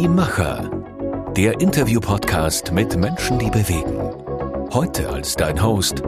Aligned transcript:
Die 0.00 0.08
Macher. 0.08 0.70
Der 1.36 1.60
Interview-Podcast 1.60 2.72
mit 2.72 2.96
Menschen, 2.96 3.38
die 3.38 3.50
bewegen. 3.50 4.00
Heute 4.72 5.10
als 5.10 5.36
dein 5.36 5.62
Host 5.62 6.02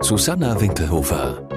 Susanna 0.00 0.60
Winkelhofer. 0.60 1.48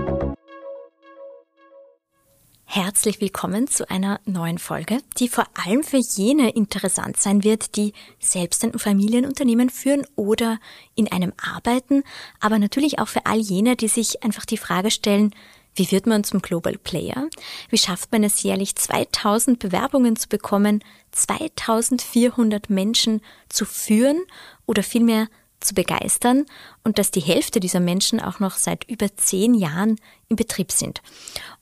Herzlich 2.66 3.22
willkommen 3.22 3.68
zu 3.68 3.88
einer 3.88 4.20
neuen 4.26 4.58
Folge, 4.58 4.98
die 5.20 5.30
vor 5.30 5.46
allem 5.64 5.84
für 5.84 5.98
jene 5.98 6.50
interessant 6.50 7.18
sein 7.18 7.44
wird, 7.44 7.76
die 7.76 7.94
selbst 8.18 8.64
ein 8.64 8.80
Familienunternehmen 8.80 9.70
führen 9.70 10.08
oder 10.16 10.58
in 10.96 11.12
einem 11.12 11.34
arbeiten, 11.38 12.02
aber 12.40 12.58
natürlich 12.58 12.98
auch 12.98 13.10
für 13.10 13.28
all 13.28 13.38
jene, 13.38 13.76
die 13.76 13.90
sich 13.90 14.24
einfach 14.24 14.46
die 14.46 14.58
Frage 14.58 14.90
stellen, 14.90 15.36
wie 15.76 15.92
wird 15.92 16.08
man 16.08 16.24
zum 16.24 16.42
Global 16.42 16.78
Player? 16.78 17.28
Wie 17.70 17.78
schafft 17.78 18.12
man 18.12 18.24
es 18.24 18.42
jährlich 18.44 18.76
2000 18.76 19.60
Bewerbungen 19.60 20.16
zu 20.16 20.30
bekommen, 20.30 20.84
2400 21.12 22.70
Menschen 22.70 23.22
zu 23.50 23.66
führen 23.66 24.24
oder 24.66 24.84
vielmehr 24.84 25.28
zu 25.60 25.74
begeistern 25.74 26.46
und 26.84 26.98
dass 26.98 27.12
die 27.12 27.22
Hälfte 27.22 27.60
dieser 27.60 27.80
Menschen 27.80 28.20
auch 28.20 28.40
noch 28.40 28.56
seit 28.56 28.84
über 28.86 29.16
zehn 29.16 29.54
Jahren 29.54 29.98
im 30.30 30.36
Betrieb 30.36 30.72
sind. 30.72 31.02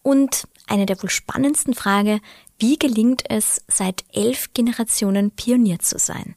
Und 0.02 0.48
eine 0.68 0.86
der 0.86 1.02
wohl 1.02 1.10
spannendsten 1.10 1.74
Frage, 1.74 2.20
wie 2.64 2.80
gelingt 2.80 3.24
es, 3.28 3.62
seit 3.68 4.06
elf 4.14 4.54
Generationen 4.54 5.32
Pionier 5.32 5.80
zu 5.80 6.00
sein? 6.00 6.34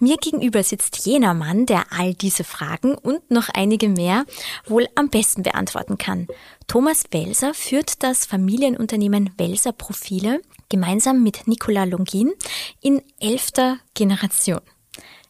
Mir 0.00 0.16
gegenüber 0.16 0.64
sitzt 0.64 1.06
jener 1.06 1.34
Mann, 1.34 1.66
der 1.66 1.92
all 1.92 2.14
diese 2.14 2.42
Fragen 2.42 2.96
und 2.96 3.30
noch 3.30 3.48
einige 3.48 3.88
mehr 3.88 4.24
wohl 4.66 4.88
am 4.96 5.08
besten 5.08 5.44
beantworten 5.44 5.96
kann. 5.96 6.26
Thomas 6.66 7.04
Welser 7.12 7.54
führt 7.54 8.02
das 8.02 8.26
Familienunternehmen 8.26 9.30
Welser 9.38 9.70
Profile 9.70 10.42
gemeinsam 10.68 11.22
mit 11.22 11.46
Nicola 11.46 11.84
Longin 11.84 12.32
in 12.80 13.00
elfter 13.20 13.78
Generation. 13.94 14.62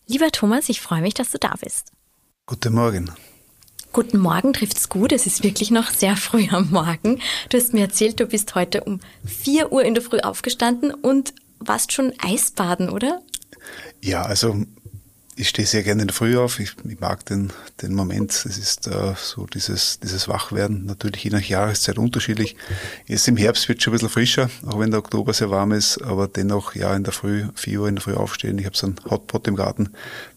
Lieber 0.06 0.32
Thomas, 0.32 0.70
ich 0.70 0.80
freue 0.80 1.02
mich, 1.02 1.12
dass 1.12 1.30
du 1.30 1.36
da 1.36 1.56
bist. 1.60 1.92
Guten 2.46 2.72
Morgen. 2.72 3.12
Guten 3.92 4.18
Morgen 4.18 4.52
trifft's 4.52 4.88
gut. 4.88 5.12
Es 5.12 5.26
ist 5.26 5.42
wirklich 5.42 5.70
noch 5.70 5.90
sehr 5.90 6.16
früh 6.16 6.46
am 6.50 6.70
Morgen. 6.70 7.20
Du 7.48 7.56
hast 7.56 7.72
mir 7.72 7.80
erzählt, 7.80 8.20
du 8.20 8.26
bist 8.26 8.54
heute 8.54 8.84
um 8.84 9.00
4 9.24 9.72
Uhr 9.72 9.82
in 9.82 9.94
der 9.94 10.02
Früh 10.02 10.20
aufgestanden 10.20 10.92
und 10.92 11.32
warst 11.58 11.92
schon 11.92 12.12
Eisbaden, 12.18 12.90
oder? 12.90 13.22
Ja, 14.00 14.22
also 14.22 14.62
ich 15.38 15.48
stehe 15.48 15.66
sehr 15.66 15.84
gerne 15.84 16.02
in 16.02 16.08
der 16.08 16.14
Früh 16.14 16.36
auf. 16.36 16.58
Ich, 16.58 16.74
ich 16.84 17.00
mag 17.00 17.24
den, 17.26 17.52
den 17.80 17.94
Moment. 17.94 18.32
Es 18.32 18.58
ist 18.58 18.88
äh, 18.88 19.14
so 19.16 19.46
dieses, 19.46 20.00
dieses 20.00 20.26
Wachwerden, 20.26 20.84
natürlich 20.84 21.22
je 21.22 21.30
nach 21.30 21.42
Jahreszeit 21.42 21.96
unterschiedlich. 21.96 22.56
Jetzt 23.06 23.28
im 23.28 23.36
Herbst 23.36 23.68
wird 23.68 23.78
es 23.78 23.84
schon 23.84 23.92
ein 23.92 23.94
bisschen 23.94 24.08
frischer, 24.10 24.50
auch 24.66 24.80
wenn 24.80 24.90
der 24.90 24.98
Oktober 24.98 25.32
sehr 25.32 25.50
warm 25.50 25.72
ist, 25.72 26.02
aber 26.02 26.26
dennoch 26.26 26.74
ja 26.74 26.94
in 26.94 27.04
der 27.04 27.12
Früh, 27.12 27.46
4 27.54 27.80
Uhr 27.80 27.88
in 27.88 27.94
der 27.94 28.02
Früh 28.02 28.14
aufstehen. 28.14 28.58
Ich 28.58 28.66
habe 28.66 28.76
so 28.76 28.86
einen 28.86 29.00
Hotpot 29.08 29.46
im 29.46 29.54
Garten, 29.54 29.90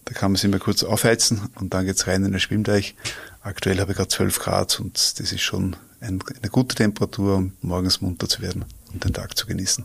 da 0.04 0.14
kann 0.14 0.32
man 0.32 0.36
sich 0.36 0.50
mal 0.50 0.60
kurz 0.60 0.84
aufheizen 0.84 1.50
und 1.58 1.74
dann 1.74 1.84
geht's 1.84 2.06
rein 2.06 2.24
in 2.24 2.30
den 2.30 2.40
Schwimmteich. 2.40 2.94
Aktuell 3.42 3.80
habe 3.80 3.92
ich 3.92 3.96
gerade 3.96 4.08
12 4.08 4.38
Grad 4.38 4.80
und 4.80 4.94
das 4.94 5.32
ist 5.32 5.40
schon 5.40 5.76
ein, 6.00 6.22
eine 6.40 6.50
gute 6.50 6.76
Temperatur, 6.76 7.36
um 7.36 7.52
morgens 7.60 8.00
munter 8.00 8.28
zu 8.28 8.40
werden 8.40 8.64
und 8.92 9.04
den 9.04 9.12
Tag 9.12 9.36
zu 9.36 9.46
genießen. 9.46 9.84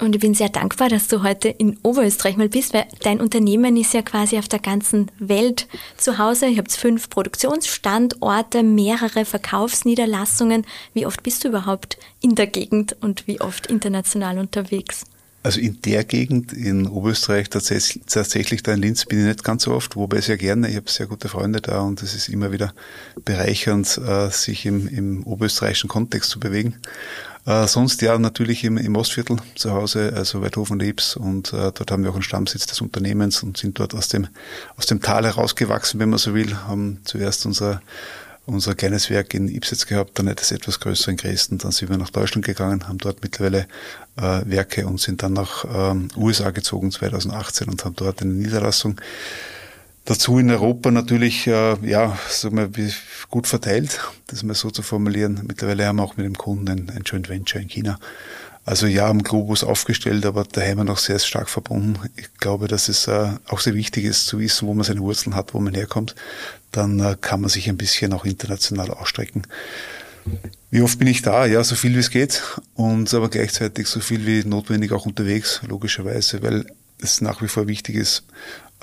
Und 0.00 0.14
ich 0.14 0.20
bin 0.20 0.34
sehr 0.34 0.48
dankbar, 0.48 0.88
dass 0.88 1.06
du 1.06 1.22
heute 1.22 1.48
in 1.48 1.78
Oberösterreich 1.82 2.36
mal 2.36 2.48
bist, 2.48 2.74
weil 2.74 2.86
dein 3.02 3.20
Unternehmen 3.20 3.76
ist 3.76 3.94
ja 3.94 4.02
quasi 4.02 4.38
auf 4.38 4.48
der 4.48 4.58
ganzen 4.58 5.10
Welt 5.18 5.68
zu 5.96 6.18
Hause. 6.18 6.46
Ihr 6.46 6.58
habt 6.58 6.72
fünf 6.72 7.10
Produktionsstandorte, 7.10 8.64
mehrere 8.64 9.24
Verkaufsniederlassungen. 9.24 10.66
Wie 10.94 11.06
oft 11.06 11.22
bist 11.22 11.44
du 11.44 11.48
überhaupt 11.48 11.98
in 12.20 12.34
der 12.34 12.48
Gegend 12.48 12.96
und 13.00 13.28
wie 13.28 13.40
oft 13.40 13.68
international 13.68 14.38
unterwegs? 14.38 15.04
Also 15.44 15.60
in 15.60 15.82
der 15.82 16.04
Gegend 16.04 16.54
in 16.54 16.88
Oberösterreich 16.88 17.50
tatsächlich, 17.50 18.02
tatsächlich 18.06 18.62
da 18.62 18.72
in 18.72 18.80
Linz 18.80 19.04
bin 19.04 19.20
ich 19.20 19.26
nicht 19.26 19.44
ganz 19.44 19.64
so 19.64 19.72
oft, 19.74 19.94
wobei 19.94 20.22
sehr 20.22 20.38
gerne. 20.38 20.70
Ich 20.70 20.76
habe 20.76 20.90
sehr 20.90 21.06
gute 21.06 21.28
Freunde 21.28 21.60
da 21.60 21.80
und 21.80 22.02
es 22.02 22.14
ist 22.14 22.30
immer 22.30 22.50
wieder 22.50 22.72
bereichernd, 23.26 23.98
äh, 23.98 24.30
sich 24.30 24.64
im, 24.64 24.88
im 24.88 25.22
oberösterreichischen 25.24 25.90
Kontext 25.90 26.30
zu 26.30 26.40
bewegen. 26.40 26.76
Äh, 27.44 27.66
sonst 27.66 28.00
ja 28.00 28.18
natürlich 28.18 28.64
im, 28.64 28.78
im 28.78 28.96
Ostviertel 28.96 29.36
zu 29.54 29.72
Hause, 29.72 30.14
also 30.16 30.40
Weidhofen 30.40 30.78
Liebs 30.78 31.14
und 31.14 31.52
äh, 31.52 31.72
dort 31.72 31.90
haben 31.90 32.04
wir 32.04 32.10
auch 32.10 32.14
einen 32.14 32.22
Stammsitz 32.22 32.64
des 32.64 32.80
Unternehmens 32.80 33.42
und 33.42 33.58
sind 33.58 33.78
dort 33.78 33.94
aus 33.94 34.08
dem, 34.08 34.28
aus 34.78 34.86
dem 34.86 35.02
Tal 35.02 35.26
herausgewachsen, 35.26 36.00
wenn 36.00 36.08
man 36.08 36.18
so 36.18 36.32
will, 36.32 36.56
haben 36.56 37.00
zuerst 37.04 37.44
unser 37.44 37.82
unser 38.46 38.74
kleines 38.74 39.10
Werk 39.10 39.34
in 39.34 39.48
Ipsitz 39.48 39.86
gehabt, 39.86 40.18
dann 40.18 40.26
das 40.26 40.52
etwas 40.52 40.80
größere 40.80 41.12
in 41.12 41.16
Dresden, 41.16 41.58
dann 41.58 41.72
sind 41.72 41.90
wir 41.90 41.96
nach 41.96 42.10
Deutschland 42.10 42.44
gegangen, 42.44 42.88
haben 42.88 42.98
dort 42.98 43.22
mittlerweile 43.22 43.66
äh, 44.16 44.42
Werke 44.44 44.86
und 44.86 45.00
sind 45.00 45.22
dann 45.22 45.32
nach 45.32 45.64
ähm, 45.64 46.08
USA 46.16 46.50
gezogen 46.50 46.90
2018 46.90 47.68
und 47.68 47.84
haben 47.84 47.96
dort 47.96 48.22
eine 48.22 48.32
Niederlassung. 48.32 49.00
Dazu 50.04 50.38
in 50.38 50.50
Europa 50.50 50.90
natürlich, 50.90 51.46
äh, 51.46 51.76
ja, 51.88 52.18
sagen 52.28 52.56
wir, 52.56 52.90
gut 53.30 53.46
verteilt, 53.46 54.00
das 54.26 54.42
mal 54.42 54.54
so 54.54 54.70
zu 54.70 54.82
formulieren. 54.82 55.40
Mittlerweile 55.46 55.86
haben 55.86 55.96
wir 55.96 56.02
auch 56.02 56.18
mit 56.18 56.26
dem 56.26 56.36
Kunden 56.36 56.68
ein, 56.68 56.90
ein 56.90 57.02
Joint 57.04 57.30
Venture 57.30 57.62
in 57.62 57.68
China. 57.68 57.98
Also 58.64 58.86
ja, 58.86 59.08
am 59.08 59.22
Globus 59.22 59.62
aufgestellt, 59.62 60.24
aber 60.24 60.44
daheim 60.44 60.78
noch 60.84 60.98
sehr 60.98 61.18
stark 61.18 61.50
verbunden. 61.50 61.98
Ich 62.16 62.32
glaube, 62.34 62.66
dass 62.66 62.88
es 62.88 63.06
äh, 63.06 63.30
auch 63.46 63.60
sehr 63.60 63.74
wichtig 63.74 64.04
ist 64.04 64.26
zu 64.26 64.38
wissen, 64.38 64.66
wo 64.66 64.74
man 64.74 64.84
seine 64.84 65.00
Wurzeln 65.00 65.34
hat, 65.36 65.52
wo 65.52 65.60
man 65.60 65.74
herkommt. 65.74 66.14
Dann 66.72 66.98
äh, 67.00 67.16
kann 67.20 67.42
man 67.42 67.50
sich 67.50 67.68
ein 67.68 67.76
bisschen 67.76 68.14
auch 68.14 68.24
international 68.24 68.90
ausstrecken. 68.90 69.46
Wie 70.70 70.80
oft 70.80 70.98
bin 70.98 71.08
ich 71.08 71.20
da? 71.20 71.44
Ja, 71.44 71.62
so 71.62 71.74
viel 71.74 71.94
wie 71.94 72.00
es 72.00 72.10
geht 72.10 72.42
und 72.74 73.12
aber 73.12 73.28
gleichzeitig 73.28 73.86
so 73.86 74.00
viel 74.00 74.26
wie 74.26 74.48
notwendig 74.48 74.92
auch 74.92 75.04
unterwegs, 75.04 75.60
logischerweise, 75.66 76.42
weil 76.42 76.66
es 77.00 77.20
nach 77.20 77.42
wie 77.42 77.48
vor 77.48 77.68
wichtig 77.68 77.96
ist, 77.96 78.24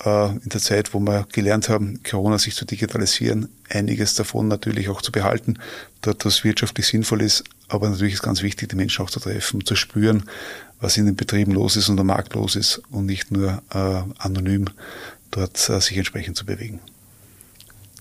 äh, 0.06 0.30
in 0.30 0.50
der 0.50 0.62
Zeit, 0.62 0.94
wo 0.94 1.00
wir 1.00 1.26
gelernt 1.32 1.70
haben, 1.70 2.02
Corona 2.04 2.38
sich 2.38 2.56
zu 2.56 2.66
digitalisieren, 2.66 3.50
einiges 3.70 4.16
davon 4.16 4.48
natürlich 4.48 4.90
auch 4.90 5.02
zu 5.02 5.12
behalten, 5.12 5.58
dort 6.02 6.24
das 6.26 6.44
wirtschaftlich 6.44 6.88
sinnvoll 6.88 7.22
ist. 7.22 7.44
Aber 7.72 7.90
natürlich 7.90 8.16
ist 8.16 8.22
ganz 8.22 8.42
wichtig, 8.42 8.70
die 8.70 8.76
Menschen 8.76 9.04
auch 9.04 9.10
zu 9.10 9.22
treffen, 9.22 9.66
zu 9.66 9.76
spüren, 9.76 10.24
was 10.82 10.98
in 10.98 11.06
den 11.06 11.16
Betrieben 11.16 11.54
los 11.54 11.78
ist 11.78 11.88
und 11.88 12.00
am 12.00 12.08
Markt 12.08 12.34
los 12.34 12.56
ist 12.58 12.82
und 12.92 13.06
nicht 13.06 13.32
nur 13.32 13.62
äh, 13.74 14.04
anonym 14.18 14.66
dort 15.32 15.70
äh, 15.70 15.80
sich 15.80 15.96
entsprechend 15.96 16.36
zu 16.36 16.46
bewegen. 16.46 16.82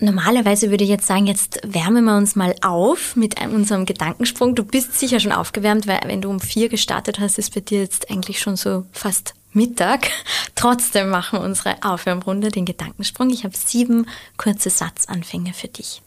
Normalerweise 0.00 0.70
würde 0.70 0.82
ich 0.82 0.90
jetzt 0.90 1.06
sagen, 1.06 1.26
jetzt 1.26 1.60
wärmen 1.62 2.04
wir 2.04 2.16
uns 2.16 2.34
mal 2.34 2.54
auf 2.62 3.14
mit 3.16 3.40
unserem 3.40 3.86
Gedankensprung. 3.86 4.54
Du 4.54 4.64
bist 4.64 4.98
sicher 4.98 5.20
schon 5.20 5.30
aufgewärmt, 5.30 5.86
weil 5.86 6.00
wenn 6.06 6.22
du 6.22 6.30
um 6.30 6.40
vier 6.40 6.68
gestartet 6.68 7.20
hast, 7.20 7.38
ist 7.38 7.54
bei 7.54 7.60
dir 7.60 7.80
jetzt 7.80 8.10
eigentlich 8.10 8.40
schon 8.40 8.56
so 8.56 8.86
fast 8.92 9.34
Mittag. 9.52 10.10
Trotzdem 10.56 11.10
machen 11.10 11.38
wir 11.38 11.44
unsere 11.44 11.76
Aufwärmrunde, 11.82 12.48
den 12.48 12.64
Gedankensprung. 12.64 13.30
Ich 13.30 13.44
habe 13.44 13.54
sieben 13.56 14.06
kurze 14.36 14.70
Satzanfänge 14.70 15.52
für 15.52 15.68
dich. 15.68 16.02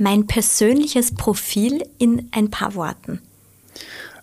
Mein 0.00 0.26
persönliches 0.26 1.14
Profil 1.14 1.84
in 1.98 2.28
ein 2.32 2.50
paar 2.50 2.74
Worten? 2.74 3.20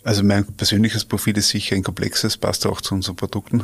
Also 0.04 0.24
mein 0.24 0.46
persönliches 0.46 1.06
Profil 1.06 1.38
ist 1.38 1.50
sicher 1.50 1.76
ein 1.76 1.84
komplexes, 1.84 2.38
passt 2.38 2.66
auch 2.66 2.82
zu 2.82 2.96
unseren 2.96 3.16
Produkten. 3.16 3.64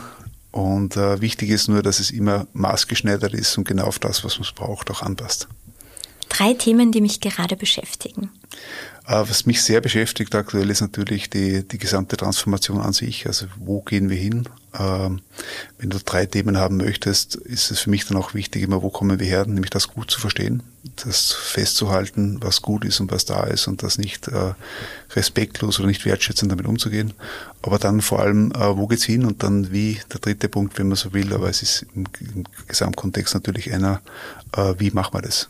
Und 0.52 0.96
äh, 0.96 1.20
wichtig 1.22 1.50
ist 1.50 1.68
nur, 1.68 1.82
dass 1.82 2.00
es 2.00 2.12
immer 2.12 2.46
maßgeschneidert 2.54 3.34
ist 3.34 3.58
und 3.58 3.68
genau 3.68 3.86
auf 3.86 3.98
das, 3.98 4.24
was 4.24 4.40
man 4.40 4.48
braucht, 4.56 4.92
auch 4.92 5.02
anpasst. 5.02 5.48
Drei 6.30 6.54
Themen, 6.54 6.92
die 6.92 7.02
mich 7.02 7.20
gerade 7.20 7.56
beschäftigen. 7.56 8.30
Äh, 9.06 9.24
was 9.28 9.46
mich 9.46 9.62
sehr 9.62 9.82
beschäftigt 9.82 10.34
aktuell 10.34 10.70
ist 10.70 10.82
natürlich 10.82 11.30
die, 11.30 11.68
die 11.68 11.78
gesamte 11.78 12.16
Transformation 12.16 12.80
an 12.80 12.94
sich. 12.94 13.28
Also 13.28 13.48
wo 13.58 13.82
gehen 13.82 14.10
wir 14.10 14.18
hin? 14.18 14.48
Ähm, 14.80 15.22
wenn 15.78 15.90
du 15.90 16.00
drei 16.00 16.26
Themen 16.26 16.58
haben 16.58 16.78
möchtest, 16.78 17.36
ist 17.36 17.70
es 17.70 17.82
für 17.82 17.90
mich 17.90 18.08
dann 18.08 18.18
auch 18.18 18.34
wichtig, 18.34 18.64
immer 18.64 18.82
wo 18.82 18.90
kommen 18.90 19.20
wir 19.20 19.28
her, 19.28 19.46
nämlich 19.46 19.70
das 19.70 19.90
gut 19.90 20.10
zu 20.10 20.20
verstehen, 20.20 20.64
das 21.04 21.34
festzuhalten, 21.34 22.38
was 22.42 22.62
gut 22.62 22.86
ist 22.86 23.00
und 23.02 23.12
was 23.12 23.26
da 23.26 23.44
ist 23.44 23.68
und 23.68 23.84
das 23.84 23.98
nicht 23.98 24.30
äh, 24.30 24.54
respektlos 25.12 25.80
oder 25.80 25.90
nicht 25.90 26.06
wertschätzend 26.06 26.52
damit 26.52 26.66
umzugehen. 26.66 27.14
Aber 27.62 27.80
dann 27.80 28.02
vor 28.02 28.20
allem, 28.20 28.52
äh, 28.54 28.78
wo 28.78 28.88
geht's 28.88 29.04
hin 29.04 29.26
und 29.26 29.44
dann 29.44 29.72
wie, 29.72 30.00
der 30.14 30.22
dritte 30.22 30.48
Punkt, 30.48 30.80
wenn 30.80 30.88
man 30.88 30.96
so 30.96 31.14
will, 31.14 31.34
aber 31.34 31.50
es 31.50 31.62
ist 31.62 31.86
im, 31.94 32.06
im 32.22 32.46
Gesamtkontext 32.68 33.34
natürlich 33.34 33.74
einer, 33.74 34.02
wie 34.78 34.92
machen 34.92 35.16
wir 35.16 35.22
das? 35.24 35.50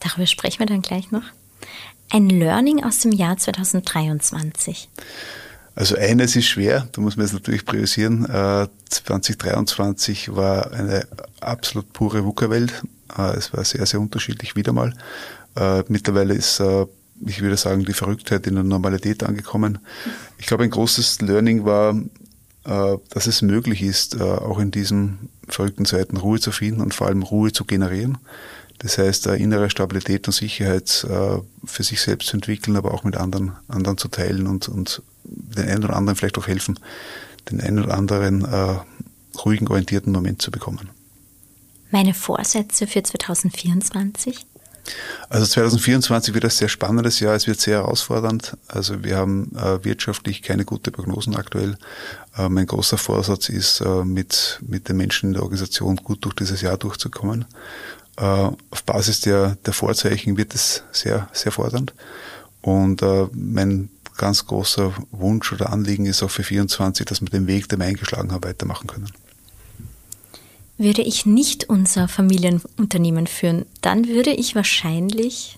Darüber 0.00 0.26
sprechen 0.26 0.58
wir 0.58 0.66
dann 0.66 0.82
gleich 0.82 1.12
noch. 1.12 1.22
Ein 2.14 2.28
Learning 2.28 2.84
aus 2.84 2.98
dem 2.98 3.10
Jahr 3.10 3.38
2023. 3.38 4.90
Also 5.74 5.96
eines 5.96 6.36
ist 6.36 6.44
schwer, 6.44 6.86
da 6.92 7.00
muss 7.00 7.16
man 7.16 7.24
jetzt 7.24 7.32
natürlich 7.32 7.64
priorisieren. 7.64 8.26
2023 8.26 10.28
äh, 10.28 10.36
war 10.36 10.74
eine 10.74 11.06
absolut 11.40 11.90
pure 11.94 12.26
VUCA-Welt. 12.26 12.82
Äh, 13.16 13.38
es 13.38 13.54
war 13.54 13.64
sehr, 13.64 13.86
sehr 13.86 13.98
unterschiedlich 13.98 14.56
wieder 14.56 14.74
mal. 14.74 14.92
Äh, 15.56 15.84
mittlerweile 15.88 16.34
ist, 16.34 16.62
ich 17.24 17.40
würde 17.40 17.56
sagen, 17.56 17.86
die 17.86 17.94
Verrücktheit 17.94 18.46
in 18.46 18.56
der 18.56 18.64
Normalität 18.64 19.22
angekommen. 19.22 19.78
Ich 20.36 20.44
glaube, 20.44 20.64
ein 20.64 20.70
großes 20.70 21.22
Learning 21.22 21.64
war, 21.64 21.98
dass 22.64 23.26
es 23.26 23.42
möglich 23.42 23.82
ist, 23.82 24.20
auch 24.20 24.58
in 24.58 24.70
diesen 24.70 25.30
verrückten 25.48 25.84
Zeiten 25.84 26.16
Ruhe 26.16 26.40
zu 26.40 26.52
finden 26.52 26.80
und 26.80 26.94
vor 26.94 27.06
allem 27.06 27.22
Ruhe 27.22 27.52
zu 27.52 27.64
generieren. 27.64 28.18
Das 28.82 28.98
heißt, 28.98 29.26
innere 29.26 29.70
Stabilität 29.70 30.26
und 30.26 30.32
Sicherheit 30.32 31.06
äh, 31.08 31.38
für 31.64 31.82
sich 31.82 32.00
selbst 32.00 32.28
zu 32.28 32.36
entwickeln, 32.36 32.76
aber 32.76 32.92
auch 32.92 33.04
mit 33.04 33.16
anderen, 33.16 33.52
anderen 33.68 33.96
zu 33.96 34.08
teilen 34.08 34.46
und, 34.46 34.68
und 34.68 35.02
den 35.24 35.68
einen 35.68 35.84
oder 35.84 35.96
anderen 35.96 36.16
vielleicht 36.16 36.38
auch 36.38 36.48
helfen, 36.48 36.78
den 37.50 37.60
einen 37.60 37.82
oder 37.82 37.94
anderen 37.94 38.44
äh, 38.44 38.76
ruhigen, 39.44 39.68
orientierten 39.68 40.12
Moment 40.12 40.42
zu 40.42 40.50
bekommen. 40.50 40.90
Meine 41.90 42.14
Vorsätze 42.14 42.86
für 42.86 43.02
2024? 43.02 44.46
Also 45.28 45.46
2024 45.46 46.34
wird 46.34 46.44
ein 46.44 46.50
sehr 46.50 46.68
spannendes 46.68 47.20
Jahr, 47.20 47.36
es 47.36 47.46
wird 47.46 47.60
sehr 47.60 47.78
herausfordernd. 47.78 48.56
Also 48.66 49.04
wir 49.04 49.16
haben 49.16 49.54
äh, 49.56 49.84
wirtschaftlich 49.84 50.42
keine 50.42 50.64
gute 50.64 50.90
Prognosen 50.90 51.36
aktuell. 51.36 51.76
Äh, 52.36 52.48
mein 52.48 52.66
großer 52.66 52.98
Vorsatz 52.98 53.48
ist, 53.48 53.80
äh, 53.80 54.04
mit, 54.04 54.58
mit 54.66 54.88
den 54.88 54.96
Menschen 54.96 55.28
in 55.28 55.32
der 55.34 55.42
Organisation 55.42 55.96
gut 55.96 56.24
durch 56.24 56.34
dieses 56.34 56.62
Jahr 56.62 56.76
durchzukommen. 56.76 57.44
Äh, 58.16 58.22
auf 58.24 58.84
Basis 58.84 59.20
der, 59.20 59.56
der 59.66 59.72
Vorzeichen 59.72 60.36
wird 60.36 60.54
es 60.54 60.84
sehr, 60.92 61.28
sehr 61.32 61.52
fordernd. 61.52 61.94
Und 62.60 63.02
äh, 63.02 63.26
mein 63.32 63.90
ganz 64.16 64.46
großer 64.46 64.92
Wunsch 65.10 65.52
oder 65.52 65.72
Anliegen 65.72 66.06
ist 66.06 66.22
auch 66.22 66.30
für 66.30 66.44
24, 66.44 67.06
dass 67.06 67.20
wir 67.20 67.28
den 67.28 67.46
Weg, 67.46 67.68
den 67.68 67.80
wir 67.80 67.86
eingeschlagen 67.86 68.32
haben, 68.32 68.44
weitermachen 68.44 68.86
können. 68.86 69.10
Würde 70.78 71.02
ich 71.02 71.26
nicht 71.26 71.68
unser 71.68 72.08
Familienunternehmen 72.08 73.26
führen, 73.26 73.66
dann 73.80 74.08
würde 74.08 74.30
ich 74.30 74.54
wahrscheinlich. 74.54 75.56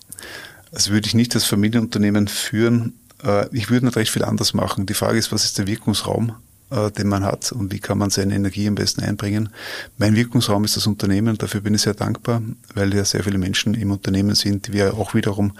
Also 0.72 0.90
würde 0.92 1.06
ich 1.06 1.14
nicht 1.14 1.34
das 1.34 1.44
Familienunternehmen 1.44 2.28
führen. 2.28 2.94
Äh, 3.22 3.48
ich 3.56 3.70
würde 3.70 3.86
nicht 3.86 3.96
recht 3.96 4.10
viel 4.10 4.24
anders 4.24 4.54
machen. 4.54 4.86
Die 4.86 4.94
Frage 4.94 5.18
ist, 5.18 5.32
was 5.32 5.44
ist 5.44 5.58
der 5.58 5.66
Wirkungsraum, 5.66 6.34
äh, 6.74 6.90
den 6.90 7.08
man 7.08 7.24
hat 7.24 7.52
und 7.52 7.72
wie 7.72 7.78
kann 7.78 7.98
man 7.98 8.10
seine 8.10 8.34
Energie 8.34 8.66
am 8.66 8.74
besten 8.74 9.02
einbringen. 9.02 9.50
Mein 9.98 10.16
Wirkungsraum 10.16 10.64
ist 10.64 10.76
das 10.76 10.86
Unternehmen. 10.86 11.38
Dafür 11.38 11.60
bin 11.60 11.74
ich 11.74 11.82
sehr 11.82 11.94
dankbar, 11.94 12.42
weil 12.74 12.94
ja 12.94 13.04
sehr 13.04 13.22
viele 13.22 13.38
Menschen 13.38 13.74
im 13.74 13.90
Unternehmen 13.90 14.34
sind, 14.34 14.66
die 14.66 14.72
wir 14.72 14.94
auch 14.94 15.14
wiederum 15.14 15.52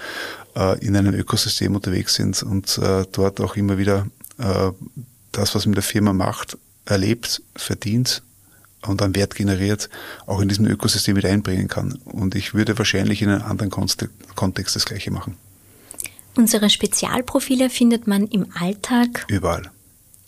äh, 0.57 0.79
in 0.85 0.97
einem 0.97 1.15
Ökosystem 1.15 1.75
unterwegs 1.75 2.15
sind 2.15 2.43
und 2.43 2.81
dort 3.13 3.41
auch 3.41 3.57
immer 3.57 3.79
wieder 3.79 4.07
das, 4.37 5.55
was 5.55 5.65
man 5.65 5.71
mit 5.71 5.77
der 5.77 5.85
Firma 5.85 6.13
macht, 6.13 6.59
erlebt, 6.87 7.41
verdient 7.55 8.23
und 8.83 9.01
an 9.03 9.15
Wert 9.15 9.35
generiert, 9.35 9.89
auch 10.27 10.41
in 10.41 10.49
diesem 10.49 10.67
Ökosystem 10.67 11.15
mit 11.15 11.25
einbringen 11.25 11.69
kann. 11.69 11.99
Und 12.05 12.35
ich 12.35 12.55
würde 12.55 12.77
wahrscheinlich 12.79 13.23
in 13.23 13.29
einem 13.29 13.43
anderen 13.43 13.71
Kontext 13.71 14.77
das 14.77 14.87
Gleiche 14.87 15.11
machen. 15.11 15.37
Unsere 16.37 16.69
Spezialprofile 16.69 17.71
findet 17.71 18.07
man 18.07 18.27
im 18.27 18.47
Alltag. 18.59 19.25
Überall. 19.29 19.71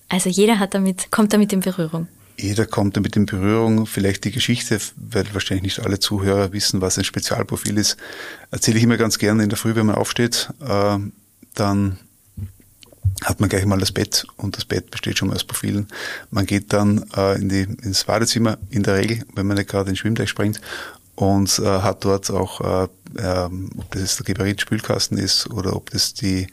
Also 0.08 0.30
jeder 0.30 0.58
hat 0.58 0.74
damit, 0.74 1.10
kommt 1.10 1.32
damit 1.32 1.52
in 1.52 1.60
Berührung. 1.60 2.08
Jeder 2.38 2.66
kommt 2.66 2.96
damit 2.96 3.16
in 3.16 3.26
Berührung. 3.26 3.86
Vielleicht 3.86 4.24
die 4.24 4.30
Geschichte, 4.30 4.78
weil 4.96 5.24
wahrscheinlich 5.32 5.62
nicht 5.62 5.80
alle 5.80 5.98
Zuhörer 5.98 6.52
wissen, 6.52 6.80
was 6.80 6.98
ein 6.98 7.04
Spezialprofil 7.04 7.78
ist, 7.78 7.96
erzähle 8.50 8.78
ich 8.78 8.84
immer 8.84 8.98
ganz 8.98 9.18
gerne 9.18 9.42
in 9.42 9.48
der 9.48 9.58
Früh, 9.58 9.74
wenn 9.74 9.86
man 9.86 9.96
aufsteht. 9.96 10.50
Äh, 10.60 10.98
dann 11.54 11.98
hat 13.24 13.40
man 13.40 13.48
gleich 13.48 13.64
mal 13.64 13.78
das 13.78 13.92
Bett 13.92 14.26
und 14.36 14.56
das 14.56 14.66
Bett 14.66 14.90
besteht 14.90 15.16
schon 15.18 15.28
mal 15.28 15.34
aus 15.34 15.44
Profilen. 15.44 15.88
Man 16.30 16.44
geht 16.44 16.72
dann 16.74 17.06
äh, 17.16 17.40
in 17.40 17.48
die, 17.48 17.62
ins 17.62 18.04
Badezimmer 18.04 18.58
in 18.70 18.82
der 18.82 18.96
Regel, 18.96 19.24
wenn 19.34 19.46
man 19.46 19.56
nicht 19.56 19.70
gerade 19.70 19.88
in 19.88 19.94
den 19.94 19.96
Schwimmteich 19.96 20.28
springt 20.28 20.60
und 21.14 21.58
äh, 21.58 21.64
hat 21.64 22.04
dort 22.04 22.30
auch, 22.30 22.60
äh, 22.60 22.88
ähm, 23.18 23.70
ob 23.78 23.90
das 23.92 24.16
der 24.16 24.26
Geberit-Spülkasten 24.26 25.16
ist 25.16 25.50
oder 25.50 25.74
ob 25.74 25.90
das 25.90 26.12
die, 26.12 26.46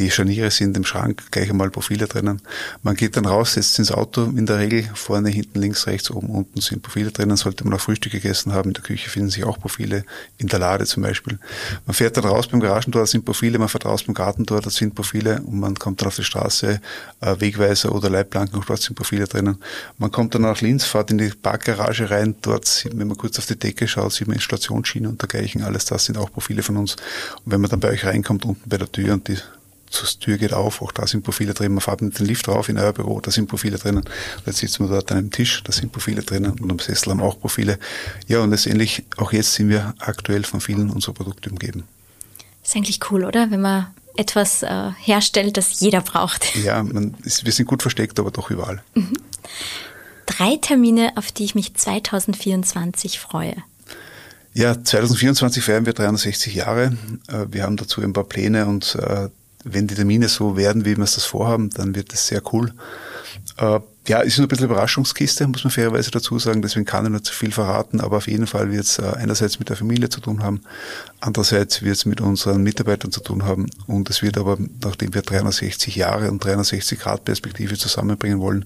die 0.00 0.10
Scharniere 0.10 0.50
sind 0.50 0.76
im 0.78 0.84
Schrank, 0.84 1.30
gleich 1.30 1.50
einmal 1.50 1.70
Profile 1.70 2.06
drinnen. 2.06 2.40
Man 2.82 2.96
geht 2.96 3.18
dann 3.18 3.26
raus, 3.26 3.52
setzt 3.52 3.78
ins 3.78 3.92
Auto 3.92 4.24
in 4.24 4.46
der 4.46 4.58
Regel, 4.58 4.88
vorne, 4.94 5.28
hinten, 5.28 5.60
links, 5.60 5.86
rechts, 5.86 6.10
oben, 6.10 6.30
unten 6.30 6.60
sind 6.62 6.82
Profile 6.82 7.10
drinnen. 7.10 7.36
Sollte 7.36 7.64
man 7.64 7.74
auch 7.74 7.80
Frühstück 7.80 8.12
gegessen 8.12 8.54
haben, 8.54 8.70
in 8.70 8.74
der 8.74 8.82
Küche 8.82 9.10
finden 9.10 9.28
sich 9.28 9.44
auch 9.44 9.58
Profile, 9.58 10.04
in 10.38 10.48
der 10.48 10.58
Lade 10.58 10.86
zum 10.86 11.02
Beispiel. 11.02 11.38
Man 11.84 11.92
fährt 11.92 12.16
dann 12.16 12.24
raus 12.24 12.48
beim 12.48 12.60
Garagentor, 12.60 13.02
da 13.02 13.06
sind 13.06 13.26
Profile, 13.26 13.58
man 13.58 13.68
fährt 13.68 13.84
raus 13.84 14.02
beim 14.02 14.14
Gartentor, 14.14 14.62
da 14.62 14.70
sind 14.70 14.94
Profile 14.94 15.42
und 15.42 15.60
man 15.60 15.74
kommt 15.74 16.00
dann 16.00 16.08
auf 16.08 16.16
die 16.16 16.24
Straße, 16.24 16.80
äh, 17.20 17.36
Wegweiser 17.40 17.94
oder 17.94 18.08
Leitplanken, 18.08 18.62
dort 18.66 18.80
sind 18.80 18.94
Profile 18.94 19.26
drinnen. 19.26 19.58
Man 19.98 20.10
kommt 20.10 20.34
dann 20.34 20.42
nach 20.42 20.62
Linz, 20.62 20.86
fährt 20.86 21.10
in 21.10 21.18
die 21.18 21.28
Parkgarage 21.28 22.10
rein, 22.10 22.36
dort, 22.40 22.88
wenn 22.94 23.06
man 23.06 23.18
kurz 23.18 23.38
auf 23.38 23.44
die 23.44 23.58
Decke 23.58 23.86
schaut, 23.86 24.14
sieht 24.14 24.28
man 24.28 24.36
Installationsschiene 24.36 25.10
und 25.10 25.20
dergleichen, 25.20 25.62
alles 25.62 25.84
das 25.84 26.06
sind 26.06 26.16
auch 26.16 26.32
Profile 26.32 26.62
von 26.62 26.78
uns. 26.78 26.96
Und 27.44 27.52
wenn 27.52 27.60
man 27.60 27.68
dann 27.68 27.80
bei 27.80 27.90
euch 27.90 28.06
reinkommt, 28.06 28.46
unten 28.46 28.66
bei 28.66 28.78
der 28.78 28.90
Tür 28.90 29.12
und 29.12 29.28
die 29.28 29.36
Tür 29.90 30.38
geht 30.38 30.52
auf, 30.52 30.82
auch 30.82 30.92
da 30.92 31.06
sind 31.06 31.22
Profile 31.22 31.54
drin. 31.54 31.72
Man 31.72 31.80
fährt 31.80 32.00
mit 32.02 32.18
dem 32.18 32.26
Lift 32.26 32.48
rauf 32.48 32.68
in 32.68 32.78
euer 32.78 32.92
Büro, 32.92 33.20
da 33.20 33.30
sind 33.30 33.48
Profile 33.48 33.78
drinnen. 33.78 34.04
Jetzt 34.46 34.58
sitzen 34.58 34.84
wir 34.84 34.90
dort 34.90 35.10
an 35.10 35.18
einem 35.18 35.30
Tisch, 35.30 35.62
da 35.64 35.72
sind 35.72 35.92
Profile 35.92 36.22
drinnen 36.22 36.52
und 36.52 36.70
am 36.70 36.78
Sessel 36.78 37.10
haben 37.10 37.20
auch 37.20 37.38
Profile. 37.38 37.78
Ja, 38.26 38.40
und 38.40 38.50
letztendlich, 38.50 39.04
auch 39.16 39.32
jetzt 39.32 39.54
sind 39.54 39.68
wir 39.68 39.94
aktuell 39.98 40.44
von 40.44 40.60
vielen 40.60 40.90
unserer 40.90 41.14
Produkte 41.14 41.50
umgeben. 41.50 41.84
ist 42.62 42.76
eigentlich 42.76 43.00
cool, 43.10 43.24
oder? 43.24 43.50
Wenn 43.50 43.60
man 43.60 43.88
etwas 44.16 44.62
äh, 44.62 44.90
herstellt, 44.98 45.56
das 45.56 45.80
jeder 45.80 46.00
braucht. 46.00 46.54
Ja, 46.64 46.82
man 46.82 47.14
ist, 47.24 47.44
wir 47.44 47.52
sind 47.52 47.66
gut 47.66 47.82
versteckt, 47.82 48.18
aber 48.18 48.30
doch 48.30 48.50
überall. 48.50 48.82
Mhm. 48.94 49.12
Drei 50.26 50.56
Termine, 50.56 51.12
auf 51.16 51.32
die 51.32 51.44
ich 51.44 51.54
mich 51.54 51.74
2024 51.74 53.18
freue. 53.18 53.56
Ja, 54.52 54.82
2024 54.82 55.62
feiern 55.62 55.86
wir 55.86 55.92
360 55.92 56.54
Jahre. 56.54 56.96
Äh, 57.28 57.46
wir 57.50 57.62
haben 57.62 57.76
dazu 57.76 58.02
ein 58.02 58.12
paar 58.12 58.24
Pläne 58.24 58.66
und 58.66 58.94
äh, 58.96 59.28
wenn 59.64 59.86
die 59.86 59.94
Termine 59.94 60.28
so 60.28 60.56
werden, 60.56 60.84
wie 60.84 60.96
wir 60.96 61.04
es 61.04 61.14
das 61.14 61.24
vorhaben, 61.24 61.70
dann 61.70 61.94
wird 61.94 62.12
es 62.12 62.26
sehr 62.26 62.42
cool. 62.52 62.72
Äh, 63.58 63.80
ja, 64.08 64.20
ist 64.20 64.38
nur 64.38 64.46
ein 64.46 64.48
bisschen 64.48 64.64
Überraschungskiste, 64.64 65.46
muss 65.46 65.62
man 65.62 65.70
fairerweise 65.70 66.10
dazu 66.10 66.38
sagen, 66.38 66.62
deswegen 66.62 66.86
kann 66.86 67.04
ich 67.04 67.12
nicht 67.12 67.26
zu 67.26 67.34
viel 67.34 67.52
verraten, 67.52 68.00
aber 68.00 68.16
auf 68.16 68.26
jeden 68.26 68.46
Fall 68.46 68.72
wird 68.72 68.84
es 68.84 68.98
äh, 68.98 69.02
einerseits 69.02 69.58
mit 69.58 69.68
der 69.68 69.76
Familie 69.76 70.08
zu 70.08 70.20
tun 70.20 70.42
haben, 70.42 70.62
andererseits 71.20 71.82
wird 71.82 71.96
es 71.96 72.06
mit 72.06 72.20
unseren 72.20 72.62
Mitarbeitern 72.62 73.12
zu 73.12 73.20
tun 73.20 73.44
haben 73.44 73.66
und 73.86 74.08
es 74.10 74.22
wird 74.22 74.38
aber, 74.38 74.56
nachdem 74.82 75.14
wir 75.14 75.22
360 75.22 75.94
Jahre 75.94 76.30
und 76.30 76.42
360 76.42 76.98
Grad 76.98 77.24
Perspektive 77.24 77.76
zusammenbringen 77.76 78.40
wollen, 78.40 78.64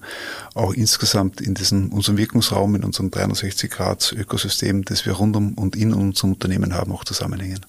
auch 0.54 0.72
insgesamt 0.72 1.40
in 1.40 1.54
diesem, 1.54 1.92
unserem 1.92 2.16
Wirkungsraum, 2.16 2.76
in 2.76 2.84
unserem 2.84 3.10
360 3.10 3.70
Grad 3.70 4.14
Ökosystem, 4.16 4.84
das 4.84 5.04
wir 5.04 5.14
rund 5.14 5.36
um 5.36 5.54
und 5.54 5.76
in 5.76 5.92
unserem 5.92 6.34
Unternehmen 6.34 6.74
haben, 6.74 6.92
auch 6.92 7.04
zusammenhängen. 7.04 7.66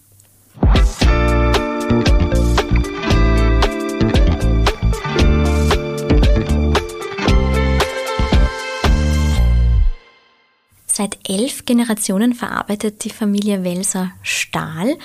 Seit 10.97 11.17
elf 11.27 11.65
Generationen 11.65 12.33
verarbeitet 12.33 13.03
die 13.03 13.09
Familie 13.09 13.65
Welser 13.65 14.13
Stahl. 14.21 14.95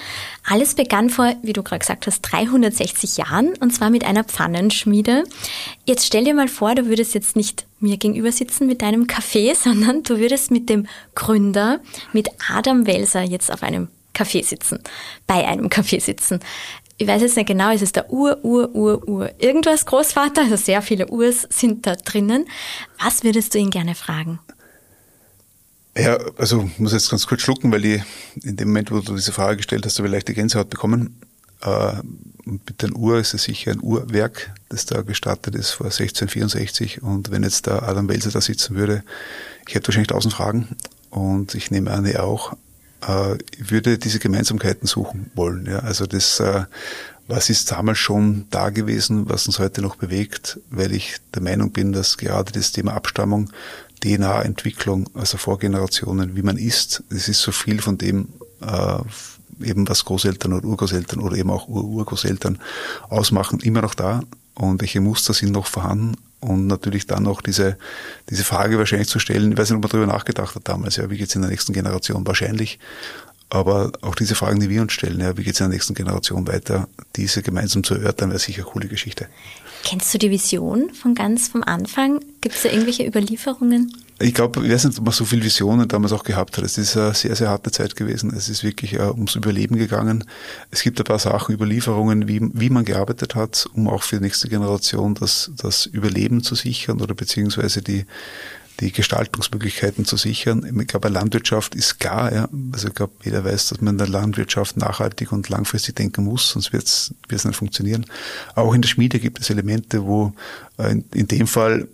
Alles 0.48 0.76
begann 0.76 1.10
vor, 1.10 1.34
wie 1.42 1.52
du 1.52 1.64
gerade 1.64 1.80
gesagt 1.80 2.06
hast, 2.06 2.20
360 2.20 3.16
Jahren 3.16 3.54
und 3.58 3.72
zwar 3.72 3.90
mit 3.90 4.04
einer 4.04 4.22
Pfannenschmiede. 4.22 5.24
Jetzt 5.86 6.06
stell 6.06 6.22
dir 6.22 6.34
mal 6.34 6.46
vor, 6.46 6.76
du 6.76 6.86
würdest 6.86 7.14
jetzt 7.14 7.34
nicht 7.34 7.66
mir 7.80 7.96
gegenüber 7.96 8.30
sitzen 8.30 8.68
mit 8.68 8.82
deinem 8.82 9.08
Kaffee, 9.08 9.52
sondern 9.60 10.04
du 10.04 10.20
würdest 10.20 10.52
mit 10.52 10.68
dem 10.68 10.86
Gründer, 11.16 11.80
mit 12.12 12.28
Adam 12.48 12.86
Welser 12.86 13.22
jetzt 13.22 13.52
auf 13.52 13.64
einem 13.64 13.88
Kaffee 14.12 14.42
sitzen, 14.42 14.78
bei 15.26 15.44
einem 15.44 15.70
Kaffee 15.70 15.98
sitzen. 15.98 16.38
Ich 16.98 17.08
weiß 17.08 17.20
jetzt 17.20 17.36
nicht 17.36 17.48
genau, 17.48 17.72
ist 17.72 17.82
es 17.82 17.90
der 17.90 18.12
Ur, 18.12 18.38
Ur, 18.44 18.72
Ur, 18.76 19.08
Ur, 19.08 19.30
irgendwas 19.38 19.86
Großvater, 19.86 20.42
also 20.42 20.54
sehr 20.54 20.82
viele 20.82 21.08
Urs 21.08 21.48
sind 21.50 21.84
da 21.84 21.96
drinnen. 21.96 22.46
Was 23.02 23.24
würdest 23.24 23.54
du 23.54 23.58
ihn 23.58 23.70
gerne 23.70 23.96
fragen? 23.96 24.38
Ja, 25.96 26.18
also 26.38 26.70
muss 26.78 26.92
jetzt 26.92 27.10
ganz 27.10 27.26
kurz 27.26 27.42
schlucken, 27.42 27.72
weil 27.72 27.84
ich 27.84 28.02
in 28.42 28.56
dem 28.56 28.68
Moment, 28.68 28.90
wo 28.90 29.00
du 29.00 29.16
diese 29.16 29.32
Frage 29.32 29.56
gestellt 29.56 29.84
hast, 29.84 29.98
habe 29.98 30.08
ich 30.08 30.12
leichte 30.12 30.34
Gänsehaut 30.34 30.70
bekommen. 30.70 31.20
Äh, 31.62 31.94
mit 32.44 32.82
den 32.82 32.96
Uhr 32.96 33.18
ist 33.18 33.34
es 33.34 33.44
sicher 33.44 33.72
ein 33.72 33.82
Uhrwerk, 33.82 34.52
das 34.68 34.86
da 34.86 35.02
gestartet 35.02 35.54
ist 35.54 35.70
vor 35.70 35.86
1664. 35.86 37.02
Und 37.02 37.30
wenn 37.30 37.42
jetzt 37.42 37.66
der 37.66 37.82
Adam 37.82 38.08
Welser 38.08 38.30
da 38.30 38.40
sitzen 38.40 38.76
würde, 38.76 39.02
ich 39.68 39.74
hätte 39.74 39.88
wahrscheinlich 39.88 40.08
tausend 40.08 40.34
Fragen. 40.34 40.68
Und 41.10 41.54
ich 41.54 41.70
nehme 41.70 41.90
an, 41.90 42.06
er 42.06 42.24
auch. 42.24 42.56
Äh, 43.06 43.34
ich 43.58 43.70
würde 43.70 43.98
diese 43.98 44.20
Gemeinsamkeiten 44.20 44.86
suchen 44.86 45.30
wollen. 45.34 45.66
Ja, 45.66 45.80
also 45.80 46.06
das, 46.06 46.40
äh, 46.40 46.64
was 47.26 47.50
ist 47.50 47.70
damals 47.70 47.98
schon 47.98 48.46
da 48.50 48.70
gewesen, 48.70 49.28
was 49.28 49.46
uns 49.46 49.58
heute 49.58 49.82
noch 49.82 49.96
bewegt, 49.96 50.60
weil 50.70 50.92
ich 50.92 51.16
der 51.34 51.42
Meinung 51.42 51.72
bin, 51.72 51.92
dass 51.92 52.16
gerade 52.16 52.52
das 52.52 52.72
Thema 52.72 52.94
Abstammung 52.94 53.50
DNA-Entwicklung, 54.00 55.08
also 55.14 55.38
Vorgenerationen, 55.38 56.36
wie 56.36 56.42
man 56.42 56.56
isst. 56.56 57.02
Es 57.10 57.28
ist 57.28 57.42
so 57.42 57.52
viel 57.52 57.80
von 57.80 57.98
dem, 57.98 58.28
äh, 58.60 58.98
eben 59.64 59.88
was 59.88 60.04
Großeltern 60.04 60.52
oder 60.52 60.66
Urgroßeltern 60.66 61.20
oder 61.20 61.36
eben 61.36 61.50
auch 61.50 61.68
Ur 61.68 61.84
Urgroßeltern 61.84 62.58
ausmachen, 63.08 63.60
immer 63.60 63.82
noch 63.82 63.94
da. 63.94 64.22
Und 64.54 64.80
welche 64.80 65.00
Muster 65.00 65.32
sind 65.32 65.52
noch 65.52 65.66
vorhanden? 65.66 66.16
Und 66.40 66.66
natürlich 66.66 67.06
dann 67.06 67.24
noch 67.24 67.42
diese, 67.42 67.76
diese 68.30 68.44
Frage 68.44 68.78
wahrscheinlich 68.78 69.08
zu 69.08 69.18
stellen, 69.18 69.52
ich 69.52 69.58
weiß 69.58 69.70
nicht, 69.70 69.76
ob 69.76 69.82
man 69.82 69.90
darüber 69.90 70.12
nachgedacht 70.12 70.54
hat 70.54 70.68
damals, 70.68 70.96
ja, 70.96 71.10
wie 71.10 71.18
geht's 71.18 71.34
in 71.34 71.42
der 71.42 71.50
nächsten 71.50 71.74
Generation? 71.74 72.26
Wahrscheinlich. 72.26 72.78
Aber 73.50 73.92
auch 74.00 74.14
diese 74.14 74.34
Fragen, 74.34 74.60
die 74.60 74.70
wir 74.70 74.80
uns 74.80 74.92
stellen, 74.92 75.20
ja, 75.20 75.36
wie 75.36 75.42
geht 75.42 75.54
es 75.54 75.60
in 75.60 75.64
der 75.64 75.74
nächsten 75.74 75.94
Generation 75.94 76.46
weiter, 76.46 76.88
diese 77.16 77.42
gemeinsam 77.42 77.84
zu 77.84 77.94
erörtern, 77.94 78.30
wäre 78.30 78.38
sicher 78.38 78.62
eine 78.62 78.70
coole 78.70 78.88
Geschichte. 78.88 79.26
Kennst 79.84 80.12
du 80.12 80.18
die 80.18 80.30
Vision 80.30 80.92
von 80.94 81.14
ganz 81.14 81.48
vom 81.48 81.62
Anfang? 81.62 82.20
Gibt 82.40 82.54
es 82.54 82.62
da 82.62 82.68
irgendwelche 82.68 83.06
Überlieferungen? 83.06 83.92
Ich 84.22 84.34
glaube, 84.34 84.64
ich 84.64 84.70
weiß 84.70 84.84
nicht, 84.84 84.98
ob 84.98 85.06
man 85.06 85.14
so 85.14 85.24
viele 85.24 85.42
Visionen 85.42 85.88
damals 85.88 86.12
auch 86.12 86.24
gehabt 86.24 86.58
hat. 86.58 86.64
Es 86.64 86.76
ist 86.76 86.94
eine 86.94 87.14
sehr, 87.14 87.34
sehr 87.34 87.48
harte 87.48 87.70
Zeit 87.70 87.96
gewesen. 87.96 88.34
Es 88.36 88.50
ist 88.50 88.62
wirklich 88.62 89.00
uh, 89.00 89.12
ums 89.12 89.34
Überleben 89.34 89.76
gegangen. 89.76 90.24
Es 90.70 90.82
gibt 90.82 91.00
ein 91.00 91.04
paar 91.04 91.18
Sachen, 91.18 91.54
Überlieferungen, 91.54 92.28
wie, 92.28 92.40
wie 92.52 92.68
man 92.68 92.84
gearbeitet 92.84 93.34
hat, 93.34 93.66
um 93.72 93.88
auch 93.88 94.02
für 94.02 94.16
die 94.16 94.24
nächste 94.24 94.48
Generation 94.48 95.14
das, 95.14 95.50
das 95.56 95.86
Überleben 95.86 96.42
zu 96.42 96.54
sichern 96.54 97.00
oder 97.00 97.14
beziehungsweise 97.14 97.80
die, 97.80 98.04
die 98.80 98.92
Gestaltungsmöglichkeiten 98.92 100.04
zu 100.04 100.16
sichern. 100.16 100.80
Ich 100.80 100.86
glaube, 100.88 101.08
Landwirtschaft 101.08 101.74
ist 101.74 102.00
klar. 102.00 102.32
Ja. 102.32 102.48
Also 102.72 102.88
ich 102.88 102.94
glaube, 102.94 103.12
jeder 103.22 103.44
weiß, 103.44 103.68
dass 103.68 103.80
man 103.80 103.94
in 103.94 103.98
der 103.98 104.08
Landwirtschaft 104.08 104.76
nachhaltig 104.78 105.32
und 105.32 105.48
langfristig 105.48 105.96
denken 105.96 106.24
muss, 106.24 106.50
sonst 106.50 106.72
wird 106.72 106.84
es 106.84 107.14
nicht 107.44 107.56
funktionieren. 107.56 108.06
Auch 108.54 108.74
in 108.74 108.82
der 108.82 108.88
Schmiede 108.88 109.20
gibt 109.20 109.40
es 109.40 109.50
Elemente, 109.50 110.04
wo 110.04 110.32
in, 110.88 111.04
in 111.14 111.26
dem 111.26 111.46
Fall, 111.46 111.88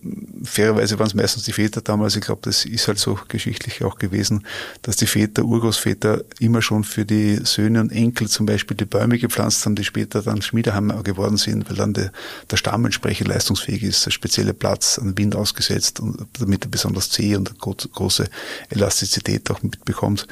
fairerweise 0.45 0.99
waren 0.99 1.07
es 1.07 1.15
meistens 1.15 1.45
die 1.45 1.53
Väter 1.53 1.81
damals, 1.81 2.17
ich 2.17 2.23
glaube, 2.23 2.43
das 2.45 2.65
ist 2.65 2.89
halt 2.89 2.99
so 2.99 3.19
geschichtlich 3.29 3.83
auch 3.85 3.99
gewesen, 3.99 4.47
dass 4.83 4.97
die 4.97 5.07
Väter, 5.07 5.45
Urgroßväter 5.45 6.25
immer 6.41 6.63
schon 6.63 6.85
für 6.85 7.05
die 7.05 7.41
Söhne 7.45 7.81
und 7.81 7.93
Enkel 7.93 8.29
zum 8.29 8.47
Beispiel 8.47 8.77
die 8.77 8.85
Bäume 8.85 9.19
gepflanzt 9.19 9.65
haben, 9.65 9.77
die 9.77 9.85
später 9.85 10.23
dann 10.23 10.43
Schmiedehammer 10.43 11.03
geworden 11.03 11.37
sind, 11.37 11.69
weil 11.69 11.77
dann 11.77 11.95
der, 11.95 12.13
der 12.51 12.57
Stamm 12.57 12.85
entsprechend 12.85 13.29
leistungsfähig 13.29 13.83
ist, 13.83 14.07
ein 14.07 14.13
spezieller 14.13 14.53
Platz 14.53 14.99
an 14.99 15.17
Wind 15.17 15.37
ausgesetzt 15.37 16.01
und 16.01 16.27
damit 16.39 16.65
er 16.65 16.71
besonders 16.71 17.11
zäh 17.11 17.37
und 17.37 17.59
große 17.59 18.29
Elastizität 18.71 19.51
auch 19.51 19.63
mitbekommt. 19.63 20.27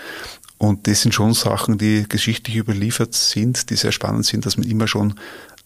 Und 0.58 0.86
das 0.86 1.02
sind 1.02 1.12
schon 1.12 1.34
Sachen, 1.34 1.78
die 1.78 2.06
geschichtlich 2.08 2.56
überliefert 2.56 3.12
sind, 3.12 3.70
die 3.70 3.76
sehr 3.76 3.92
spannend 3.92 4.24
sind, 4.24 4.46
dass 4.46 4.56
man 4.56 4.68
immer 4.68 4.86
schon 4.86 5.14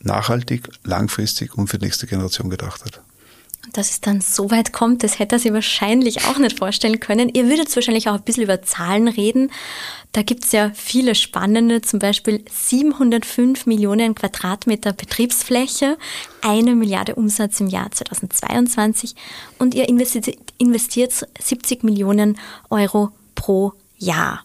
nachhaltig, 0.01 0.69
langfristig 0.85 1.57
und 1.57 1.69
für 1.69 1.79
die 1.79 1.87
nächste 1.87 2.07
Generation 2.07 2.51
gedacht 2.51 2.85
hat. 2.85 3.01
Dass 3.73 3.91
es 3.91 4.01
dann 4.01 4.21
so 4.21 4.51
weit 4.51 4.73
kommt, 4.73 5.03
das 5.03 5.19
hätte 5.19 5.37
er 5.37 5.39
sich 5.41 5.53
wahrscheinlich 5.53 6.25
auch 6.25 6.39
nicht 6.39 6.59
vorstellen 6.59 7.01
können. 7.01 7.29
Ihr 7.29 7.49
würdet 7.49 7.75
wahrscheinlich 7.75 8.09
auch 8.09 8.15
ein 8.15 8.23
bisschen 8.23 8.45
über 8.45 8.63
Zahlen 8.63 9.09
reden. 9.09 9.51
Da 10.13 10.23
gibt 10.23 10.45
es 10.45 10.53
ja 10.53 10.71
viele 10.75 11.15
spannende, 11.15 11.83
zum 11.83 11.99
Beispiel 11.99 12.45
705 12.51 13.67
Millionen 13.67 14.15
Quadratmeter 14.15 14.93
Betriebsfläche, 14.95 15.99
eine 16.41 16.75
Milliarde 16.75 17.17
Umsatz 17.17 17.61
im 17.61 17.67
Jahr 17.67 17.91
2022 17.91 19.15
und 19.59 19.75
ihr 19.75 19.89
investiert 19.89 21.27
70 21.39 21.85
Millionen 21.85 22.39
Euro 22.71 23.11
pro 23.35 23.75
Jahr. 23.99 24.45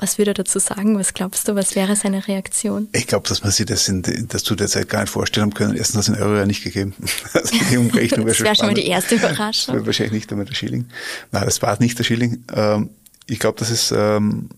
Was 0.00 0.16
würde 0.16 0.30
er 0.30 0.34
dazu 0.34 0.60
sagen? 0.60 0.96
Was 0.96 1.12
glaubst 1.12 1.48
du, 1.48 1.56
was 1.56 1.74
wäre 1.74 1.96
seine 1.96 2.26
Reaktion? 2.28 2.88
Ich 2.92 3.08
glaube, 3.08 3.28
dass 3.28 3.42
man 3.42 3.50
sich 3.50 3.66
das, 3.66 3.88
in, 3.88 4.02
das 4.28 4.44
zu 4.44 4.54
der 4.54 4.68
Zeit 4.68 4.88
gar 4.88 5.00
nicht 5.00 5.10
vorstellen 5.10 5.52
können. 5.52 5.76
Erstens 5.76 5.96
hat 5.96 6.02
es 6.02 6.08
einen 6.10 6.22
Euro 6.22 6.38
ja 6.38 6.46
nicht 6.46 6.62
gegeben. 6.62 6.94
Also 7.34 7.54
die 7.70 7.76
Umrechnung 7.76 8.26
wäre 8.26 8.36
Das 8.36 8.44
wäre 8.44 8.54
schon 8.54 8.66
mal 8.66 8.74
die 8.74 8.86
erste 8.86 9.16
Überraschung. 9.16 9.74
Das 9.74 9.74
wäre 9.74 9.86
wahrscheinlich 9.86 10.12
nicht 10.12 10.30
einmal 10.30 10.46
der 10.46 10.54
Schilling. 10.54 10.86
Nein, 11.32 11.44
das 11.44 11.60
war 11.62 11.76
nicht 11.80 11.98
der 11.98 12.04
Schilling. 12.04 12.44
Ähm, 12.54 12.90
ich 13.26 13.40
glaube, 13.40 13.58
das 13.58 13.70
ist 13.70 13.92
ähm, 13.94 14.48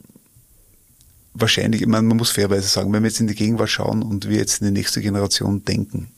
wahrscheinlich, 1.32 1.80
ich 1.80 1.88
meine, 1.88 2.06
man 2.06 2.18
muss 2.18 2.30
fairweise 2.30 2.68
sagen, 2.68 2.92
wenn 2.92 3.02
wir 3.02 3.08
jetzt 3.08 3.20
in 3.20 3.26
die 3.26 3.34
Gegenwart 3.34 3.70
schauen 3.70 4.02
und 4.02 4.28
wir 4.28 4.36
jetzt 4.36 4.60
in 4.60 4.66
die 4.66 4.78
nächste 4.78 5.00
Generation 5.00 5.64
denken, 5.64 6.12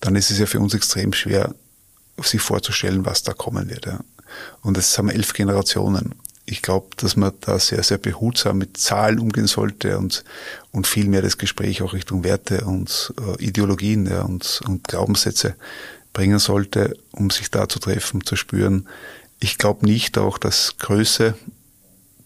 dann 0.00 0.16
ist 0.16 0.30
es 0.30 0.38
ja 0.38 0.46
für 0.46 0.58
uns 0.58 0.74
extrem 0.74 1.12
schwer, 1.12 1.54
sich 2.20 2.40
vorzustellen, 2.40 3.04
was 3.04 3.22
da 3.22 3.32
kommen 3.32 3.70
wird. 3.70 3.88
Und 4.62 4.76
jetzt 4.76 4.96
haben 4.98 5.08
wir 5.08 5.14
elf 5.14 5.32
Generationen 5.34 6.14
ich 6.46 6.62
glaube, 6.62 6.88
dass 6.96 7.16
man 7.16 7.32
da 7.40 7.58
sehr, 7.58 7.82
sehr 7.82 7.98
behutsam 7.98 8.58
mit 8.58 8.76
Zahlen 8.76 9.18
umgehen 9.18 9.48
sollte 9.48 9.98
und, 9.98 10.24
und 10.70 10.86
viel 10.86 11.08
mehr 11.08 11.22
das 11.22 11.38
Gespräch 11.38 11.82
auch 11.82 11.92
Richtung 11.92 12.22
Werte 12.22 12.64
und 12.64 13.12
äh, 13.20 13.44
Ideologien 13.44 14.06
ja, 14.06 14.22
und, 14.22 14.60
und 14.66 14.86
Glaubenssätze 14.86 15.56
bringen 16.12 16.38
sollte, 16.38 16.96
um 17.10 17.30
sich 17.30 17.50
da 17.50 17.68
zu 17.68 17.80
treffen, 17.80 18.24
zu 18.24 18.36
spüren. 18.36 18.88
Ich 19.40 19.58
glaube 19.58 19.84
nicht 19.84 20.16
auch, 20.18 20.38
dass 20.38 20.76
Größe 20.78 21.34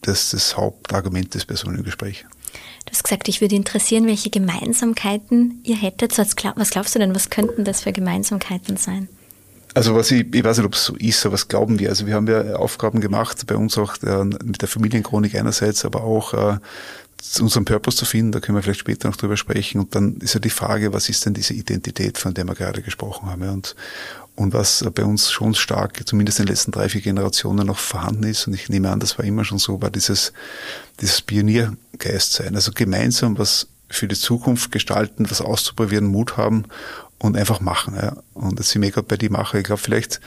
das, 0.01 0.29
das 0.29 0.55
Hauptargument 0.55 1.35
einem 1.65 1.83
Gespräch. 1.83 2.25
Du 2.85 2.91
hast 2.91 3.03
gesagt, 3.03 3.27
ich 3.27 3.41
würde 3.41 3.55
interessieren, 3.55 4.07
welche 4.07 4.29
Gemeinsamkeiten 4.29 5.61
ihr 5.63 5.75
hättet. 5.75 6.17
Was 6.17 6.35
glaubst 6.35 6.95
du 6.95 6.99
denn, 6.99 7.15
was 7.15 7.29
könnten 7.29 7.63
das 7.63 7.81
für 7.81 7.91
Gemeinsamkeiten 7.91 8.77
sein? 8.77 9.07
Also 9.73 9.95
was 9.95 10.11
ich, 10.11 10.33
ich 10.33 10.43
weiß 10.43 10.57
nicht, 10.57 10.65
ob 10.65 10.73
es 10.73 10.85
so 10.85 10.95
ist, 10.95 11.25
aber 11.25 11.33
was 11.33 11.47
glauben 11.47 11.79
wir? 11.79 11.89
Also 11.89 12.05
wir 12.05 12.15
haben 12.15 12.27
ja 12.27 12.55
Aufgaben 12.55 12.99
gemacht, 12.99 13.45
bei 13.47 13.55
uns 13.55 13.77
auch 13.77 13.95
äh, 14.03 14.23
mit 14.23 14.61
der 14.61 14.67
Familienchronik 14.67 15.35
einerseits, 15.35 15.85
aber 15.85 16.03
auch 16.03 16.33
äh, 16.33 16.57
unseren 17.39 17.65
Purpose 17.65 17.97
zu 17.97 18.05
finden, 18.05 18.31
da 18.31 18.39
können 18.39 18.57
wir 18.57 18.63
vielleicht 18.63 18.79
später 18.79 19.07
noch 19.07 19.15
drüber 19.15 19.37
sprechen. 19.37 19.79
Und 19.79 19.95
dann 19.95 20.17
ist 20.17 20.33
ja 20.33 20.39
die 20.39 20.49
Frage, 20.49 20.91
was 20.91 21.07
ist 21.07 21.25
denn 21.25 21.33
diese 21.33 21.53
Identität, 21.53 22.17
von 22.17 22.33
der 22.33 22.45
wir 22.45 22.55
gerade 22.55 22.81
gesprochen 22.81 23.29
haben? 23.29 23.43
Ja? 23.43 23.51
Und, 23.51 23.75
und 24.35 24.53
was 24.53 24.83
bei 24.93 25.03
uns 25.03 25.31
schon 25.31 25.53
stark, 25.53 26.01
zumindest 26.05 26.39
in 26.39 26.45
den 26.45 26.51
letzten 26.51 26.71
drei, 26.71 26.89
vier 26.89 27.01
Generationen 27.01 27.67
noch 27.67 27.77
vorhanden 27.77 28.23
ist, 28.23 28.47
und 28.47 28.53
ich 28.55 28.69
nehme 28.69 28.89
an, 28.89 28.99
das 28.99 29.17
war 29.17 29.25
immer 29.25 29.45
schon 29.45 29.59
so, 29.59 29.81
war 29.81 29.91
dieses, 29.91 30.33
dieses 30.99 31.21
Pioniergeist 31.21 32.33
sein. 32.33 32.55
Also 32.55 32.71
gemeinsam 32.73 33.37
was 33.37 33.67
für 33.91 34.07
die 34.07 34.15
Zukunft 34.15 34.71
gestalten, 34.71 35.29
was 35.29 35.41
auszuprobieren, 35.41 36.07
Mut 36.07 36.37
haben 36.37 36.65
und 37.21 37.37
einfach 37.37 37.61
machen. 37.61 37.95
Ja. 37.95 38.17
Und 38.33 38.59
jetzt 38.59 38.69
sind 38.69 38.81
wir 38.81 38.91
gerade 38.91 39.07
bei 39.07 39.17
die 39.17 39.29
Mache. 39.29 39.59
Ich 39.59 39.63
glaube, 39.63 39.81
vielleicht, 39.81 40.19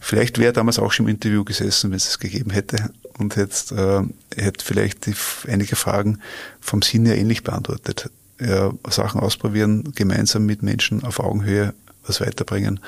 vielleicht 0.00 0.38
wäre 0.38 0.52
damals 0.52 0.78
auch 0.78 0.92
schon 0.92 1.06
im 1.06 1.14
Interview 1.14 1.44
gesessen, 1.44 1.90
wenn 1.90 1.96
es 1.96 2.08
es 2.08 2.18
gegeben 2.18 2.50
hätte 2.50 2.90
und 3.18 3.36
hätte, 3.36 4.10
äh, 4.36 4.42
hätte 4.42 4.64
vielleicht 4.64 5.06
die, 5.06 5.14
einige 5.48 5.76
Fragen 5.76 6.18
vom 6.60 6.82
Sinn 6.82 7.06
her 7.06 7.16
ähnlich 7.16 7.42
beantwortet. 7.42 8.10
Ja, 8.40 8.72
Sachen 8.88 9.20
ausprobieren, 9.20 9.92
gemeinsam 9.94 10.44
mit 10.46 10.62
Menschen 10.62 11.04
auf 11.04 11.20
Augenhöhe 11.20 11.74
was 12.06 12.20
weiterbringen. 12.20 12.80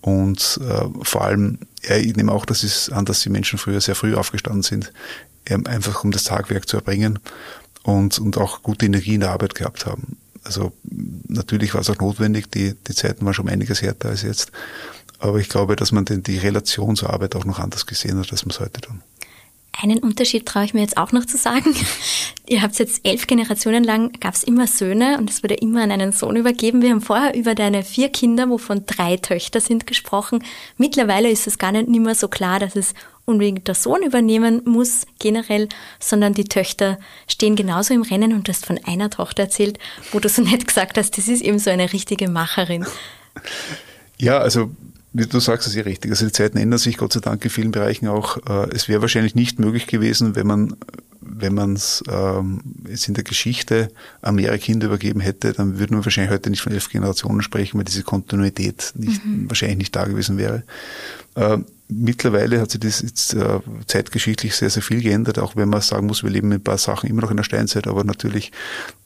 Und 0.00 0.60
äh, 0.62 0.84
vor 1.02 1.24
allem, 1.24 1.58
ja, 1.82 1.96
ich 1.96 2.14
nehme 2.14 2.32
auch, 2.32 2.46
das 2.46 2.62
ist 2.62 2.90
an, 2.90 3.04
dass 3.04 3.20
die 3.20 3.28
Menschen 3.28 3.58
früher 3.58 3.80
sehr 3.80 3.96
früh 3.96 4.14
aufgestanden 4.14 4.62
sind, 4.62 4.92
einfach 5.64 6.04
um 6.04 6.12
das 6.12 6.24
Tagwerk 6.24 6.68
zu 6.68 6.76
erbringen 6.76 7.18
und, 7.82 8.18
und 8.18 8.38
auch 8.38 8.62
gute 8.62 8.86
Energie 8.86 9.14
in 9.14 9.20
der 9.20 9.30
Arbeit 9.30 9.54
gehabt 9.54 9.86
haben. 9.86 10.16
Also 10.42 10.72
natürlich 11.28 11.74
war 11.74 11.82
es 11.82 11.90
auch 11.90 11.98
notwendig, 11.98 12.50
die, 12.50 12.74
die 12.74 12.94
Zeiten 12.94 13.24
waren 13.24 13.34
schon 13.34 13.48
einiges 13.48 13.82
härter 13.82 14.08
als 14.08 14.22
jetzt. 14.22 14.52
Aber 15.18 15.38
ich 15.38 15.48
glaube, 15.48 15.76
dass 15.76 15.92
man 15.92 16.06
den, 16.06 16.22
die 16.22 16.38
Relation 16.38 16.96
zur 16.96 17.10
Arbeit 17.10 17.36
auch 17.36 17.44
noch 17.44 17.58
anders 17.58 17.86
gesehen 17.86 18.18
hat, 18.18 18.32
als 18.32 18.44
man 18.44 18.50
es 18.50 18.60
heute 18.60 18.80
tun. 18.80 19.02
Einen 19.82 20.00
Unterschied 20.00 20.46
traue 20.46 20.64
ich 20.64 20.74
mir 20.74 20.80
jetzt 20.80 20.96
auch 20.96 21.12
noch 21.12 21.24
zu 21.24 21.36
sagen. 21.36 21.74
Ihr 22.46 22.62
habt 22.62 22.78
jetzt 22.78 23.00
elf 23.04 23.26
Generationen 23.26 23.84
lang, 23.84 24.12
gab 24.18 24.34
es 24.34 24.42
immer 24.42 24.66
Söhne 24.66 25.18
und 25.18 25.30
es 25.30 25.42
wurde 25.42 25.54
immer 25.54 25.82
an 25.82 25.92
einen 25.92 26.12
Sohn 26.12 26.36
übergeben. 26.36 26.82
Wir 26.82 26.90
haben 26.90 27.00
vorher 27.00 27.34
über 27.34 27.54
deine 27.54 27.84
vier 27.84 28.08
Kinder, 28.08 28.48
wovon 28.50 28.84
drei 28.86 29.16
Töchter 29.16 29.60
sind, 29.60 29.86
gesprochen. 29.86 30.42
Mittlerweile 30.76 31.30
ist 31.30 31.46
es 31.46 31.58
gar 31.58 31.70
nicht 31.72 31.88
mehr 31.88 32.14
so 32.14 32.28
klar, 32.28 32.58
dass 32.58 32.74
es 32.76 32.94
unbedingt 33.24 33.68
der 33.68 33.74
Sohn 33.74 34.02
übernehmen 34.02 34.62
muss, 34.64 35.06
generell, 35.18 35.68
sondern 35.98 36.34
die 36.34 36.44
Töchter 36.44 36.98
stehen 37.28 37.56
genauso 37.56 37.94
im 37.94 38.02
Rennen 38.02 38.32
und 38.32 38.48
du 38.48 38.52
hast 38.52 38.66
von 38.66 38.78
einer 38.84 39.10
Tochter 39.10 39.44
erzählt, 39.44 39.78
wo 40.12 40.20
du 40.20 40.28
so 40.28 40.42
nett 40.50 40.66
gesagt 40.66 40.98
hast, 40.98 41.16
das 41.16 41.28
ist 41.28 41.42
eben 41.42 41.58
so 41.58 41.70
eine 41.70 41.92
richtige 41.92 42.28
Macherin. 42.28 42.86
Ja, 44.18 44.38
also 44.38 44.70
wie 45.12 45.26
du 45.26 45.40
sagst, 45.40 45.66
ist 45.66 45.74
ja 45.74 45.82
richtig. 45.82 46.10
Also 46.10 46.26
die 46.26 46.32
Zeiten 46.32 46.56
ändern 46.58 46.78
sich, 46.78 46.96
Gott 46.96 47.12
sei 47.12 47.20
Dank 47.20 47.44
in 47.44 47.50
vielen 47.50 47.72
Bereichen 47.72 48.06
auch. 48.06 48.36
Äh, 48.48 48.74
es 48.74 48.88
wäre 48.88 49.00
wahrscheinlich 49.00 49.34
nicht 49.34 49.58
möglich 49.58 49.86
gewesen, 49.86 50.36
wenn 50.36 50.46
man 50.46 50.76
wenn 51.20 51.54
man 51.54 51.74
es 51.74 52.02
ähm, 52.10 52.60
jetzt 52.88 53.08
in 53.08 53.14
der 53.14 53.24
Geschichte 53.24 53.90
mehrere 54.30 54.58
Kinder 54.58 54.86
übergeben 54.86 55.20
hätte, 55.20 55.52
dann 55.52 55.78
würden 55.78 55.96
wir 55.96 56.04
wahrscheinlich 56.04 56.32
heute 56.32 56.50
nicht 56.50 56.62
von 56.62 56.72
elf 56.72 56.88
Generationen 56.88 57.42
sprechen, 57.42 57.78
weil 57.78 57.84
diese 57.84 58.02
Kontinuität 58.02 58.92
nicht, 58.96 59.24
mhm. 59.24 59.48
wahrscheinlich 59.48 59.78
nicht 59.78 59.96
da 59.96 60.04
gewesen 60.04 60.38
wäre. 60.38 60.62
Äh, 61.34 61.58
mittlerweile 61.90 62.60
hat 62.60 62.70
sich 62.70 62.80
das 62.80 63.02
jetzt 63.02 63.34
äh, 63.34 63.60
zeitgeschichtlich 63.86 64.54
sehr, 64.54 64.70
sehr 64.70 64.82
viel 64.82 65.02
geändert, 65.02 65.38
auch 65.38 65.56
wenn 65.56 65.68
man 65.68 65.80
sagen 65.80 66.06
muss, 66.06 66.22
wir 66.22 66.30
leben 66.30 66.48
mit 66.48 66.60
ein 66.60 66.64
paar 66.64 66.78
Sachen 66.78 67.08
immer 67.08 67.22
noch 67.22 67.30
in 67.30 67.36
der 67.36 67.44
Steinzeit, 67.44 67.86
aber 67.86 68.04
natürlich 68.04 68.52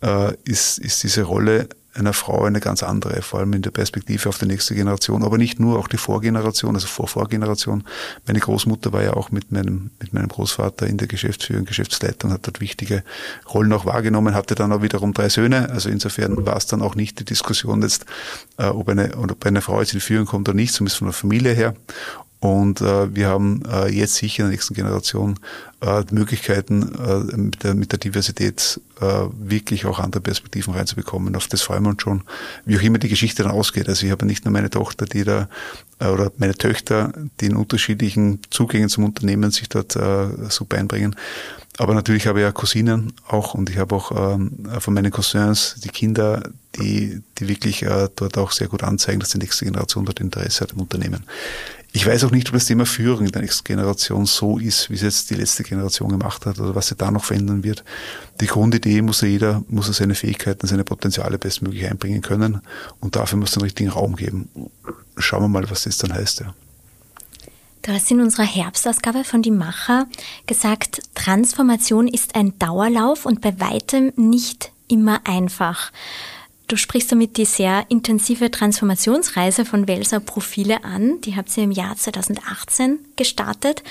äh, 0.02 0.34
ist, 0.44 0.78
ist 0.78 1.02
diese 1.02 1.22
Rolle 1.22 1.68
einer 1.94 2.12
Frau 2.12 2.44
eine 2.44 2.60
ganz 2.60 2.82
andere, 2.82 3.22
vor 3.22 3.40
allem 3.40 3.52
in 3.52 3.62
der 3.62 3.70
Perspektive 3.70 4.28
auf 4.28 4.38
die 4.38 4.46
nächste 4.46 4.74
Generation, 4.74 5.22
aber 5.22 5.38
nicht 5.38 5.60
nur, 5.60 5.78
auch 5.78 5.88
die 5.88 5.96
Vorgeneration, 5.96 6.74
also 6.74 6.86
Vorvorgeneration. 6.86 7.84
Meine 8.26 8.40
Großmutter 8.40 8.92
war 8.92 9.02
ja 9.02 9.14
auch 9.14 9.30
mit 9.30 9.52
meinem, 9.52 9.90
mit 10.00 10.12
meinem 10.12 10.28
Großvater 10.28 10.86
in 10.86 10.96
der 10.96 11.06
Geschäftsführung, 11.06 11.64
Geschäftsleitung, 11.64 12.32
hat 12.32 12.46
dort 12.46 12.60
wichtige 12.60 13.04
Rollen 13.52 13.72
auch 13.72 13.86
wahrgenommen, 13.86 14.34
hatte 14.34 14.54
dann 14.54 14.72
auch 14.72 14.82
wiederum 14.82 15.14
drei 15.14 15.28
Söhne, 15.28 15.70
also 15.70 15.88
insofern 15.88 16.44
war 16.44 16.56
es 16.56 16.66
dann 16.66 16.82
auch 16.82 16.96
nicht 16.96 17.20
die 17.20 17.24
Diskussion 17.24 17.82
jetzt, 17.82 18.06
äh, 18.58 18.66
ob 18.66 18.88
eine, 18.88 19.16
ob 19.16 19.44
eine 19.46 19.62
Frau 19.62 19.80
jetzt 19.80 19.94
in 19.94 20.00
Führung 20.00 20.26
kommt 20.26 20.48
oder 20.48 20.56
nicht, 20.56 20.74
zumindest 20.74 20.98
von 20.98 21.06
der 21.06 21.12
Familie 21.12 21.52
her. 21.52 21.74
Und 22.44 22.82
äh, 22.82 23.14
wir 23.14 23.28
haben 23.28 23.62
äh, 23.72 23.90
jetzt 23.90 24.16
sicher 24.16 24.42
in 24.42 24.50
der 24.50 24.52
nächsten 24.52 24.74
Generation 24.74 25.40
äh, 25.80 26.04
Möglichkeiten, 26.10 26.94
äh, 26.94 27.36
mit, 27.38 27.64
der, 27.64 27.74
mit 27.74 27.90
der 27.90 27.98
Diversität 27.98 28.78
äh, 29.00 29.04
wirklich 29.38 29.86
auch 29.86 29.98
andere 29.98 30.20
Perspektiven 30.20 30.74
reinzubekommen. 30.74 31.36
Auf 31.36 31.48
das 31.48 31.62
freuen 31.62 31.84
wir 31.84 31.88
uns 31.88 32.02
schon, 32.02 32.22
wie 32.66 32.76
auch 32.76 32.82
immer 32.82 32.98
die 32.98 33.08
Geschichte 33.08 33.44
dann 33.44 33.50
ausgeht. 33.50 33.88
Also 33.88 34.04
ich 34.04 34.12
habe 34.12 34.26
nicht 34.26 34.44
nur 34.44 34.52
meine 34.52 34.68
Tochter, 34.68 35.06
die 35.06 35.24
da, 35.24 35.48
äh, 36.00 36.08
oder 36.08 36.32
meine 36.36 36.54
Töchter, 36.54 37.14
die 37.40 37.46
in 37.46 37.56
unterschiedlichen 37.56 38.40
Zugängen 38.50 38.90
zum 38.90 39.04
Unternehmen 39.04 39.50
sich 39.50 39.70
dort 39.70 39.92
super 40.50 40.76
einbringen. 40.76 41.16
aber 41.78 41.94
natürlich 41.94 42.26
habe 42.26 42.40
ich 42.40 42.44
ja 42.44 42.52
Cousinen 42.52 43.14
auch 43.26 43.54
und 43.54 43.70
ich 43.70 43.78
habe 43.78 43.94
auch 43.94 44.34
ähm, 44.34 44.68
von 44.80 44.92
meinen 44.92 45.10
Cousins 45.10 45.76
die 45.82 45.88
Kinder, 45.88 46.42
die, 46.76 47.22
die 47.38 47.48
wirklich 47.48 47.84
äh, 47.84 48.08
dort 48.14 48.36
auch 48.36 48.52
sehr 48.52 48.68
gut 48.68 48.82
anzeigen, 48.82 49.20
dass 49.20 49.30
die 49.30 49.38
nächste 49.38 49.64
Generation 49.64 50.04
dort 50.04 50.20
Interesse 50.20 50.60
hat 50.60 50.72
im 50.72 50.80
Unternehmen. 50.80 51.24
Ich 51.96 52.04
weiß 52.04 52.24
auch 52.24 52.32
nicht, 52.32 52.48
ob 52.48 52.54
das 52.54 52.64
Thema 52.64 52.86
Führung 52.86 53.24
in 53.24 53.30
der 53.30 53.42
nächsten 53.42 53.62
Generation 53.62 54.26
so 54.26 54.58
ist, 54.58 54.90
wie 54.90 54.94
es 54.94 55.02
jetzt 55.02 55.30
die 55.30 55.36
letzte 55.36 55.62
Generation 55.62 56.08
gemacht 56.08 56.44
hat 56.44 56.58
oder 56.58 56.74
was 56.74 56.88
sie 56.88 56.96
da 56.96 57.12
noch 57.12 57.24
verändern 57.24 57.62
wird. 57.62 57.84
Die 58.40 58.48
Grundidee 58.48 59.00
muss 59.00 59.20
ja 59.20 59.28
jeder, 59.28 59.62
muss 59.68 59.86
er 59.86 59.94
seine 59.94 60.16
Fähigkeiten, 60.16 60.66
seine 60.66 60.82
Potenziale 60.82 61.38
bestmöglich 61.38 61.88
einbringen 61.88 62.20
können 62.20 62.62
und 62.98 63.14
dafür 63.14 63.38
muss 63.38 63.50
es 63.50 63.54
den 63.54 63.62
richtigen 63.62 63.90
Raum 63.90 64.16
geben. 64.16 64.48
Schauen 65.18 65.44
wir 65.44 65.48
mal, 65.48 65.70
was 65.70 65.84
das 65.84 65.96
dann 65.98 66.12
heißt. 66.12 66.40
Ja. 66.40 66.52
Du 67.82 67.92
hast 67.92 68.10
in 68.10 68.20
unserer 68.20 68.46
Herbstausgabe 68.46 69.22
von 69.22 69.42
Die 69.42 69.52
Macher 69.52 70.08
gesagt, 70.48 71.00
Transformation 71.14 72.08
ist 72.08 72.34
ein 72.34 72.58
Dauerlauf 72.58 73.24
und 73.24 73.40
bei 73.40 73.60
weitem 73.60 74.12
nicht 74.16 74.72
immer 74.88 75.20
einfach. 75.22 75.92
Du 76.66 76.76
sprichst 76.76 77.12
damit 77.12 77.36
die 77.36 77.44
sehr 77.44 77.84
intensive 77.90 78.50
Transformationsreise 78.50 79.64
von 79.64 79.86
Welser 79.86 80.20
Profile 80.20 80.82
an. 80.82 81.20
Die 81.20 81.36
habt 81.36 81.54
ihr 81.56 81.64
im 81.64 81.70
Jahr 81.70 81.96
2018 81.96 82.98
gestartet. 83.16 83.82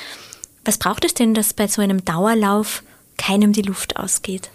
Was 0.65 0.79
braucht 0.79 1.05
es 1.05 1.13
denn, 1.13 1.33
dass 1.33 1.53
bei 1.53 1.67
so 1.67 1.81
einem 1.81 2.03
Dauerlauf 2.03 2.83
keinem 3.17 3.53
die 3.53 3.61
Luft 3.61 3.97
ausgeht? 3.97 4.49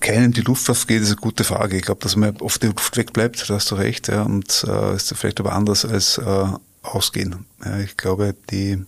Keinem 0.00 0.32
die 0.32 0.42
Luft 0.42 0.68
ausgeht, 0.68 1.00
ist 1.00 1.08
eine 1.08 1.16
gute 1.16 1.44
Frage. 1.44 1.76
Ich 1.76 1.82
glaube, 1.82 2.02
dass 2.02 2.14
man 2.14 2.36
oft 2.38 2.62
die 2.62 2.66
Luft 2.66 2.98
wegbleibt, 2.98 3.48
da 3.48 3.54
hast 3.54 3.70
du 3.70 3.76
recht, 3.76 4.08
ja, 4.08 4.22
und 4.22 4.64
äh, 4.68 4.94
ist 4.94 5.14
vielleicht 5.16 5.40
aber 5.40 5.54
anders 5.54 5.86
als 5.86 6.18
äh, 6.18 6.46
ausgehen. 6.82 7.46
Ja, 7.64 7.78
ich 7.78 7.96
glaube, 7.96 8.34
die, 8.50 8.84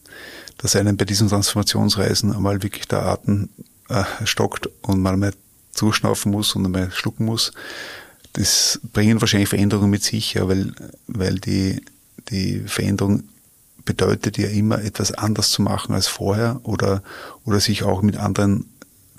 dass 0.59 0.77
einem 0.77 0.99
bei 0.99 1.07
diesen 1.07 1.29
Transformationsreisen 1.29 2.35
einmal 2.35 2.63
wirklich 2.63 2.87
der 2.87 3.03
Atem 3.03 3.49
äh, 3.89 4.05
stockt 4.25 4.69
und 4.83 5.01
man 5.01 5.19
mal 5.19 5.33
zuschnaufen 5.81 6.31
muss 6.31 6.55
und 6.55 6.67
einmal 6.67 6.91
schlucken 6.93 7.25
muss. 7.25 7.53
Das 8.35 8.81
bringen 8.93 9.21
wahrscheinlich 9.21 9.49
Veränderungen 9.49 9.91
mit 9.91 10.03
sich, 10.03 10.35
ja, 10.35 10.47
weil, 10.47 10.73
weil 11.07 11.37
die, 11.37 11.83
die 12.29 12.61
Veränderung 12.67 13.25
bedeutet 13.87 14.37
ja 14.37 14.49
immer 14.49 14.83
etwas 14.83 15.13
anders 15.13 15.51
zu 15.51 15.63
machen 15.63 15.95
als 15.95 16.07
vorher 16.07 16.61
oder, 16.65 17.03
oder 17.45 17.61
sich 17.61 17.83
auch 17.83 18.03
mit 18.03 18.19
anderen 18.19 18.67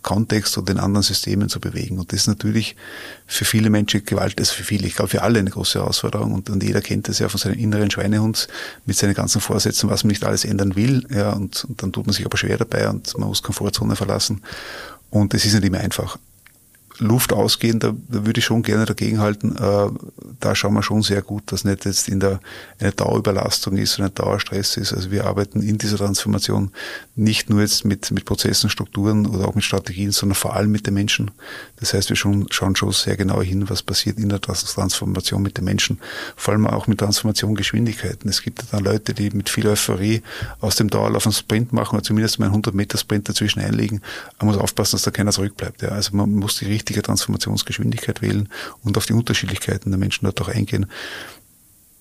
Kontext 0.03 0.57
und 0.57 0.69
den 0.69 0.77
anderen 0.77 1.03
Systemen 1.03 1.49
zu 1.49 1.59
bewegen. 1.59 1.99
Und 1.99 2.11
das 2.11 2.21
ist 2.21 2.27
natürlich 2.27 2.75
für 3.25 3.45
viele 3.45 3.69
Menschen 3.69 4.05
Gewalt, 4.05 4.39
also 4.39 4.53
für 4.53 4.63
viele, 4.63 4.87
ich 4.87 4.95
glaube 4.95 5.09
für 5.09 5.23
alle 5.23 5.39
eine 5.39 5.49
große 5.49 5.79
Herausforderung. 5.79 6.31
Und, 6.33 6.49
und 6.49 6.63
jeder 6.63 6.81
kennt 6.81 7.07
das 7.07 7.19
ja 7.19 7.27
von 7.27 7.39
seinem 7.39 7.59
inneren 7.59 7.89
Schweinehund 7.89 8.47
mit 8.85 8.97
seinen 8.97 9.13
ganzen 9.15 9.41
Vorsätzen, 9.41 9.89
was 9.89 10.03
man 10.03 10.09
nicht 10.09 10.23
alles 10.23 10.45
ändern 10.45 10.75
will. 10.75 11.05
Ja, 11.09 11.33
und, 11.33 11.65
und 11.65 11.81
dann 11.81 11.91
tut 11.91 12.05
man 12.05 12.13
sich 12.13 12.25
aber 12.25 12.37
schwer 12.37 12.57
dabei 12.57 12.87
und 12.89 13.17
man 13.17 13.29
muss 13.29 13.43
Komfortzone 13.43 13.95
verlassen. 13.95 14.41
Und 15.09 15.33
es 15.33 15.45
ist 15.45 15.53
nicht 15.53 15.65
immer 15.65 15.79
einfach. 15.79 16.17
Luft 16.99 17.33
ausgehen, 17.33 17.79
da, 17.79 17.93
da 18.09 18.25
würde 18.25 18.39
ich 18.39 18.45
schon 18.45 18.63
gerne 18.63 18.85
dagegenhalten. 18.85 19.55
Äh, 19.55 19.89
da 20.39 20.55
schauen 20.55 20.73
wir 20.73 20.83
schon 20.83 21.01
sehr 21.01 21.21
gut, 21.21 21.51
dass 21.51 21.63
nicht 21.63 21.85
jetzt 21.85 22.09
in 22.09 22.19
der 22.19 22.39
eine 22.79 22.91
Dauerüberlastung 22.91 23.77
ist 23.77 23.97
und 23.99 24.05
ein 24.05 24.13
Dauerstress 24.13 24.77
ist. 24.77 24.93
Also 24.93 25.11
wir 25.11 25.25
arbeiten 25.25 25.61
in 25.61 25.77
dieser 25.77 25.97
Transformation 25.97 26.71
nicht 27.15 27.49
nur 27.49 27.61
jetzt 27.61 27.85
mit, 27.85 28.11
mit 28.11 28.25
Prozessen, 28.25 28.69
Strukturen 28.69 29.25
oder 29.25 29.47
auch 29.47 29.55
mit 29.55 29.63
Strategien, 29.63 30.11
sondern 30.11 30.35
vor 30.35 30.55
allem 30.55 30.71
mit 30.71 30.87
den 30.87 30.93
Menschen. 30.93 31.31
Das 31.79 31.93
heißt, 31.93 32.09
wir 32.09 32.15
schon, 32.15 32.47
schauen 32.51 32.75
schon 32.75 32.91
sehr 32.91 33.17
genau 33.17 33.41
hin, 33.41 33.69
was 33.69 33.83
passiert 33.83 34.17
in 34.17 34.29
der 34.29 34.41
Transformation 34.41 35.41
mit 35.41 35.57
den 35.57 35.65
Menschen. 35.65 35.99
Vor 36.35 36.53
allem 36.53 36.67
auch 36.67 36.87
mit 36.87 36.99
Transformation 36.99 37.55
Geschwindigkeiten. 37.55 38.29
Es 38.29 38.41
gibt 38.41 38.63
dann 38.71 38.83
Leute, 38.83 39.13
die 39.13 39.29
mit 39.31 39.49
viel 39.49 39.67
Euphorie 39.67 40.21
aus 40.59 40.75
dem 40.75 40.89
Dauerlauf 40.89 41.25
einen 41.25 41.33
Sprint 41.33 41.73
machen 41.73 41.95
oder 41.95 42.03
zumindest 42.03 42.39
mal 42.39 42.45
einen 42.45 42.53
100 42.53 42.73
Meter 42.73 42.97
Sprint 42.97 43.29
dazwischen 43.29 43.61
einlegen. 43.61 44.01
Man 44.39 44.47
muss 44.47 44.57
aufpassen, 44.57 44.93
dass 44.93 45.03
da 45.03 45.11
keiner 45.11 45.31
zurückbleibt. 45.31 45.81
Ja. 45.81 45.89
Also 45.89 46.15
man 46.15 46.31
muss 46.31 46.57
die 46.57 46.65
richtige 46.65 46.90
Transformationsgeschwindigkeit 46.99 48.21
wählen 48.21 48.49
und 48.83 48.97
auf 48.97 49.05
die 49.05 49.13
Unterschiedlichkeiten 49.13 49.91
der 49.91 49.99
Menschen 49.99 50.25
dort 50.25 50.41
auch 50.41 50.49
eingehen. 50.49 50.87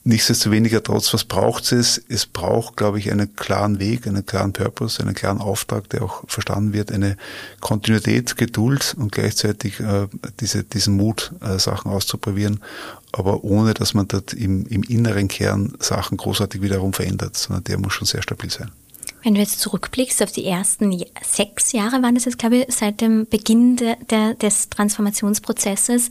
Nichtsdestoweniger 0.02 0.82
trotz, 0.82 1.12
was 1.12 1.24
braucht 1.24 1.72
es? 1.72 2.00
Es 2.08 2.24
braucht, 2.24 2.78
glaube 2.78 2.98
ich, 2.98 3.12
einen 3.12 3.36
klaren 3.36 3.78
Weg, 3.78 4.06
einen 4.06 4.24
klaren 4.24 4.54
Purpose, 4.54 5.00
einen 5.02 5.14
klaren 5.14 5.38
Auftrag, 5.38 5.90
der 5.90 6.02
auch 6.02 6.24
verstanden 6.26 6.72
wird, 6.72 6.90
eine 6.90 7.18
Kontinuität, 7.60 8.38
Geduld 8.38 8.96
und 8.98 9.12
gleichzeitig 9.12 9.78
äh, 9.80 10.06
diese, 10.40 10.64
diesen 10.64 10.96
Mut, 10.96 11.32
äh, 11.42 11.58
Sachen 11.58 11.90
auszuprobieren, 11.90 12.60
aber 13.12 13.44
ohne, 13.44 13.74
dass 13.74 13.92
man 13.92 14.08
dort 14.08 14.32
im, 14.32 14.64
im 14.66 14.84
inneren 14.84 15.28
Kern 15.28 15.74
Sachen 15.80 16.16
großartig 16.16 16.62
wiederum 16.62 16.94
verändert, 16.94 17.36
sondern 17.36 17.64
der 17.64 17.78
muss 17.78 17.92
schon 17.92 18.06
sehr 18.06 18.22
stabil 18.22 18.50
sein. 18.50 18.70
Wenn 19.22 19.34
du 19.34 19.40
jetzt 19.40 19.60
zurückblickst 19.60 20.22
auf 20.22 20.32
die 20.32 20.46
ersten 20.46 21.04
sechs 21.22 21.72
Jahre, 21.72 22.02
waren 22.02 22.14
das 22.14 22.24
jetzt, 22.24 22.38
glaube 22.38 22.56
ich, 22.56 22.74
seit 22.74 23.00
dem 23.00 23.26
Beginn 23.26 23.76
de, 23.76 23.96
de, 24.10 24.34
des 24.34 24.70
Transformationsprozesses, 24.70 26.08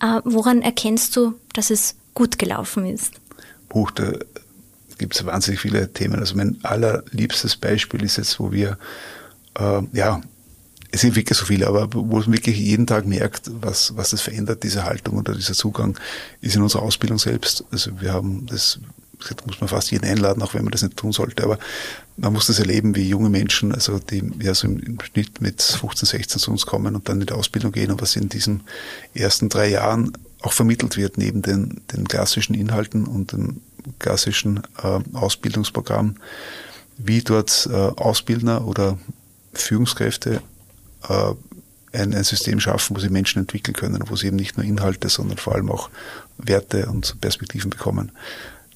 äh, 0.00 0.20
woran 0.24 0.62
erkennst 0.62 1.16
du, 1.16 1.34
dass 1.52 1.70
es 1.70 1.96
gut 2.14 2.38
gelaufen 2.38 2.86
ist? 2.86 3.14
Buch, 3.68 3.90
da 3.90 4.12
gibt 4.98 5.16
es 5.16 5.26
wahnsinnig 5.26 5.60
viele 5.60 5.92
Themen. 5.92 6.20
Also 6.20 6.36
mein 6.36 6.58
allerliebstes 6.62 7.56
Beispiel 7.56 8.04
ist 8.04 8.18
jetzt, 8.18 8.38
wo 8.38 8.52
wir, 8.52 8.78
äh, 9.58 9.82
ja, 9.92 10.20
es 10.92 11.00
sind 11.00 11.16
wirklich 11.16 11.36
so 11.36 11.44
viele, 11.44 11.66
aber 11.66 11.92
wo 11.92 12.02
man 12.04 12.32
wirklich 12.32 12.56
jeden 12.56 12.86
Tag 12.86 13.04
merkt, 13.04 13.50
was, 13.60 13.96
was 13.96 14.10
das 14.10 14.20
verändert, 14.20 14.62
diese 14.62 14.84
Haltung 14.84 15.18
oder 15.18 15.34
dieser 15.34 15.54
Zugang, 15.54 15.98
ist 16.40 16.54
in 16.54 16.62
unserer 16.62 16.82
Ausbildung 16.82 17.18
selbst. 17.18 17.64
Also 17.72 18.00
wir 18.00 18.12
haben 18.12 18.46
das 18.46 18.78
da 18.78 19.03
muss 19.46 19.60
man 19.60 19.68
fast 19.68 19.90
jeden 19.90 20.04
einladen, 20.04 20.42
auch 20.42 20.54
wenn 20.54 20.64
man 20.64 20.72
das 20.72 20.82
nicht 20.82 20.96
tun 20.96 21.12
sollte. 21.12 21.42
Aber 21.42 21.58
man 22.16 22.32
muss 22.32 22.46
das 22.46 22.58
erleben, 22.58 22.94
wie 22.94 23.08
junge 23.08 23.30
Menschen, 23.30 23.72
also 23.72 23.98
die 23.98 24.22
ja 24.40 24.54
so 24.54 24.66
im 24.68 24.98
Schnitt 25.02 25.40
mit 25.40 25.62
15, 25.62 26.06
16 26.06 26.40
zu 26.40 26.50
uns 26.50 26.66
kommen 26.66 26.94
und 26.94 27.08
dann 27.08 27.20
in 27.20 27.26
die 27.26 27.32
Ausbildung 27.32 27.72
gehen 27.72 27.90
und 27.90 28.00
was 28.00 28.16
in 28.16 28.28
diesen 28.28 28.62
ersten 29.14 29.48
drei 29.48 29.68
Jahren 29.68 30.12
auch 30.42 30.52
vermittelt 30.52 30.96
wird, 30.96 31.18
neben 31.18 31.42
den, 31.42 31.80
den 31.92 32.06
klassischen 32.06 32.54
Inhalten 32.54 33.06
und 33.06 33.32
dem 33.32 33.60
klassischen 33.98 34.62
äh, 34.82 35.00
Ausbildungsprogramm, 35.14 36.16
wie 36.98 37.22
dort 37.22 37.68
äh, 37.70 37.74
Ausbildner 37.74 38.66
oder 38.66 38.98
Führungskräfte 39.52 40.42
äh, 41.08 41.34
ein, 41.92 42.14
ein 42.14 42.24
System 42.24 42.60
schaffen, 42.60 42.96
wo 42.96 43.00
sie 43.00 43.08
Menschen 43.08 43.40
entwickeln 43.40 43.74
können, 43.74 44.02
wo 44.08 44.16
sie 44.16 44.26
eben 44.26 44.36
nicht 44.36 44.56
nur 44.56 44.66
Inhalte, 44.66 45.08
sondern 45.08 45.38
vor 45.38 45.54
allem 45.54 45.70
auch 45.70 45.90
Werte 46.38 46.86
und 46.86 47.20
Perspektiven 47.20 47.70
bekommen. 47.70 48.12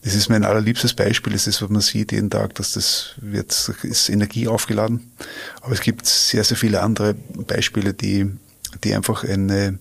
Das 0.03 0.15
ist 0.15 0.29
mein 0.29 0.45
allerliebstes 0.45 0.95
Beispiel. 0.95 1.33
Das 1.33 1.47
ist, 1.47 1.61
was 1.61 1.69
man 1.71 1.81
sieht 1.81 2.13
jeden 2.13 2.31
Tag, 2.31 2.55
dass 2.55 2.73
das 2.73 3.15
wird, 3.17 3.53
ist 3.83 4.09
Energie 4.09 4.49
aufgeladen. 4.49 5.11
Aber 5.61 5.73
es 5.73 5.81
gibt 5.81 6.07
sehr, 6.07 6.45
sehr 6.45 6.57
viele 6.57 6.83
andere 6.83 7.15
Beispiele, 7.15 7.95
die, 7.95 8.31
die 8.85 8.95
einfach 8.95 9.25
eine, 9.25 9.79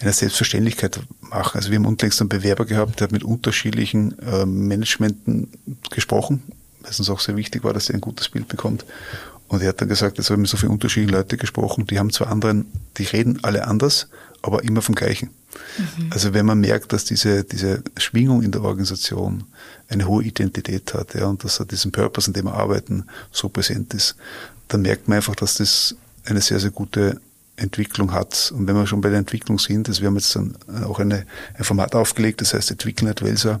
eine 0.00 0.12
Selbstverständlichkeit 0.12 1.00
machen. 1.20 1.56
Also 1.56 1.70
wir 1.70 1.76
haben 1.76 1.86
unlängst 1.86 2.20
einen 2.20 2.28
Bewerber 2.28 2.66
gehabt, 2.66 3.00
der 3.00 3.06
hat 3.06 3.12
mit 3.12 3.24
unterschiedlichen 3.24 4.18
äh, 4.20 4.46
Managementen 4.46 5.50
gesprochen, 5.90 6.42
weil 6.80 6.92
es 6.92 7.00
uns 7.00 7.10
auch 7.10 7.20
sehr 7.20 7.36
wichtig 7.36 7.64
war, 7.64 7.72
dass 7.72 7.88
er 7.88 7.96
ein 7.96 8.00
gutes 8.00 8.28
Bild 8.28 8.48
bekommt. 8.48 8.84
Und 9.48 9.62
er 9.62 9.70
hat 9.70 9.80
dann 9.80 9.88
gesagt, 9.88 10.18
jetzt 10.18 10.30
habe 10.30 10.38
ich 10.38 10.42
mit 10.42 10.50
so 10.50 10.58
vielen 10.58 10.72
unterschiedlichen 10.72 11.14
Leute 11.14 11.36
gesprochen, 11.36 11.86
die 11.86 11.98
haben 11.98 12.12
zwar 12.12 12.28
anderen, 12.28 12.66
die 12.98 13.04
reden 13.04 13.40
alle 13.42 13.66
anders, 13.66 14.08
aber 14.42 14.64
immer 14.64 14.82
vom 14.82 14.94
Gleichen. 14.94 15.30
Mhm. 15.78 16.10
Also 16.10 16.34
wenn 16.34 16.46
man 16.46 16.60
merkt, 16.60 16.92
dass 16.92 17.04
diese, 17.04 17.44
diese 17.44 17.82
Schwingung 17.96 18.42
in 18.42 18.52
der 18.52 18.62
Organisation 18.62 19.44
eine 19.88 20.06
hohe 20.06 20.24
Identität 20.24 20.94
hat, 20.94 21.14
ja, 21.14 21.26
und 21.26 21.44
dass 21.44 21.60
er 21.60 21.66
diesen 21.66 21.92
Purpose, 21.92 22.28
an 22.28 22.34
dem 22.34 22.44
wir 22.46 22.54
arbeiten, 22.54 23.04
so 23.32 23.48
präsent 23.48 23.94
ist, 23.94 24.16
dann 24.68 24.82
merkt 24.82 25.08
man 25.08 25.16
einfach, 25.16 25.34
dass 25.34 25.54
das 25.54 25.96
eine 26.24 26.40
sehr, 26.40 26.60
sehr 26.60 26.70
gute 26.70 27.20
Entwicklung 27.56 28.12
hat. 28.12 28.52
Und 28.54 28.66
wenn 28.66 28.76
wir 28.76 28.86
schon 28.86 29.00
bei 29.00 29.08
der 29.08 29.18
Entwicklung 29.18 29.58
sind, 29.58 29.88
also 29.88 30.00
wir 30.00 30.08
haben 30.08 30.16
jetzt 30.16 30.36
dann 30.36 30.56
auch 30.84 30.98
eine, 30.98 31.26
ein 31.54 31.64
Format 31.64 31.94
aufgelegt, 31.94 32.40
das 32.40 32.54
heißt 32.54 32.70
Entwickeln 32.70 33.08
at 33.08 33.22
Welser, 33.22 33.60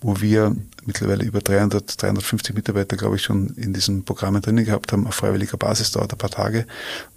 wo 0.00 0.20
wir 0.20 0.56
mittlerweile 0.84 1.24
über 1.24 1.40
300, 1.40 2.00
350 2.00 2.54
Mitarbeiter, 2.54 2.96
glaube 2.96 3.16
ich, 3.16 3.22
schon 3.22 3.48
in 3.56 3.72
diesen 3.72 4.04
Programmen 4.04 4.40
drinnen 4.40 4.64
gehabt 4.64 4.92
haben, 4.92 5.06
auf 5.06 5.14
freiwilliger 5.14 5.56
Basis, 5.56 5.90
dauert 5.90 6.12
ein 6.12 6.18
paar 6.18 6.30
Tage, 6.30 6.66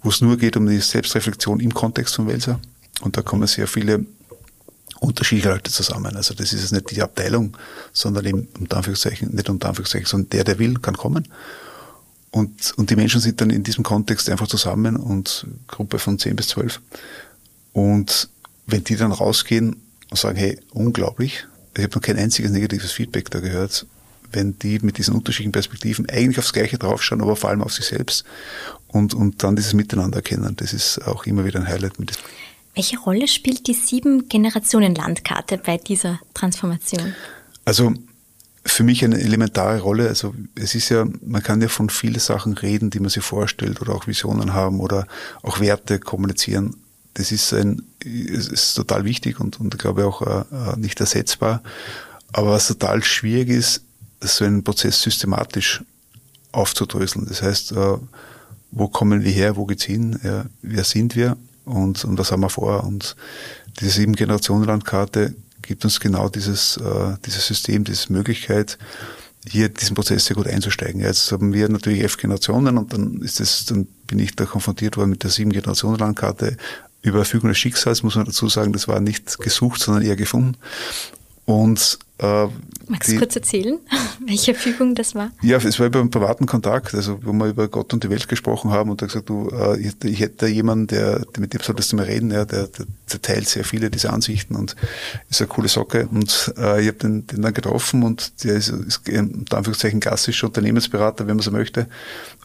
wo 0.02 0.10
es 0.10 0.20
nur 0.20 0.36
geht 0.36 0.56
um 0.56 0.66
die 0.66 0.78
Selbstreflexion 0.78 1.60
im 1.60 1.72
Kontext 1.72 2.16
von 2.16 2.26
Welser. 2.26 2.60
Und 3.02 3.16
da 3.16 3.22
kommen 3.22 3.46
sehr 3.46 3.66
viele 3.66 4.06
unterschiedliche 5.00 5.50
Leute 5.50 5.70
zusammen. 5.70 6.16
Also 6.16 6.32
das 6.34 6.52
ist 6.52 6.60
jetzt 6.60 6.72
nicht 6.72 6.90
die 6.92 7.02
Abteilung, 7.02 7.56
sondern 7.92 8.24
eben 8.24 8.48
unter 8.58 8.78
Anführungszeichen, 8.78 9.34
nicht 9.34 9.50
unter 9.50 9.68
Anführungszeichen, 9.68 10.06
sondern 10.06 10.30
der, 10.30 10.44
der 10.44 10.58
will, 10.58 10.74
kann 10.74 10.96
kommen. 10.96 11.28
Und, 12.30 12.72
und 12.78 12.88
die 12.88 12.96
Menschen 12.96 13.20
sind 13.20 13.40
dann 13.40 13.50
in 13.50 13.62
diesem 13.62 13.84
Kontext 13.84 14.30
einfach 14.30 14.46
zusammen 14.46 14.96
und 14.96 15.46
Gruppe 15.66 15.98
von 15.98 16.18
10 16.18 16.36
bis 16.36 16.48
12. 16.48 16.80
Und 17.72 18.30
wenn 18.66 18.84
die 18.84 18.96
dann 18.96 19.12
rausgehen 19.12 19.76
und 20.10 20.16
sagen, 20.16 20.38
hey, 20.38 20.58
unglaublich, 20.72 21.46
ich 21.76 21.82
habe 21.82 21.94
noch 21.94 22.02
kein 22.02 22.18
einziges 22.18 22.50
negatives 22.50 22.92
Feedback 22.92 23.30
da 23.30 23.40
gehört, 23.40 23.86
wenn 24.30 24.58
die 24.58 24.78
mit 24.78 24.98
diesen 24.98 25.14
unterschiedlichen 25.14 25.52
Perspektiven 25.52 26.08
eigentlich 26.08 26.38
aufs 26.38 26.52
Gleiche 26.52 26.78
draufschauen, 26.78 27.20
aber 27.20 27.36
vor 27.36 27.50
allem 27.50 27.62
auf 27.62 27.72
sich 27.72 27.86
selbst 27.86 28.24
und, 28.88 29.14
und 29.14 29.42
dann 29.42 29.56
dieses 29.56 29.74
Miteinander 29.74 30.16
erkennen. 30.16 30.54
Das 30.56 30.72
ist 30.72 31.06
auch 31.06 31.26
immer 31.26 31.44
wieder 31.44 31.60
ein 31.60 31.68
Highlight. 31.68 31.98
Mit 31.98 32.12
Welche 32.74 32.98
Rolle 32.98 33.28
spielt 33.28 33.66
die 33.66 33.74
sieben 33.74 34.28
Generationen 34.28 34.94
Landkarte 34.94 35.58
bei 35.58 35.76
dieser 35.76 36.20
Transformation? 36.32 37.14
Also 37.64 37.92
für 38.64 38.82
mich 38.82 39.04
eine 39.04 39.20
elementare 39.20 39.80
Rolle. 39.80 40.08
Also 40.08 40.34
es 40.54 40.74
ist 40.74 40.88
ja, 40.88 41.06
man 41.20 41.42
kann 41.42 41.60
ja 41.60 41.68
von 41.68 41.90
vielen 41.90 42.18
Sachen 42.18 42.54
reden, 42.54 42.90
die 42.90 43.00
man 43.00 43.10
sich 43.10 43.22
vorstellt 43.22 43.80
oder 43.82 43.94
auch 43.94 44.06
Visionen 44.06 44.54
haben 44.54 44.80
oder 44.80 45.06
auch 45.42 45.60
Werte 45.60 45.98
kommunizieren. 45.98 46.76
Das 47.14 47.30
ist 47.30 47.52
ein, 47.52 47.82
es 48.00 48.48
ist 48.48 48.74
total 48.74 49.04
wichtig 49.04 49.38
und, 49.38 49.60
und 49.60 49.74
ich 49.74 49.84
auch 49.84 50.22
äh, 50.22 50.76
nicht 50.76 50.98
ersetzbar. 50.98 51.62
Aber 52.32 52.52
was 52.52 52.68
total 52.68 53.04
schwierig 53.04 53.50
ist, 53.50 53.82
so 54.20 54.44
einen 54.44 54.64
Prozess 54.64 55.02
systematisch 55.02 55.82
aufzudröseln. 56.52 57.26
Das 57.26 57.42
heißt, 57.42 57.72
äh, 57.72 57.98
wo 58.70 58.88
kommen 58.88 59.24
wir 59.24 59.32
her, 59.32 59.56
wo 59.56 59.66
geht's 59.66 59.84
hin, 59.84 60.18
ja, 60.22 60.46
wer 60.62 60.84
sind 60.84 61.16
wir 61.16 61.36
und, 61.64 62.04
und 62.04 62.18
was 62.18 62.32
haben 62.32 62.40
wir 62.40 62.50
vor? 62.50 62.84
Und 62.84 63.16
diese 63.80 63.90
sieben 63.90 64.14
Generationen 64.14 64.64
Landkarte 64.64 65.34
gibt 65.62 65.84
uns 65.84 66.00
genau 66.00 66.28
dieses, 66.28 66.76
äh, 66.76 67.16
dieses 67.24 67.46
System, 67.46 67.84
diese 67.84 68.12
Möglichkeit, 68.12 68.78
hier 69.48 69.68
diesen 69.68 69.94
Prozess 69.94 70.26
sehr 70.26 70.36
gut 70.36 70.46
einzusteigen. 70.46 71.00
Jetzt 71.00 71.32
haben 71.32 71.52
wir 71.52 71.68
natürlich 71.68 72.00
elf 72.00 72.16
Generationen 72.16 72.78
und 72.78 72.92
dann 72.92 73.20
ist 73.22 73.40
das, 73.40 73.64
dann 73.66 73.86
bin 74.06 74.18
ich 74.18 74.36
da 74.36 74.44
konfrontiert 74.44 74.96
worden 74.96 75.10
mit 75.10 75.22
der 75.22 75.30
sieben 75.30 75.50
Generationen 75.50 75.98
Landkarte. 75.98 76.56
Überfügung 77.02 77.48
des 77.48 77.58
Schicksals 77.58 78.04
muss 78.04 78.14
man 78.14 78.26
dazu 78.26 78.48
sagen, 78.48 78.72
das 78.72 78.86
war 78.86 79.00
nicht 79.00 79.38
gesucht, 79.38 79.80
sondern 79.80 80.04
eher 80.04 80.14
gefunden. 80.14 80.56
Und 81.44 81.98
äh, 82.22 82.48
Magst 82.88 83.12
du 83.12 83.18
kurz 83.18 83.36
erzählen, 83.36 83.78
welche 84.26 84.54
Fügung 84.54 84.94
das 84.94 85.14
war? 85.14 85.30
Ja, 85.40 85.56
es 85.56 85.78
war 85.78 85.86
über 85.86 86.00
einen 86.00 86.10
privaten 86.10 86.46
Kontakt, 86.46 86.94
also 86.94 87.18
wo 87.22 87.32
wir 87.32 87.46
über 87.46 87.68
Gott 87.68 87.92
und 87.92 88.04
die 88.04 88.10
Welt 88.10 88.28
gesprochen 88.28 88.70
haben 88.70 88.90
und 88.90 89.00
er 89.02 89.08
gesagt, 89.08 89.28
du, 89.28 89.48
äh, 89.48 89.80
ich, 89.80 89.94
ich 90.04 90.20
hätte 90.20 90.46
jemanden, 90.46 90.88
der, 90.88 91.24
mit 91.38 91.54
dem 91.54 91.60
solltest 91.60 91.92
du 91.92 91.96
mal 91.96 92.04
reden, 92.04 92.30
ja, 92.30 92.44
der, 92.44 92.66
der, 92.66 92.86
der 93.10 93.22
teilt 93.22 93.48
sehr 93.48 93.64
viele 93.64 93.90
dieser 93.90 94.12
Ansichten 94.12 94.56
und 94.56 94.76
ist 95.30 95.40
eine 95.40 95.48
coole 95.48 95.68
Socke. 95.68 96.08
Und 96.10 96.52
äh, 96.58 96.82
ich 96.82 96.88
habe 96.88 96.98
den, 96.98 97.26
den 97.26 97.42
dann 97.42 97.54
getroffen 97.54 98.02
und 98.02 98.44
der 98.44 98.56
ist, 98.56 98.68
ist 98.68 99.08
unter 99.08 99.56
Anführungszeichen 99.56 100.00
klassischer 100.00 100.48
Unternehmensberater, 100.48 101.26
wenn 101.26 101.36
man 101.36 101.42
so 101.42 101.50
möchte. 101.50 101.86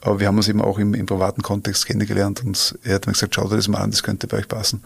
Aber 0.01 0.19
wir 0.19 0.27
haben 0.27 0.37
uns 0.37 0.47
eben 0.47 0.61
auch 0.61 0.79
im, 0.79 0.93
im 0.93 1.05
privaten 1.05 1.41
Kontext 1.41 1.85
kennengelernt 1.85 2.43
und 2.43 2.77
er 2.83 2.95
hat 2.95 3.07
mir 3.07 3.13
gesagt, 3.13 3.35
schau 3.35 3.47
dir 3.49 3.57
das 3.57 3.67
mal 3.67 3.79
an, 3.79 3.91
das 3.91 4.03
könnte 4.03 4.27
bei 4.27 4.37
euch 4.37 4.47
passen. 4.47 4.81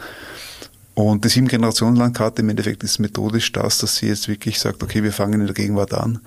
Und 0.94 1.24
die 1.24 1.30
Sieben-Generationen-Landkarte 1.30 2.42
im 2.42 2.50
Endeffekt 2.50 2.84
ist 2.84 3.00
methodisch 3.00 3.52
das, 3.54 3.78
dass 3.78 3.96
sie 3.96 4.08
jetzt 4.08 4.28
wirklich 4.28 4.60
sagt, 4.60 4.84
okay, 4.84 5.04
wir 5.04 5.14
fangen 5.14 5.40
in 5.40 5.46
der 5.46 5.56
Gegenwart 5.56 5.94
an 5.94 6.20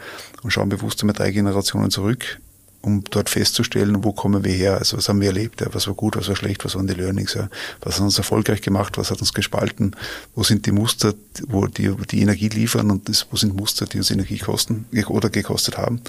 und 0.43 0.53
schauen 0.53 0.71
bewusst 0.71 1.03
einmal 1.03 1.15
drei 1.15 1.33
Generationen 1.33 1.91
zurück, 1.91 2.41
um 2.81 3.05
dort 3.05 3.29
festzustellen, 3.29 4.05
wo 4.05 4.13
kommen 4.13 4.43
wir 4.43 4.53
her, 4.53 4.79
also 4.79 4.97
was 4.97 5.09
haben 5.09 5.21
wir 5.21 5.29
erlebt, 5.29 5.61
ja, 5.61 5.67
was 5.73 5.87
war 5.87 5.95
gut, 5.95 6.17
was 6.17 6.29
war 6.29 6.37
schlecht, 6.37 6.65
was 6.65 6.77
waren 6.77 6.87
die 6.87 6.95
Learnings, 6.95 7.35
ja, 7.35 7.51
was 7.83 7.97
hat 7.97 8.03
uns 8.03 8.17
erfolgreich 8.17 8.63
gemacht, 8.63 8.97
was 8.97 9.11
hat 9.11 9.21
uns 9.21 9.35
gespalten, 9.35 9.95
wo 10.35 10.43
sind 10.43 10.65
die 10.65 10.73
Muster, 10.73 11.13
wo 11.47 11.67
die, 11.67 11.95
die 12.11 12.23
Energie 12.23 12.49
liefern? 12.49 12.91
Und 12.91 13.09
das, 13.11 13.27
wo 13.31 13.37
sind 13.37 13.55
Muster, 13.55 13.85
die 13.85 13.99
uns 13.99 14.11
Energie 14.11 14.39
kosten 14.39 14.87
oder 15.09 15.29
gekostet 15.29 15.77
haben. 15.77 16.01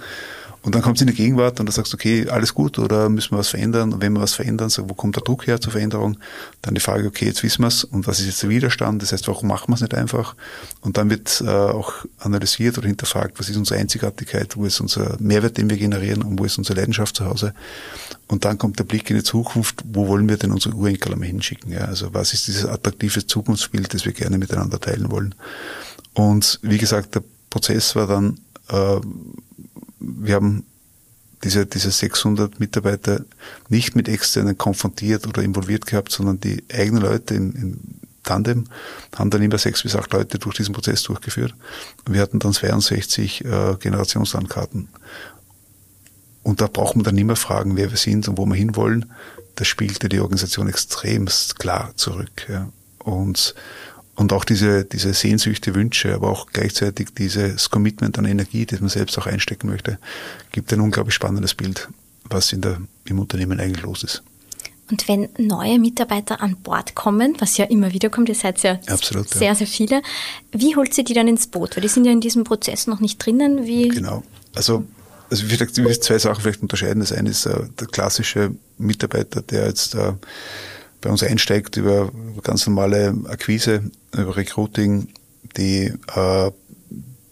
Und 0.66 0.74
dann 0.74 0.82
kommt 0.82 0.98
es 0.98 1.02
in 1.02 1.08
die 1.08 1.14
Gegenwart 1.14 1.60
und 1.60 1.68
da 1.68 1.72
sagst 1.72 1.94
du, 1.94 1.96
okay, 1.96 2.28
alles 2.28 2.56
gut 2.56 2.80
oder 2.80 3.08
müssen 3.08 3.32
wir 3.32 3.38
was 3.38 3.50
verändern? 3.50 3.94
Und 3.94 4.02
wenn 4.02 4.14
wir 4.14 4.22
was 4.22 4.34
verändern, 4.34 4.70
so, 4.70 4.90
wo 4.90 4.96
kommt 4.96 5.16
der 5.16 5.22
Druck 5.22 5.46
her 5.46 5.62
zur 5.62 5.72
Veränderung? 5.72 6.18
Dann 6.64 6.74
die 6.74 6.82
Frage, 6.82 7.08
okay, 7.08 7.26
jetzt 7.26 7.44
wissen 7.44 7.62
wir 7.62 7.68
es 7.68 7.84
und 7.84 8.08
was 8.08 8.20
ist 8.20 8.26
jetzt 8.26 8.42
der 8.42 8.50
Widerstand? 8.50 9.00
Das 9.04 9.12
heißt, 9.12 9.28
warum 9.28 9.48
machen 9.48 9.70
wir 9.70 9.76
es 9.76 9.82
nicht 9.82 9.94
einfach? 9.94 10.36
Und 10.82 10.98
dann 10.98 11.12
wird 11.12 11.44
äh, 11.46 11.50
auch 11.52 11.94
analysiert 12.18 12.80
oder 12.80 12.88
hinterfragt, 12.88 13.40
was 13.40 13.48
ist 13.48 13.58
unsere 13.58 13.80
Einzigartigkeit, 13.80 14.58
wo 14.58 14.66
ist 14.66 14.82
unser 14.82 15.18
Mehrwert, 15.20 15.60
den 15.60 15.70
wir 15.70 15.78
generieren 15.78 16.24
und 16.24 16.40
wo 16.40 16.46
ist 16.46 16.58
unsere 16.58 16.80
Leidenschaft 16.80 17.16
zu 17.16 17.26
Hause? 17.26 17.54
Und 18.28 18.44
dann 18.44 18.58
kommt 18.58 18.80
der 18.80 18.86
Blick 18.86 19.08
in 19.12 19.18
die 19.18 19.24
Zukunft, 19.24 19.84
wo 19.86 20.08
wollen 20.08 20.28
wir 20.28 20.38
denn 20.38 20.52
unsere 20.52 20.74
Urenkel 20.74 21.14
einmal 21.14 21.28
hinschicken? 21.28 21.72
Ja? 21.74 21.82
Also 21.82 22.12
was 22.16 22.34
ist 22.34 22.48
dieses 22.48 22.66
attraktive 22.66 23.28
Zukunftsbild, 23.28 23.94
das 23.94 24.06
wir 24.06 24.14
gerne 24.14 24.40
miteinander 24.40 24.80
teilen 24.80 25.12
wollen? 25.12 25.36
Und 26.16 26.58
wie 26.64 26.80
gesagt, 26.80 27.14
der 27.14 27.24
Prozess 27.52 27.96
war 27.96 28.08
dann 28.08 28.40
äh, 28.70 29.00
wir 30.00 30.36
haben 30.36 30.66
diese, 31.44 31.66
diese 31.66 31.92
600 31.92 32.60
Mitarbeiter 32.60 33.22
nicht 33.70 33.96
mit 33.96 34.08
externen 34.08 34.58
konfrontiert 34.58 35.28
oder 35.28 35.44
involviert 35.44 35.86
gehabt, 35.86 36.12
sondern 36.12 36.40
die 36.40 36.64
eigenen 36.74 37.04
Leute 37.04 37.36
im, 37.36 37.56
im 37.56 37.80
Tandem 38.24 38.66
haben 39.16 39.30
dann 39.30 39.44
immer 39.44 39.58
sechs 39.58 39.84
bis 39.84 39.96
acht 39.96 40.12
Leute 40.12 40.40
durch 40.40 40.56
diesen 40.56 40.74
Prozess 40.74 41.04
durchgeführt. 41.04 41.54
Wir 42.08 42.22
hatten 42.22 42.40
dann 42.40 42.54
62 42.54 43.46
äh, 43.46 43.76
Generationslandkarten. 43.80 44.90
Und 46.44 46.62
da 46.62 46.68
braucht 46.68 46.96
man 46.96 47.04
dann 47.04 47.18
immer 47.18 47.36
fragen, 47.36 47.78
wer 47.78 47.92
wir 47.92 47.98
sind 47.98 48.28
und 48.28 48.38
wo 48.38 48.46
wir 48.46 48.56
hinwollen. 48.56 49.12
Das 49.56 49.68
spielte 49.68 50.10
die 50.10 50.20
Organisation 50.20 50.68
extremst 50.68 51.60
klar 51.60 51.94
zurück. 51.96 52.48
Ja. 52.50 52.70
Und 53.00 53.56
und 54.16 54.32
auch 54.32 54.46
diese, 54.46 54.86
diese 54.86 55.14
Sehnsüchte, 55.14 55.76
Wünsche, 55.76 56.14
aber 56.14 56.30
auch 56.30 56.48
gleichzeitig 56.48 57.10
dieses 57.18 57.70
Commitment 57.70 58.18
an 58.18 58.26
Energie, 58.26 58.66
das 58.66 58.80
man 58.80 58.90
selbst 58.90 59.18
auch 59.18 59.28
einstecken 59.28 59.68
möchte, 59.68 60.00
gibt 60.52 60.72
ein 60.74 60.80
unglaublich 60.80 61.16
spannendes 61.16 61.54
Bild, 61.54 61.90
was 62.24 62.54
in 62.54 62.62
der, 62.62 62.80
im 63.06 63.20
Unternehmen 63.20 63.60
eigentlich 63.60 63.84
los 63.84 64.04
ist. 64.04 64.24
Und 64.90 65.08
wenn 65.08 65.30
neue 65.38 65.80
Mitarbeiter 65.80 66.42
an 66.42 66.58
Bord 66.58 66.94
kommen, 66.94 67.36
was 67.40 67.58
ja 67.58 67.66
immer 67.66 67.92
wieder 67.92 68.10
kommt, 68.10 68.30
ihr 68.30 68.36
seid 68.36 68.62
ja 68.62 68.80
Absolut, 68.88 69.30
sehr, 69.30 69.48
ja. 69.48 69.56
sehr 69.56 69.68
viele, 69.68 70.02
wie 70.52 70.76
holt 70.76 70.94
sie 70.94 71.04
die 71.04 71.14
dann 71.14 71.28
ins 71.28 71.48
Boot? 71.48 71.76
Weil 71.76 71.82
die 71.82 71.88
sind 71.88 72.06
ja 72.06 72.12
in 72.12 72.22
diesem 72.22 72.44
Prozess 72.44 72.86
noch 72.86 73.00
nicht 73.00 73.18
drinnen. 73.18 73.66
Wie 73.66 73.90
genau. 73.90 74.24
Also, 74.54 74.86
also 75.30 75.46
wie 75.46 75.50
gesagt, 75.50 75.76
ich 75.78 75.84
will 75.84 76.00
zwei 76.00 76.20
Sachen 76.20 76.42
vielleicht 76.42 76.62
unterscheiden. 76.62 77.00
Das 77.00 77.12
eine 77.12 77.32
ist 77.32 77.48
äh, 77.48 77.64
der 77.80 77.88
klassische 77.88 78.52
Mitarbeiter, 78.78 79.42
der 79.42 79.66
jetzt 79.66 79.96
äh, 79.96 80.14
bei 81.02 81.10
uns 81.10 81.24
einsteigt 81.24 81.78
über 81.78 82.12
ganz 82.44 82.66
normale 82.68 83.16
Akquise, 83.28 83.84
über 84.14 84.36
Recruiting, 84.36 85.10
die, 85.58 85.94
äh, 86.16 86.52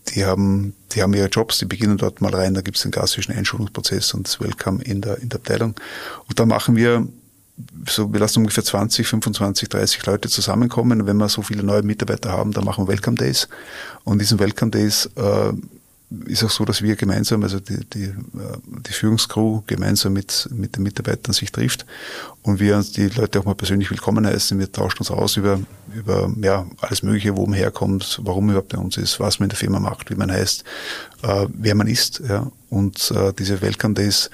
die 0.09 0.25
haben, 0.25 0.75
die 0.91 1.01
haben 1.01 1.13
ihre 1.13 1.27
Jobs, 1.27 1.57
die 1.57 1.65
beginnen 1.65 1.97
dort 1.97 2.21
mal 2.21 2.33
rein, 2.33 2.53
da 2.53 2.61
gibt 2.61 2.77
es 2.77 2.83
den 2.83 2.91
klassischen 2.91 3.33
Einschulungsprozess 3.33 4.13
und 4.13 4.27
das 4.27 4.39
Welcome 4.39 4.83
in 4.83 5.01
der, 5.01 5.17
in 5.19 5.29
der 5.29 5.39
Abteilung. 5.39 5.75
Und 6.27 6.39
da 6.39 6.45
machen 6.45 6.75
wir 6.75 7.07
so, 7.87 8.11
wir 8.11 8.19
lassen 8.19 8.39
ungefähr 8.39 8.63
20, 8.63 9.07
25, 9.07 9.69
30 9.69 10.05
Leute 10.05 10.29
zusammenkommen. 10.29 11.05
Wenn 11.05 11.17
wir 11.17 11.29
so 11.29 11.41
viele 11.43 11.63
neue 11.63 11.83
Mitarbeiter 11.83 12.31
haben, 12.31 12.51
dann 12.51 12.65
machen 12.65 12.85
wir 12.87 12.93
Welcome 12.93 13.17
Days. 13.17 13.47
Und 14.03 14.19
diesen 14.19 14.39
Welcome 14.39 14.71
Days 14.71 15.09
äh, 15.15 15.53
ist 16.25 16.43
auch 16.43 16.49
so, 16.49 16.65
dass 16.65 16.81
wir 16.81 16.95
gemeinsam, 16.95 17.43
also 17.43 17.59
die, 17.59 17.79
die, 17.85 18.03
äh, 18.03 18.13
die 18.87 18.93
Führungscrew 18.93 19.61
gemeinsam 19.65 20.13
mit, 20.13 20.49
mit 20.51 20.75
den 20.75 20.83
Mitarbeitern 20.83 21.33
sich 21.33 21.51
trifft 21.51 21.85
und 22.41 22.59
wir 22.59 22.75
uns 22.75 22.91
die 22.91 23.07
Leute 23.07 23.39
auch 23.39 23.45
mal 23.45 23.55
persönlich 23.55 23.89
willkommen 23.89 24.25
heißen. 24.25 24.57
Wir 24.59 24.71
tauschen 24.71 24.99
uns 24.99 25.11
aus 25.11 25.37
über, 25.37 25.59
über 25.93 26.31
ja, 26.41 26.65
alles 26.81 27.03
Mögliche, 27.03 27.35
wo 27.35 27.45
man 27.45 27.57
herkommt, 27.57 28.19
warum 28.23 28.49
überhaupt 28.49 28.69
bei 28.69 28.77
uns 28.77 28.97
ist, 28.97 29.19
was 29.19 29.39
man 29.39 29.45
in 29.45 29.49
der 29.49 29.57
Firma 29.57 29.79
macht, 29.79 30.11
wie 30.11 30.15
man 30.15 30.31
heißt, 30.31 30.63
äh, 31.23 31.47
wer 31.53 31.75
man 31.75 31.87
ist. 31.87 32.21
Ja. 32.27 32.51
Und 32.69 33.11
äh, 33.11 33.33
diese 33.33 33.61
Welcome 33.61 33.95
Days 33.95 34.29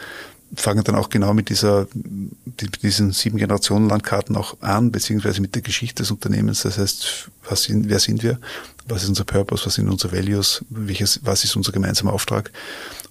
fangen 0.56 0.84
dann 0.84 0.96
auch 0.96 1.10
genau 1.10 1.34
mit 1.34 1.50
dieser, 1.50 1.88
mit 1.94 2.82
diesen 2.84 3.12
sieben 3.12 3.38
Generationen 3.38 3.88
Landkarten 3.88 4.36
auch 4.36 4.58
an, 4.62 4.92
beziehungsweise 4.92 5.42
mit 5.42 5.56
der 5.56 5.62
Geschichte 5.62 6.04
des 6.04 6.12
Unternehmens. 6.12 6.64
Das 6.64 6.78
heißt, 6.78 7.30
was 7.48 7.64
sind, 7.64 7.90
wer 7.90 8.00
sind 8.00 8.24
wir? 8.24 8.40
Was 8.88 9.04
ist 9.04 9.10
unser 9.10 9.26
Purpose? 9.26 9.66
Was 9.66 9.76
sind 9.76 9.90
unsere 9.90 10.16
Values? 10.16 10.66
Welches, 10.70 11.20
was 11.24 11.44
ist 11.44 11.56
unser 11.56 11.72
gemeinsamer 11.72 12.14
Auftrag? 12.14 12.52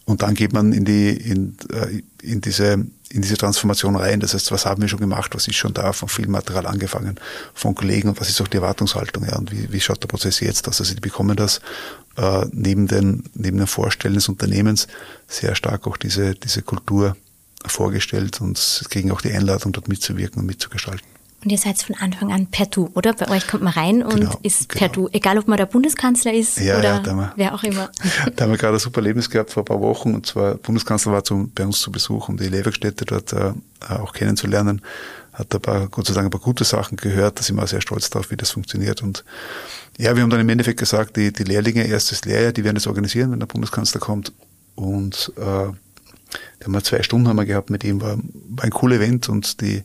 Und 0.05 0.23
dann 0.23 0.35
geht 0.35 0.53
man 0.53 0.73
in 0.73 0.85
die, 0.85 1.11
in, 1.11 1.57
äh, 1.71 2.03
in 2.23 2.41
diese, 2.41 2.73
in 3.11 3.23
diese 3.23 3.37
Transformation 3.37 3.95
rein. 3.95 4.21
Das 4.21 4.35
heißt, 4.35 4.51
was 4.51 4.67
haben 4.67 4.81
wir 4.83 4.89
schon 4.89 5.01
gemacht? 5.01 5.35
Was 5.35 5.47
ist 5.47 5.57
schon 5.57 5.75
da? 5.75 5.93
Von 5.93 6.09
viel 6.09 6.29
Material 6.29 6.67
angefangen, 6.67 7.21
von 7.55 7.75
Kollegen 7.75 8.09
und 8.09 8.21
was 8.21 8.29
ist 8.29 8.41
auch 8.41 8.49
die 8.49 8.57
Erwartungshaltung? 8.57 9.25
Ja, 9.25 9.37
und 9.37 9.53
wie, 9.53 9.71
wie 9.71 9.81
schaut 9.81 10.03
der 10.03 10.09
Prozess 10.09 10.41
jetzt 10.41 10.67
aus? 10.67 10.81
Also, 10.81 10.95
die 10.95 11.01
bekommen 11.01 11.37
das, 11.37 11.61
äh, 12.17 12.47
neben 12.53 12.89
den, 12.89 13.25
neben 13.35 13.59
den 13.59 13.67
Vorstellen 13.67 14.15
des 14.15 14.29
Unternehmens 14.29 14.89
sehr 15.27 15.55
stark 15.55 15.87
auch 15.87 15.97
diese, 15.97 16.35
diese 16.35 16.63
Kultur 16.63 17.17
vorgestellt 17.67 18.41
und 18.41 18.85
kriegen 18.91 19.11
auch 19.11 19.21
die 19.21 19.33
Einladung, 19.33 19.73
dort 19.73 19.89
mitzuwirken 19.89 20.41
und 20.41 20.47
mitzugestalten. 20.47 21.07
Und 21.45 21.53
ihr 21.53 21.59
seid 21.59 21.81
von 21.81 21.95
Anfang 21.95 22.33
an 22.33 22.49
per 22.49 22.67
Du, 22.67 22.91
oder? 22.95 23.13
Bei 23.13 23.29
euch 23.31 23.47
kommt 23.47 23.63
man 23.63 23.73
rein 23.73 24.03
und 24.03 24.17
genau, 24.17 24.39
ist 24.43 24.69
genau. 24.69 24.79
per 24.79 24.89
Du, 24.89 25.09
egal 25.13 25.39
ob 25.39 25.47
man 25.47 25.57
der 25.57 25.67
Bundeskanzler 25.67 26.35
ist 26.35 26.59
ja, 26.59 26.77
oder 26.77 27.01
ja, 27.01 27.07
wir, 27.07 27.33
wer 27.37 27.55
auch 27.55 27.63
immer. 27.63 27.91
Da 28.35 28.45
haben 28.45 28.51
wir 28.51 28.59
gerade 28.59 28.77
ein 28.77 28.81
super 28.81 29.01
Erlebnis 29.01 29.31
gehabt 29.31 29.53
vor 29.53 29.63
ein 29.63 29.67
paar 29.67 29.81
Wochen 29.81 30.15
und 30.15 30.27
zwar 30.27 30.57
Bundeskanzler 30.57 31.13
war 31.13 31.23
zum, 31.23 31.53
bei 31.53 31.65
uns 31.65 31.81
zu 31.81 31.93
Besuch, 31.93 32.29
um 32.29 32.37
die 32.37 32.49
Lehrwerkstätte 32.49 33.05
dort 33.05 33.33
äh, 33.33 33.53
auch 33.89 34.13
kennenzulernen. 34.13 34.83
Hat 35.33 35.55
ein 35.55 35.61
paar, 35.61 35.87
Gott 35.87 36.09
sei 36.09 36.15
Dank, 36.15 36.27
ein 36.27 36.31
paar 36.31 36.41
gute 36.41 36.65
Sachen 36.65 36.97
gehört, 36.97 37.39
da 37.39 37.45
sind 37.45 37.55
wir 37.55 37.63
auch 37.63 37.69
sehr 37.69 37.83
stolz 37.83 38.11
drauf, 38.11 38.33
wie 38.33 38.37
das 38.37 38.51
funktioniert. 38.51 39.05
Und 39.05 39.25
ja, 39.97 40.17
wir 40.17 40.25
haben 40.25 40.31
dann 40.31 40.41
im 40.41 40.49
Endeffekt 40.49 40.81
gesagt, 40.81 41.17
die, 41.17 41.33
die 41.33 41.45
Lehrlinge, 41.45 41.87
erstes 41.87 42.25
Lehrjahr, 42.25 42.51
die 42.51 42.65
werden 42.65 42.75
das 42.75 42.89
organisieren, 42.89 43.31
wenn 43.31 43.39
der 43.39 43.47
Bundeskanzler 43.47 44.01
kommt. 44.01 44.33
Und 44.75 45.33
äh, 45.37 45.69
da 46.59 46.67
haben 46.67 46.73
wir 46.73 46.83
zwei 46.83 47.03
Stunden 47.03 47.29
haben 47.29 47.37
wir 47.37 47.47
gehabt 47.47 47.71
mit 47.71 47.85
ihm, 47.85 48.01
war, 48.01 48.19
war 48.51 48.65
ein 48.65 48.71
cooler 48.71 48.97
Event 48.97 49.29
und 49.29 49.61
die, 49.61 49.83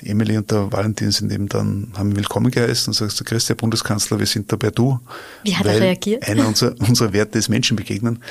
die 0.00 0.08
Emily 0.08 0.36
und 0.36 0.50
der 0.50 0.72
Valentin 0.72 1.10
sind 1.10 1.32
eben 1.32 1.48
dann, 1.48 1.92
haben 1.96 2.10
ihn 2.10 2.16
willkommen 2.16 2.50
geheißen 2.50 2.90
und 2.90 2.94
sagst, 2.94 3.18
der 3.20 3.26
Christian 3.26 3.56
Bundeskanzler, 3.56 4.18
wir 4.18 4.26
sind 4.26 4.52
dabei 4.52 4.70
du. 4.70 5.00
Wie 5.44 5.56
hat 5.56 5.66
er 5.66 5.80
reagiert? 5.80 6.28
Einer 6.28 6.46
unserer, 6.46 6.74
unserer 6.86 7.12
Werte 7.12 7.38
ist 7.38 7.48
Menschen 7.48 7.76
begegnen. 7.76 8.22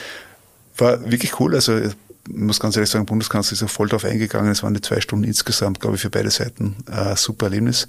War 0.78 1.10
wirklich 1.10 1.40
cool, 1.40 1.56
also 1.56 1.78
ich 1.78 1.94
muss 2.28 2.60
ganz 2.60 2.76
ehrlich 2.76 2.90
sagen, 2.90 3.06
Bundeskanzler 3.06 3.54
ist 3.54 3.64
auch 3.64 3.70
voll 3.70 3.88
drauf 3.88 4.04
eingegangen. 4.04 4.52
Es 4.52 4.64
waren 4.64 4.74
die 4.74 4.82
zwei 4.82 5.00
Stunden 5.00 5.26
insgesamt, 5.26 5.80
glaube 5.80 5.96
ich, 5.96 6.02
für 6.02 6.10
beide 6.10 6.32
Seiten 6.32 6.76
äh, 6.92 7.16
super 7.16 7.48
Erlebnis. 7.48 7.88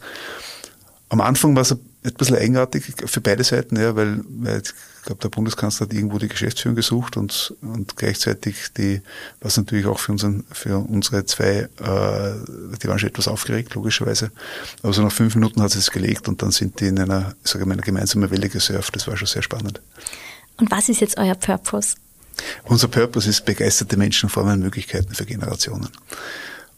Am 1.09 1.21
Anfang 1.21 1.55
war 1.55 1.63
es 1.63 1.73
ein 1.73 2.15
bisschen 2.19 2.37
eigenartig 2.37 2.85
für 3.07 3.21
beide 3.21 3.45
Seiten, 3.45 3.77
ja, 3.77 3.95
weil, 3.95 4.23
weil 4.29 4.61
ich 4.61 4.73
glaube, 5.05 5.23
der 5.23 5.29
Bundeskanzler 5.29 5.87
hat 5.87 5.95
irgendwo 5.95 6.19
die 6.19 6.29
Geschäftsführung 6.29 6.75
gesucht 6.75 7.17
und, 7.17 7.55
und 7.61 7.97
gleichzeitig 7.97 8.73
die, 8.77 9.03
was 9.41 9.57
natürlich 9.57 9.87
auch 9.87 10.01
für 10.01 10.13
unseren, 10.13 10.45
für 10.51 10.79
unsere 10.79 11.25
zwei, 11.27 11.69
äh, 11.79 12.35
die 12.83 12.89
waren 12.89 12.99
schon 12.99 13.09
etwas 13.09 13.29
aufgeregt, 13.29 13.75
logischerweise. 13.75 14.33
Aber 14.83 14.93
so 14.93 15.03
nach 15.03 15.13
fünf 15.13 15.37
Minuten 15.37 15.63
hat 15.63 15.75
es 15.77 15.91
gelegt 15.91 16.29
und 16.29 16.43
dann 16.43 16.51
sind 16.51 16.81
die 16.81 16.89
in 16.89 16.99
einer, 16.99 17.35
sage 17.45 17.61
ich 17.61 17.67
mal, 17.67 17.75
einer 17.75 17.83
gemeinsamen 17.83 18.31
Welle 18.31 18.49
gesurft. 18.49 18.97
Das 18.97 19.07
war 19.07 19.17
schon 19.17 19.29
sehr 19.29 19.43
spannend. 19.43 19.81
Und 20.59 20.71
was 20.71 20.89
ist 20.89 21.01
jetzt 21.01 21.19
euer 21.19 21.35
Purpose? 21.35 21.97
Unser 22.65 22.89
Purpose 22.89 23.29
ist 23.29 23.45
begeisterte 23.45 23.97
Menschen 23.97 24.29
formen 24.29 24.61
Möglichkeiten 24.61 25.15
für 25.15 25.25
Generationen. 25.25 25.89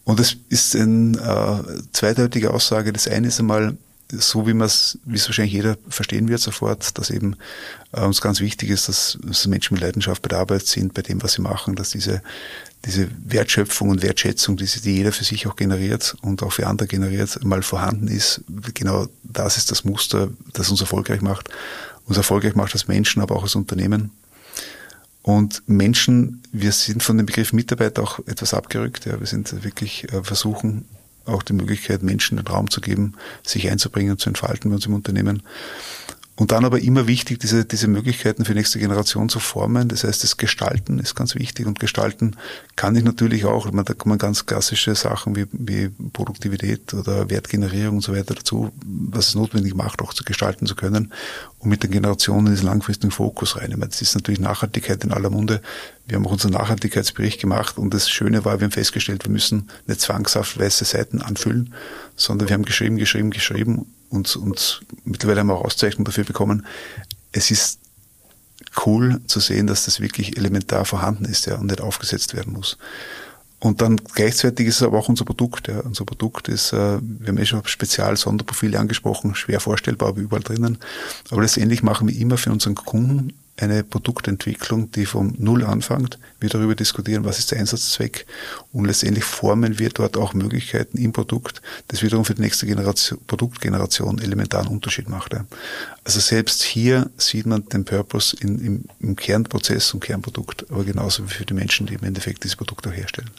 Und 0.04 0.20
es 0.20 0.36
ist 0.48 0.74
eine 0.74 1.18
äh, 1.18 1.82
zweideutige 1.92 2.50
Aussage. 2.50 2.92
Das 2.92 3.08
eine 3.08 3.28
ist 3.28 3.40
einmal, 3.40 3.76
so 4.12 4.46
wie 4.46 4.54
man 4.54 4.66
es, 4.66 4.98
wie 5.04 5.16
es 5.16 5.28
wahrscheinlich 5.28 5.52
jeder 5.52 5.76
verstehen 5.88 6.28
wird 6.28 6.40
sofort, 6.40 6.96
dass 6.98 7.10
eben 7.10 7.36
äh, 7.92 8.00
uns 8.00 8.20
ganz 8.20 8.40
wichtig 8.40 8.70
ist, 8.70 8.88
dass, 8.88 9.18
dass 9.22 9.46
Menschen 9.46 9.74
mit 9.74 9.82
Leidenschaft 9.82 10.22
bei 10.22 10.28
der 10.28 10.38
Arbeit 10.38 10.66
sind, 10.66 10.94
bei 10.94 11.02
dem, 11.02 11.22
was 11.22 11.32
sie 11.32 11.42
machen, 11.42 11.74
dass 11.74 11.90
diese, 11.90 12.22
diese 12.84 13.08
Wertschöpfung 13.24 13.90
und 13.90 14.02
Wertschätzung, 14.02 14.56
die, 14.56 14.64
die 14.64 14.96
jeder 14.96 15.12
für 15.12 15.24
sich 15.24 15.46
auch 15.46 15.56
generiert 15.56 16.16
und 16.22 16.42
auch 16.42 16.52
für 16.52 16.66
andere 16.66 16.88
generiert, 16.88 17.44
mal 17.44 17.62
vorhanden 17.62 18.08
ist. 18.08 18.42
Genau 18.74 19.08
das 19.22 19.56
ist 19.58 19.70
das 19.70 19.84
Muster, 19.84 20.30
das 20.54 20.70
uns 20.70 20.80
erfolgreich 20.80 21.20
macht. 21.20 21.50
Uns 22.06 22.16
erfolgreich 22.16 22.54
macht 22.54 22.72
als 22.72 22.88
Menschen, 22.88 23.20
aber 23.20 23.36
auch 23.36 23.42
als 23.42 23.54
Unternehmen. 23.54 24.10
Und 25.20 25.62
Menschen, 25.66 26.42
wir 26.52 26.72
sind 26.72 27.02
von 27.02 27.18
dem 27.18 27.26
Begriff 27.26 27.52
Mitarbeiter 27.52 28.02
auch 28.02 28.18
etwas 28.20 28.54
abgerückt. 28.54 29.04
Ja. 29.04 29.20
Wir 29.20 29.26
sind 29.26 29.62
wirklich 29.62 30.10
äh, 30.10 30.22
versuchen, 30.22 30.86
auch 31.28 31.42
die 31.42 31.52
Möglichkeit, 31.52 32.02
Menschen 32.02 32.36
den 32.36 32.46
Raum 32.46 32.70
zu 32.70 32.80
geben, 32.80 33.14
sich 33.44 33.70
einzubringen 33.70 34.12
und 34.12 34.20
zu 34.20 34.30
entfalten 34.30 34.70
bei 34.70 34.76
uns 34.76 34.86
im 34.86 34.94
Unternehmen. 34.94 35.42
Und 36.38 36.52
dann 36.52 36.64
aber 36.64 36.78
immer 36.78 37.08
wichtig, 37.08 37.40
diese, 37.40 37.64
diese 37.64 37.88
Möglichkeiten 37.88 38.44
für 38.44 38.52
die 38.52 38.58
nächste 38.58 38.78
Generation 38.78 39.28
zu 39.28 39.40
formen. 39.40 39.88
Das 39.88 40.04
heißt, 40.04 40.22
das 40.22 40.36
Gestalten 40.36 41.00
ist 41.00 41.16
ganz 41.16 41.34
wichtig. 41.34 41.66
Und 41.66 41.80
Gestalten 41.80 42.36
kann 42.76 42.94
ich 42.94 43.02
natürlich 43.02 43.44
auch, 43.44 43.66
ich 43.66 43.72
meine, 43.72 43.86
da 43.86 43.94
kommen 43.94 44.18
ganz 44.18 44.46
klassische 44.46 44.94
Sachen 44.94 45.34
wie, 45.34 45.46
wie 45.50 45.88
Produktivität 45.88 46.94
oder 46.94 47.28
Wertgenerierung 47.28 47.96
und 47.96 48.02
so 48.02 48.14
weiter 48.14 48.36
dazu, 48.36 48.70
was 48.84 49.30
es 49.30 49.34
notwendig 49.34 49.74
macht, 49.74 50.00
auch 50.00 50.14
zu 50.14 50.22
gestalten 50.22 50.66
zu 50.66 50.76
können. 50.76 51.12
Und 51.58 51.70
mit 51.70 51.82
den 51.82 51.90
Generationen 51.90 52.46
in 52.46 52.52
diesen 52.52 52.68
langfristigen 52.68 53.10
Fokus 53.10 53.56
rein. 53.56 53.72
Ich 53.72 53.76
meine, 53.76 53.90
das 53.90 54.00
ist 54.00 54.14
natürlich 54.14 54.38
Nachhaltigkeit 54.38 55.02
in 55.02 55.10
aller 55.10 55.30
Munde. 55.30 55.60
Wir 56.06 56.18
haben 56.18 56.26
auch 56.28 56.30
unseren 56.30 56.52
Nachhaltigkeitsbericht 56.52 57.40
gemacht 57.40 57.78
und 57.78 57.92
das 57.92 58.08
Schöne 58.08 58.44
war, 58.44 58.60
wir 58.60 58.66
haben 58.66 58.70
festgestellt, 58.70 59.24
wir 59.24 59.32
müssen 59.32 59.70
nicht 59.88 60.00
zwangshaft 60.00 60.56
weiße 60.56 60.84
Seiten 60.84 61.20
anfüllen, 61.20 61.74
sondern 62.14 62.48
wir 62.48 62.54
haben 62.54 62.64
geschrieben, 62.64 62.96
geschrieben, 62.96 63.32
geschrieben 63.32 63.86
und, 64.10 64.36
und 64.36 64.82
mittlerweile 65.04 65.40
haben 65.40 65.48
wir 65.48 65.56
auch 65.56 65.64
Auszeichnungen 65.64 66.04
dafür 66.04 66.24
bekommen. 66.24 66.66
Es 67.32 67.50
ist 67.50 67.80
cool 68.86 69.20
zu 69.26 69.40
sehen, 69.40 69.66
dass 69.66 69.84
das 69.84 70.00
wirklich 70.00 70.36
elementar 70.36 70.84
vorhanden 70.84 71.24
ist 71.24 71.46
ja, 71.46 71.56
und 71.56 71.66
nicht 71.66 71.80
aufgesetzt 71.80 72.34
werden 72.34 72.52
muss. 72.52 72.78
Und 73.60 73.82
dann 73.82 73.96
gleichzeitig 73.96 74.68
ist 74.68 74.76
es 74.76 74.82
aber 74.82 74.98
auch 74.98 75.08
unser 75.08 75.24
Produkt. 75.24 75.66
Ja. 75.66 75.80
Unser 75.80 76.04
Produkt 76.04 76.48
ist, 76.48 76.72
äh, 76.72 76.98
wir 77.00 77.28
haben 77.28 77.38
eh 77.38 77.46
schon 77.46 77.66
Spezial-Sonderprofile 77.66 78.78
angesprochen, 78.78 79.34
schwer 79.34 79.58
vorstellbar, 79.58 80.10
aber 80.10 80.20
überall 80.20 80.42
drinnen. 80.42 80.78
Aber 81.30 81.42
letztendlich 81.42 81.82
machen 81.82 82.06
wir 82.08 82.16
immer 82.16 82.36
für 82.36 82.52
unseren 82.52 82.76
Kunden 82.76 83.32
eine 83.60 83.82
Produktentwicklung, 83.82 84.90
die 84.92 85.06
vom 85.06 85.34
Null 85.38 85.64
anfängt. 85.64 86.18
Wir 86.40 86.48
darüber 86.48 86.74
diskutieren, 86.74 87.24
was 87.24 87.38
ist 87.38 87.50
der 87.50 87.58
Einsatzzweck 87.58 88.26
und 88.72 88.84
letztendlich 88.84 89.24
formen 89.24 89.78
wir 89.78 89.90
dort 89.90 90.16
auch 90.16 90.34
Möglichkeiten 90.34 90.98
im 90.98 91.12
Produkt, 91.12 91.60
das 91.88 92.02
wiederum 92.02 92.24
für 92.24 92.34
die 92.34 92.42
nächste 92.42 92.66
Generation, 92.66 93.18
Produktgeneration 93.26 94.18
elementaren 94.20 94.68
Unterschied 94.68 95.08
macht. 95.08 95.34
Also 96.04 96.20
selbst 96.20 96.62
hier 96.62 97.10
sieht 97.16 97.46
man 97.46 97.68
den 97.68 97.84
Purpose 97.84 98.36
in, 98.40 98.58
im, 98.64 98.84
im 99.00 99.16
Kernprozess 99.16 99.92
und 99.92 100.00
Kernprodukt, 100.00 100.66
aber 100.70 100.84
genauso 100.84 101.24
wie 101.24 101.34
für 101.34 101.44
die 101.44 101.54
Menschen, 101.54 101.86
die 101.86 101.94
im 101.94 102.04
Endeffekt 102.04 102.44
diese 102.44 102.56
Produkte 102.56 102.90
auch 102.90 102.94
herstellen. 102.94 103.30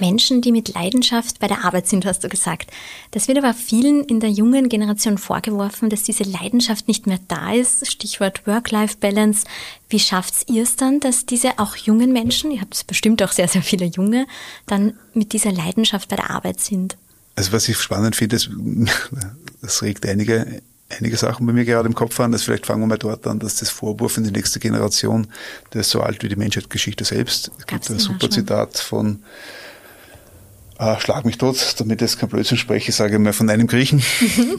Menschen, 0.00 0.42
die 0.42 0.52
mit 0.52 0.74
Leidenschaft 0.74 1.38
bei 1.38 1.48
der 1.48 1.64
Arbeit 1.64 1.86
sind, 1.86 2.04
hast 2.04 2.24
du 2.24 2.28
gesagt. 2.28 2.70
Das 3.10 3.28
wird 3.28 3.38
aber 3.38 3.54
vielen 3.54 4.04
in 4.04 4.20
der 4.20 4.30
jungen 4.30 4.68
Generation 4.68 5.18
vorgeworfen, 5.18 5.90
dass 5.90 6.02
diese 6.02 6.24
Leidenschaft 6.24 6.88
nicht 6.88 7.06
mehr 7.06 7.18
da 7.28 7.52
ist. 7.52 7.86
Stichwort 7.86 8.46
Work-Life-Balance. 8.46 9.46
Wie 9.88 10.00
schafft 10.00 10.48
ihr 10.50 10.62
es 10.62 10.76
dann, 10.76 11.00
dass 11.00 11.26
diese 11.26 11.58
auch 11.58 11.76
jungen 11.76 12.12
Menschen, 12.12 12.50
ihr 12.50 12.60
habt 12.60 12.86
bestimmt 12.86 13.22
auch 13.22 13.32
sehr, 13.32 13.48
sehr 13.48 13.62
viele 13.62 13.86
Junge, 13.86 14.26
dann 14.66 14.94
mit 15.14 15.32
dieser 15.32 15.52
Leidenschaft 15.52 16.08
bei 16.08 16.16
der 16.16 16.30
Arbeit 16.30 16.60
sind? 16.60 16.96
Also 17.34 17.52
was 17.52 17.68
ich 17.68 17.76
spannend 17.78 18.16
finde, 18.16 18.38
das 19.62 19.82
regt 19.82 20.06
einige 20.06 20.62
einige 20.88 21.16
Sachen 21.16 21.46
bei 21.46 21.52
mir 21.52 21.64
gerade 21.64 21.88
im 21.88 21.94
Kopf 21.94 22.18
an. 22.20 22.32
Das 22.32 22.44
vielleicht 22.44 22.66
fangen 22.66 22.82
wir 22.82 22.86
mal 22.86 22.98
dort 22.98 23.26
an, 23.26 23.38
dass 23.38 23.56
das 23.56 23.70
Vorwurf 23.70 24.16
in 24.18 24.24
die 24.24 24.30
nächste 24.30 24.60
Generation, 24.60 25.26
der 25.72 25.80
ist 25.80 25.90
so 25.90 26.00
alt 26.00 26.22
wie 26.22 26.28
die 26.28 26.36
Menschheitsgeschichte 26.36 27.04
selbst. 27.04 27.50
Es 27.58 27.66
gibt 27.66 27.90
ein 27.90 27.98
super 27.98 28.30
Zitat 28.30 28.78
von 28.78 29.22
äh, 30.78 31.00
schlag 31.00 31.24
mich 31.24 31.38
tot, 31.38 31.74
damit 31.78 32.02
ich 32.02 32.08
jetzt 32.08 32.18
kein 32.18 32.28
Blödsinn 32.28 32.58
spreche, 32.58 32.92
sage 32.92 33.14
ich 33.14 33.18
mal 33.20 33.32
von 33.32 33.48
einem 33.48 33.66
Griechen, 33.66 34.02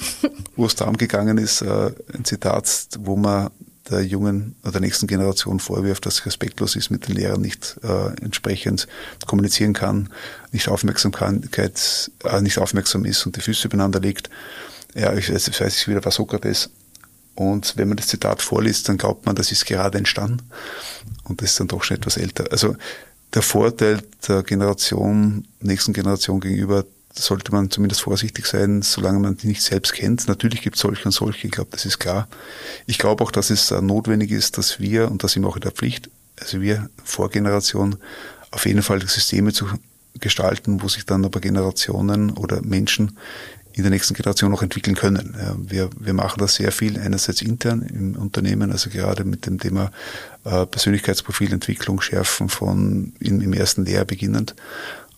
wo 0.56 0.66
es 0.66 0.76
darum 0.76 0.98
gegangen 0.98 1.38
ist, 1.38 1.62
äh, 1.62 1.92
ein 2.14 2.26
Zitat, 2.26 2.90
wo 3.00 3.16
man 3.16 3.50
der 3.90 4.02
jungen 4.02 4.56
oder 4.64 4.74
der 4.74 4.82
nächsten 4.82 5.08
Generation 5.08 5.60
vorwirft, 5.60 6.06
dass 6.06 6.18
sie 6.18 6.24
respektlos 6.26 6.76
ist, 6.76 6.90
mit 6.90 7.08
den 7.08 7.16
Lehrern 7.16 7.42
nicht 7.42 7.78
äh, 7.84 8.08
entsprechend 8.22 8.88
kommunizieren 9.26 9.74
kann, 9.74 10.10
nicht 10.52 10.68
Aufmerksamkeit, 10.68 12.12
äh, 12.24 12.42
nicht 12.42 12.58
aufmerksam 12.58 13.06
ist 13.06 13.26
und 13.26 13.36
die 13.36 13.42
Füße 13.42 13.68
übereinander 13.68 14.00
legt. 14.00 14.30
Ja, 14.94 15.14
ich 15.14 15.32
weiß, 15.32 15.48
ich 15.48 15.60
weiß 15.60 15.88
wieder, 15.88 16.04
war 16.04 16.12
Sokrates. 16.12 16.70
Und 17.36 17.78
wenn 17.78 17.88
man 17.88 17.98
das 17.98 18.08
Zitat 18.08 18.42
vorliest, 18.42 18.90
dann 18.90 18.98
glaubt 18.98 19.26
man, 19.26 19.36
das 19.36 19.52
ist 19.52 19.66
gerade 19.66 19.98
entstanden. 20.00 20.50
Und 21.24 21.42
das 21.42 21.52
ist 21.52 21.60
dann 21.60 21.68
doch 21.68 21.84
schon 21.84 21.98
etwas 21.98 22.18
älter. 22.18 22.46
Also 22.52 22.76
der 23.34 23.42
Vorteil 23.42 24.02
der 24.28 24.44
Generation, 24.44 25.48
nächsten 25.60 25.94
Generation 25.94 26.40
gegenüber, 26.40 26.86
sollte 27.14 27.52
man 27.52 27.72
zumindest 27.72 28.02
vorsichtig 28.02 28.46
sein, 28.46 28.82
solange 28.82 29.20
man 29.20 29.38
die 29.38 29.48
nicht 29.48 29.64
selbst 29.64 29.94
kennt. 29.94 30.28
Natürlich 30.28 30.62
gibt 30.62 30.76
es 30.76 30.82
solche 30.82 31.06
und 31.06 31.12
solche, 31.12 31.48
ich 31.48 31.54
glaube, 31.54 31.72
das 31.72 31.86
ist 31.86 32.00
klar. 32.00 32.28
Ich 32.86 33.00
glaube 33.00 33.24
auch, 33.24 33.32
dass 33.32 33.50
es 33.50 33.72
notwendig 33.72 34.32
ist, 34.32 34.58
dass 34.58 34.80
wir, 34.80 35.10
und 35.10 35.24
das 35.24 35.32
sind 35.32 35.44
wir 35.44 35.50
auch 35.50 35.56
in 35.56 35.62
der 35.62 35.72
Pflicht, 35.72 36.10
also 36.40 36.62
wir 36.62 36.90
Vorgeneration, 37.04 37.98
auf 38.52 38.66
jeden 38.66 38.84
Fall 38.84 39.06
Systeme 39.08 39.52
zu 39.52 39.68
gestalten, 40.20 40.82
wo 40.82 40.88
sich 40.88 41.06
dann 41.06 41.26
aber 41.26 41.40
Generationen 41.40 42.32
oder 42.32 42.62
Menschen 42.62 43.18
in 43.78 43.84
der 43.84 43.92
nächsten 43.92 44.14
Generation 44.14 44.52
noch 44.52 44.64
entwickeln 44.64 44.96
können. 44.96 45.36
Wir, 45.58 45.90
wir 46.00 46.14
machen 46.14 46.40
das 46.40 46.56
sehr 46.56 46.72
viel, 46.72 47.00
einerseits 47.00 47.42
intern 47.42 47.82
im 47.84 48.16
Unternehmen, 48.16 48.72
also 48.72 48.90
gerade 48.90 49.24
mit 49.24 49.46
dem 49.46 49.60
Thema 49.60 49.92
äh, 50.46 50.66
Persönlichkeitsprofilentwicklung, 50.66 52.02
Schärfen 52.02 52.50
von 52.50 53.14
im, 53.20 53.42
im 53.42 53.54
ersten 53.54 53.86
Lehrjahr 53.86 54.06
beginnend, 54.06 54.56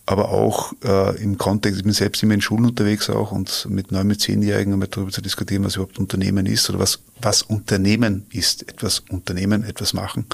aber 0.06 0.30
auch 0.30 0.72
äh, 0.84 1.22
im 1.22 1.38
Kontext, 1.38 1.78
ich 1.78 1.84
bin 1.84 1.92
selbst 1.92 2.22
immer 2.22 2.34
in 2.34 2.40
Schulen 2.40 2.64
unterwegs 2.64 3.08
auch 3.08 3.30
und 3.30 3.66
mit 3.70 3.92
neun, 3.92 4.08
mit 4.08 4.20
zehnjährigen 4.20 4.72
einmal 4.72 4.88
darüber 4.88 5.12
zu 5.12 5.22
diskutieren, 5.22 5.64
was 5.64 5.76
überhaupt 5.76 5.98
Unternehmen 5.98 6.46
ist 6.46 6.68
oder 6.68 6.80
was, 6.80 6.98
was 7.22 7.42
Unternehmen 7.42 8.26
ist, 8.32 8.68
etwas 8.68 9.00
Unternehmen, 9.08 9.62
etwas 9.62 9.92
machen. 9.92 10.26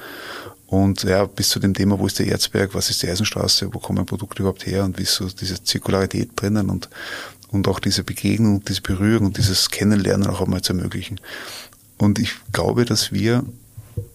Und 0.66 1.04
ja, 1.04 1.26
bis 1.26 1.50
zu 1.50 1.60
dem 1.60 1.74
Thema, 1.74 1.98
wo 1.98 2.06
ist 2.06 2.18
der 2.18 2.26
Erzberg, 2.26 2.74
was 2.74 2.90
ist 2.90 3.02
die 3.02 3.08
Eisenstraße, 3.08 3.72
wo 3.72 3.78
kommen 3.78 4.04
Produkte 4.04 4.42
überhaupt 4.42 4.66
her 4.66 4.84
und 4.84 4.98
wie 4.98 5.02
ist 5.02 5.14
so 5.14 5.28
diese 5.28 5.62
Zirkularität 5.62 6.30
drinnen 6.34 6.70
und 6.70 6.88
und 7.48 7.68
auch 7.68 7.80
diese 7.80 8.02
Begegnung, 8.02 8.64
diese 8.64 8.82
Berührung 8.82 9.32
dieses 9.32 9.70
Kennenlernen 9.70 10.26
auch 10.26 10.40
einmal 10.40 10.62
zu 10.62 10.72
ermöglichen. 10.72 11.20
Und 11.98 12.18
ich 12.18 12.34
glaube, 12.52 12.84
dass 12.84 13.12
wir, 13.12 13.44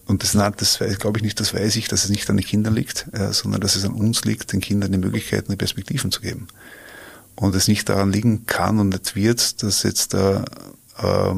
und 0.06 0.22
das, 0.22 0.32
das 0.32 0.80
weiß, 0.80 0.98
glaube 0.98 1.18
ich 1.18 1.24
nicht, 1.24 1.40
das 1.40 1.54
weiß 1.54 1.76
ich, 1.76 1.88
dass 1.88 2.04
es 2.04 2.10
nicht 2.10 2.28
an 2.30 2.36
den 2.36 2.46
Kindern 2.46 2.74
liegt, 2.74 3.06
äh, 3.12 3.32
sondern 3.32 3.60
dass 3.60 3.76
es 3.76 3.84
an 3.84 3.92
uns 3.92 4.24
liegt, 4.24 4.52
den 4.52 4.60
Kindern 4.60 4.92
die 4.92 4.98
Möglichkeiten, 4.98 5.50
die 5.50 5.56
Perspektiven 5.56 6.12
zu 6.12 6.20
geben. 6.20 6.48
Und 7.34 7.54
es 7.54 7.68
nicht 7.68 7.88
daran 7.88 8.12
liegen 8.12 8.46
kann 8.46 8.78
und 8.78 8.90
nicht 8.90 9.16
wird, 9.16 9.62
dass 9.62 9.82
jetzt 9.82 10.14
da 10.14 10.44
äh, 10.98 11.34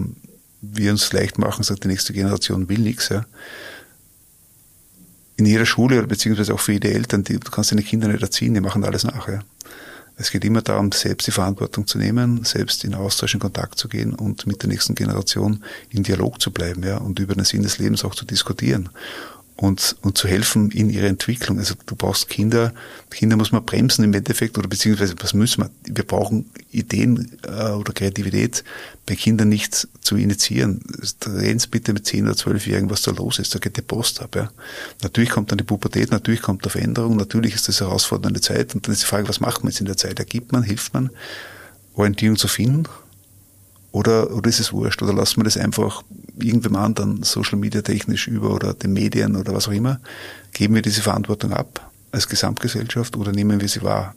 wir 0.60 0.90
uns 0.90 1.12
leicht 1.12 1.38
machen, 1.38 1.62
sagt 1.62 1.84
die 1.84 1.88
nächste 1.88 2.12
Generation 2.12 2.68
will 2.68 2.80
nichts. 2.80 3.08
Ja. 3.10 3.24
In 5.36 5.46
jeder 5.46 5.66
Schule 5.66 6.06
beziehungsweise 6.06 6.54
auch 6.54 6.60
für 6.60 6.72
jede 6.72 6.92
Eltern, 6.92 7.24
die, 7.24 7.38
du 7.38 7.50
kannst 7.50 7.70
deine 7.70 7.82
Kinder 7.82 8.08
nicht 8.08 8.22
erziehen, 8.22 8.54
die 8.54 8.60
machen 8.60 8.84
alles 8.84 9.04
nachher. 9.04 9.34
Ja. 9.34 9.42
Es 10.16 10.30
geht 10.30 10.44
immer 10.44 10.62
darum, 10.62 10.92
selbst 10.92 11.26
die 11.26 11.32
Verantwortung 11.32 11.86
zu 11.86 11.98
nehmen, 11.98 12.44
selbst 12.44 12.84
in 12.84 12.94
Austausch, 12.94 13.34
in 13.34 13.40
Kontakt 13.40 13.78
zu 13.78 13.88
gehen 13.88 14.14
und 14.14 14.46
mit 14.46 14.62
der 14.62 14.68
nächsten 14.68 14.94
Generation 14.94 15.64
in 15.90 16.04
Dialog 16.04 16.40
zu 16.40 16.52
bleiben, 16.52 16.84
ja, 16.84 16.98
und 16.98 17.18
über 17.18 17.34
den 17.34 17.44
Sinn 17.44 17.62
des 17.62 17.78
Lebens 17.78 18.04
auch 18.04 18.14
zu 18.14 18.24
diskutieren 18.24 18.90
und, 19.56 19.96
und 20.02 20.18
zu 20.18 20.26
helfen 20.26 20.70
in 20.72 20.90
ihrer 20.90 21.06
Entwicklung. 21.06 21.58
Also 21.58 21.74
du 21.86 21.94
brauchst 21.94 22.28
Kinder, 22.28 22.72
Kinder 23.10 23.36
muss 23.36 23.52
man 23.52 23.64
bremsen 23.64 24.04
im 24.04 24.12
Endeffekt 24.12 24.58
oder 24.58 24.66
beziehungsweise 24.66 25.14
was 25.20 25.32
müssen 25.32 25.62
wir? 25.62 25.70
Wir 25.86 26.04
brauchen 26.04 26.50
Ideen 26.72 27.38
äh, 27.46 27.70
oder 27.70 27.92
Kreativität 27.92 28.64
bei 29.06 29.14
Kindern 29.14 29.50
nicht 29.50 29.86
zu 30.00 30.16
initiieren. 30.16 30.82
Reden 31.26 31.62
bitte 31.70 31.92
mit 31.92 32.04
10 32.04 32.24
oder 32.24 32.34
12-Jährigen, 32.34 32.90
was 32.90 33.02
da 33.02 33.12
los 33.12 33.38
ist, 33.38 33.54
da 33.54 33.60
geht 33.60 33.76
die 33.76 33.82
Post 33.82 34.20
ab. 34.22 34.34
Ja. 34.34 34.50
Natürlich 35.02 35.30
kommt 35.30 35.52
dann 35.52 35.58
die 35.58 35.64
Pubertät, 35.64 36.10
natürlich 36.10 36.42
kommt 36.42 36.66
da 36.66 36.70
Veränderung, 36.70 37.16
natürlich 37.16 37.54
ist 37.54 37.68
das 37.68 37.80
herausfordernde 37.80 38.40
Zeit 38.40 38.74
und 38.74 38.86
dann 38.86 38.92
ist 38.92 39.02
die 39.02 39.06
Frage, 39.06 39.28
was 39.28 39.40
macht 39.40 39.62
man 39.62 39.70
jetzt 39.70 39.80
in 39.80 39.86
der 39.86 39.96
Zeit? 39.96 40.18
Ergibt 40.18 40.50
man, 40.50 40.64
hilft 40.64 40.94
man, 40.94 41.10
Orientierung 41.94 42.36
zu 42.36 42.48
finden 42.48 42.86
Oder, 43.94 44.34
oder 44.34 44.48
ist 44.50 44.58
es 44.58 44.72
wurscht? 44.72 45.02
Oder 45.02 45.12
lassen 45.12 45.36
wir 45.36 45.44
das 45.44 45.56
einfach 45.56 46.02
irgendwem 46.36 46.74
anderen, 46.74 47.22
Social 47.22 47.56
Media 47.56 47.80
technisch 47.80 48.26
über 48.26 48.52
oder 48.52 48.74
den 48.74 48.92
Medien 48.92 49.36
oder 49.36 49.54
was 49.54 49.68
auch 49.68 49.72
immer? 49.72 50.00
Geben 50.52 50.74
wir 50.74 50.82
diese 50.82 51.00
Verantwortung 51.00 51.52
ab 51.52 51.92
als 52.10 52.28
Gesamtgesellschaft 52.28 53.16
oder 53.16 53.30
nehmen 53.30 53.60
wir 53.60 53.68
sie 53.68 53.82
wahr? 53.82 54.16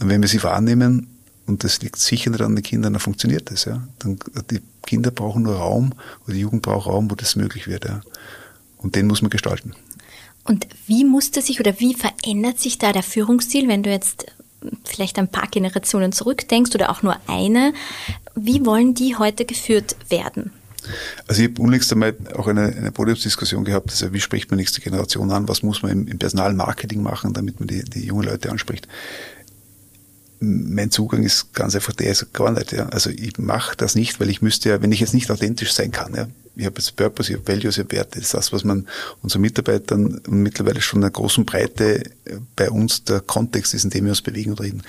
Und 0.00 0.08
wenn 0.08 0.22
wir 0.22 0.28
sie 0.28 0.42
wahrnehmen, 0.42 1.06
und 1.46 1.64
das 1.64 1.82
liegt 1.82 1.98
sicher 1.98 2.30
nicht 2.30 2.40
an 2.40 2.56
den 2.56 2.62
Kindern, 2.62 2.94
dann 2.94 3.00
funktioniert 3.00 3.50
das, 3.50 3.66
ja. 3.66 3.86
Dann, 3.98 4.18
die 4.50 4.62
Kinder 4.86 5.10
brauchen 5.10 5.42
nur 5.42 5.56
Raum, 5.56 5.92
oder 6.24 6.32
die 6.32 6.40
Jugend 6.40 6.62
braucht 6.62 6.86
Raum, 6.86 7.10
wo 7.10 7.14
das 7.14 7.36
möglich 7.36 7.66
wird, 7.66 7.84
ja. 7.84 8.00
Und 8.78 8.94
den 8.94 9.06
muss 9.06 9.20
man 9.20 9.28
gestalten. 9.28 9.74
Und 10.44 10.66
wie 10.86 11.04
musste 11.04 11.42
sich 11.42 11.60
oder 11.60 11.78
wie 11.78 11.92
verändert 11.92 12.58
sich 12.58 12.78
da 12.78 12.94
der 12.94 13.02
Führungsstil, 13.02 13.68
wenn 13.68 13.82
du 13.82 13.90
jetzt 13.90 14.32
vielleicht 14.84 15.18
ein 15.18 15.28
paar 15.28 15.48
Generationen 15.48 16.12
zurückdenkst 16.12 16.74
oder 16.74 16.90
auch 16.90 17.02
nur 17.02 17.16
eine? 17.26 17.72
Wie 18.34 18.64
wollen 18.64 18.94
die 18.94 19.16
heute 19.16 19.44
geführt 19.44 19.96
werden? 20.08 20.52
Also 21.26 21.42
ich 21.42 21.50
habe 21.50 21.62
unlängst 21.62 21.92
einmal 21.92 22.16
auch 22.34 22.46
eine, 22.46 22.66
eine 22.66 22.90
Podiumsdiskussion 22.90 23.64
gehabt, 23.64 23.90
also 23.90 24.12
wie 24.12 24.20
spricht 24.20 24.50
man 24.50 24.58
nächste 24.58 24.80
Generation 24.80 25.30
an, 25.30 25.48
was 25.48 25.62
muss 25.62 25.82
man 25.82 25.92
im, 25.92 26.08
im 26.08 26.18
Personalmarketing 26.18 27.02
machen, 27.02 27.32
damit 27.32 27.60
man 27.60 27.68
die, 27.68 27.84
die 27.84 28.06
jungen 28.06 28.24
Leute 28.24 28.50
anspricht. 28.50 28.88
Mein 30.40 30.90
Zugang 30.90 31.22
ist 31.22 31.52
ganz 31.52 31.74
einfach 31.74 31.92
der, 31.92 32.10
ist 32.12 32.32
gar 32.32 32.50
nicht. 32.50 32.72
Ja. 32.72 32.88
Also 32.88 33.10
ich 33.10 33.36
mache 33.36 33.76
das 33.76 33.94
nicht, 33.94 34.20
weil 34.20 34.30
ich 34.30 34.40
müsste 34.40 34.70
ja, 34.70 34.80
wenn 34.80 34.90
ich 34.90 35.00
jetzt 35.00 35.12
nicht 35.12 35.30
authentisch 35.30 35.74
sein 35.74 35.90
kann, 35.90 36.14
ja, 36.14 36.28
ich 36.56 36.66
habe 36.66 36.76
jetzt 36.78 36.96
Purpose, 36.96 37.32
ich 37.32 37.38
habe 37.38 37.48
Values, 37.48 37.76
ich 37.76 37.84
habe 37.84 37.92
Werte. 37.92 38.18
Das 38.18 38.26
ist 38.26 38.34
das, 38.34 38.52
was 38.52 38.64
man 38.64 38.86
unseren 39.22 39.42
Mitarbeitern 39.42 40.20
mittlerweile 40.28 40.80
schon 40.80 41.00
in 41.00 41.04
einer 41.04 41.12
großen 41.12 41.44
Breite 41.44 42.04
äh, 42.24 42.38
bei 42.56 42.70
uns 42.70 43.04
der 43.04 43.20
Kontext 43.20 43.74
ist, 43.74 43.84
in 43.84 43.90
dem 43.90 44.04
wir 44.04 44.10
uns 44.10 44.22
bewegen 44.22 44.50
und 44.50 44.60
reden. 44.60 44.82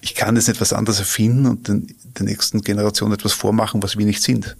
Ich 0.00 0.14
kann 0.14 0.36
jetzt 0.36 0.48
etwas 0.48 0.72
anderes 0.72 0.98
erfinden 0.98 1.46
und 1.46 1.68
den, 1.68 1.94
der 2.18 2.26
nächsten 2.26 2.60
Generation 2.60 3.12
etwas 3.12 3.32
vormachen, 3.32 3.82
was 3.82 3.96
wir 3.96 4.04
nicht 4.04 4.22
sind. 4.22 4.56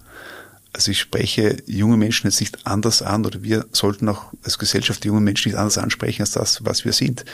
Also 0.74 0.90
ich 0.90 0.98
spreche 0.98 1.62
junge 1.66 1.96
Menschen 1.96 2.26
jetzt 2.26 2.40
nicht 2.40 2.66
anders 2.66 3.00
an 3.00 3.24
oder 3.24 3.44
wir 3.44 3.64
sollten 3.70 4.08
auch 4.08 4.32
als 4.42 4.58
Gesellschaft 4.58 5.04
die 5.04 5.08
jungen 5.08 5.22
Menschen 5.22 5.50
nicht 5.50 5.58
anders 5.58 5.78
ansprechen 5.78 6.22
als 6.22 6.32
das, 6.32 6.64
was 6.64 6.84
wir 6.84 6.92
sind. 6.92 7.24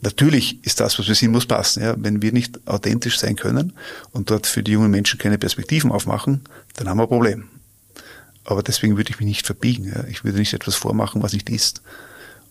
Natürlich 0.00 0.64
ist 0.66 0.80
das, 0.80 0.98
was 0.98 1.06
wir 1.06 1.14
sind, 1.14 1.30
muss 1.30 1.46
passen. 1.46 1.82
Ja? 1.82 1.94
Wenn 1.96 2.22
wir 2.22 2.32
nicht 2.32 2.66
authentisch 2.66 3.20
sein 3.20 3.36
können 3.36 3.72
und 4.10 4.30
dort 4.30 4.48
für 4.48 4.64
die 4.64 4.72
jungen 4.72 4.90
Menschen 4.90 5.18
keine 5.18 5.38
Perspektiven 5.38 5.92
aufmachen, 5.92 6.40
dann 6.74 6.88
haben 6.88 6.96
wir 6.96 7.04
ein 7.04 7.08
Problem. 7.08 7.44
Aber 8.48 8.62
deswegen 8.62 8.96
würde 8.96 9.10
ich 9.10 9.20
mich 9.20 9.28
nicht 9.28 9.44
verbiegen. 9.44 9.84
Ja. 9.84 10.04
Ich 10.04 10.24
würde 10.24 10.38
nicht 10.38 10.54
etwas 10.54 10.74
vormachen, 10.74 11.22
was 11.22 11.34
nicht 11.34 11.50
ist. 11.50 11.82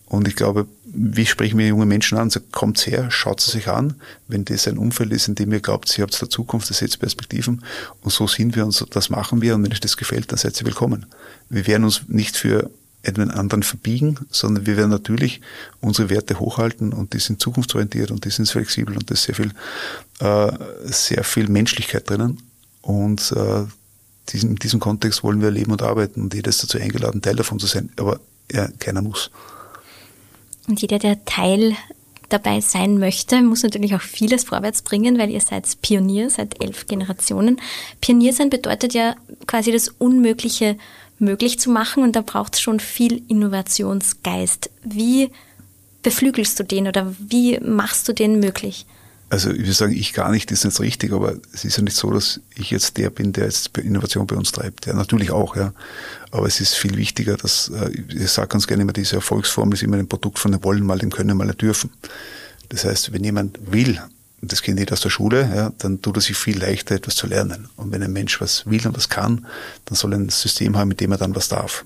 Und 0.06 0.28
ich 0.28 0.36
glaube, 0.36 0.68
wie 0.84 1.26
sprechen 1.26 1.58
wir 1.58 1.66
junge 1.66 1.86
Menschen 1.86 2.16
an? 2.16 2.30
So, 2.30 2.38
kommt 2.52 2.78
her, 2.86 3.10
schaut 3.10 3.40
sie 3.40 3.50
sich 3.50 3.66
an. 3.66 3.94
Wenn 4.28 4.44
das 4.44 4.68
ein 4.68 4.78
Umfeld 4.78 5.10
ist, 5.10 5.26
in 5.26 5.34
dem 5.34 5.52
ihr 5.52 5.58
glaubt, 5.58 5.88
sie 5.88 6.00
habt 6.02 6.18
der 6.20 6.30
Zukunft, 6.30 6.70
ihr 6.70 6.74
seht 6.74 6.96
Perspektiven. 7.00 7.64
Und 8.02 8.12
so 8.12 8.28
sind 8.28 8.54
wir 8.54 8.64
und 8.64 8.70
so, 8.70 8.86
das 8.86 9.10
machen 9.10 9.42
wir. 9.42 9.56
Und 9.56 9.64
wenn 9.64 9.72
euch 9.72 9.80
das 9.80 9.96
gefällt, 9.96 10.30
dann 10.30 10.38
seid 10.38 10.60
ihr 10.60 10.66
willkommen. 10.66 11.04
Wir 11.50 11.66
werden 11.66 11.82
uns 11.82 12.02
nicht 12.06 12.36
für 12.36 12.70
einen 13.04 13.32
anderen 13.32 13.64
verbiegen, 13.64 14.20
sondern 14.30 14.66
wir 14.66 14.76
werden 14.76 14.90
natürlich 14.90 15.40
unsere 15.80 16.10
Werte 16.10 16.38
hochhalten 16.38 16.92
und 16.92 17.12
die 17.12 17.18
sind 17.18 17.42
zukunftsorientiert 17.42 18.12
und 18.12 18.24
die 18.24 18.30
sind 18.30 18.48
flexibel 18.48 18.96
und 18.96 19.10
da 19.10 19.14
ist 19.14 19.24
sehr 19.24 19.34
viel, 19.34 19.50
äh, 20.20 20.52
sehr 20.84 21.24
viel 21.24 21.48
Menschlichkeit 21.48 22.08
drinnen. 22.08 22.40
Und 22.82 23.32
äh, 23.32 23.64
in 24.34 24.56
diesem 24.56 24.80
Kontext 24.80 25.22
wollen 25.22 25.40
wir 25.40 25.50
leben 25.50 25.72
und 25.72 25.82
arbeiten 25.82 26.22
und 26.22 26.34
jeder 26.34 26.50
ist 26.50 26.62
dazu 26.62 26.78
eingeladen, 26.78 27.22
Teil 27.22 27.36
davon 27.36 27.58
zu 27.58 27.66
sein. 27.66 27.90
Aber 27.96 28.20
ja, 28.50 28.68
keiner 28.78 29.02
muss. 29.02 29.30
Und 30.66 30.80
jeder, 30.82 30.98
der 30.98 31.24
Teil 31.24 31.74
dabei 32.28 32.60
sein 32.60 32.98
möchte, 32.98 33.40
muss 33.42 33.62
natürlich 33.62 33.94
auch 33.94 34.02
vieles 34.02 34.44
vorwärts 34.44 34.82
bringen, 34.82 35.18
weil 35.18 35.30
ihr 35.30 35.40
seid 35.40 35.66
Pionier, 35.80 36.28
seit 36.30 36.62
elf 36.62 36.86
Generationen. 36.86 37.60
Pionier 38.00 38.32
sein 38.32 38.50
bedeutet 38.50 38.94
ja 38.94 39.16
quasi 39.46 39.72
das 39.72 39.88
Unmögliche 39.88 40.76
möglich 41.18 41.58
zu 41.58 41.70
machen 41.70 42.02
und 42.02 42.14
da 42.14 42.20
braucht 42.20 42.54
es 42.54 42.60
schon 42.60 42.80
viel 42.80 43.22
Innovationsgeist. 43.28 44.70
Wie 44.84 45.30
beflügelst 46.02 46.58
du 46.60 46.64
den 46.64 46.86
oder 46.86 47.14
wie 47.18 47.58
machst 47.60 48.08
du 48.08 48.12
den 48.12 48.38
möglich? 48.40 48.86
Also 49.30 49.50
ich 49.50 49.58
würde 49.58 49.72
sagen, 49.72 49.92
ich 49.92 50.14
gar 50.14 50.30
nicht, 50.30 50.50
ist 50.50 50.64
nicht 50.64 50.80
richtig, 50.80 51.12
aber 51.12 51.34
es 51.52 51.64
ist 51.64 51.76
ja 51.76 51.82
nicht 51.82 51.96
so, 51.96 52.10
dass 52.10 52.40
ich 52.56 52.70
jetzt 52.70 52.96
der 52.96 53.10
bin, 53.10 53.32
der 53.32 53.44
jetzt 53.44 53.76
Innovation 53.76 54.26
bei 54.26 54.36
uns 54.36 54.52
treibt. 54.52 54.86
Ja, 54.86 54.94
natürlich 54.94 55.30
auch, 55.30 55.54
ja. 55.54 55.74
Aber 56.30 56.46
es 56.46 56.60
ist 56.60 56.74
viel 56.74 56.96
wichtiger, 56.96 57.36
dass, 57.36 57.68
äh, 57.68 57.90
ich 58.08 58.30
sage 58.30 58.48
ganz 58.48 58.66
gerne 58.66 58.84
immer, 58.84 58.92
diese 58.92 59.16
Erfolgsformel 59.16 59.74
ist 59.74 59.82
immer 59.82 59.98
ein 59.98 60.08
Produkt 60.08 60.38
von 60.38 60.52
dem 60.52 60.64
Wollen 60.64 60.84
mal, 60.84 60.98
dem 60.98 61.10
Können 61.10 61.36
mal, 61.36 61.46
dem 61.46 61.58
Dürfen. 61.58 61.90
Das 62.70 62.84
heißt, 62.84 63.12
wenn 63.12 63.22
jemand 63.22 63.58
will, 63.70 64.00
und 64.40 64.52
das 64.52 64.62
kennt 64.62 64.78
jeder 64.78 64.94
aus 64.94 65.00
der 65.00 65.10
Schule, 65.10 65.50
ja, 65.54 65.72
dann 65.78 66.00
tut 66.00 66.16
er 66.16 66.20
sich 66.22 66.36
viel 66.36 66.58
leichter, 66.58 66.94
etwas 66.94 67.16
zu 67.16 67.26
lernen. 67.26 67.68
Und 67.76 67.92
wenn 67.92 68.02
ein 68.02 68.12
Mensch 68.12 68.40
was 68.40 68.64
will 68.66 68.86
und 68.86 68.96
was 68.96 69.08
kann, 69.08 69.46
dann 69.84 69.96
soll 69.96 70.12
er 70.12 70.20
ein 70.20 70.28
System 70.30 70.76
haben, 70.76 70.88
mit 70.88 71.00
dem 71.00 71.12
er 71.12 71.18
dann 71.18 71.34
was 71.34 71.48
darf. 71.48 71.84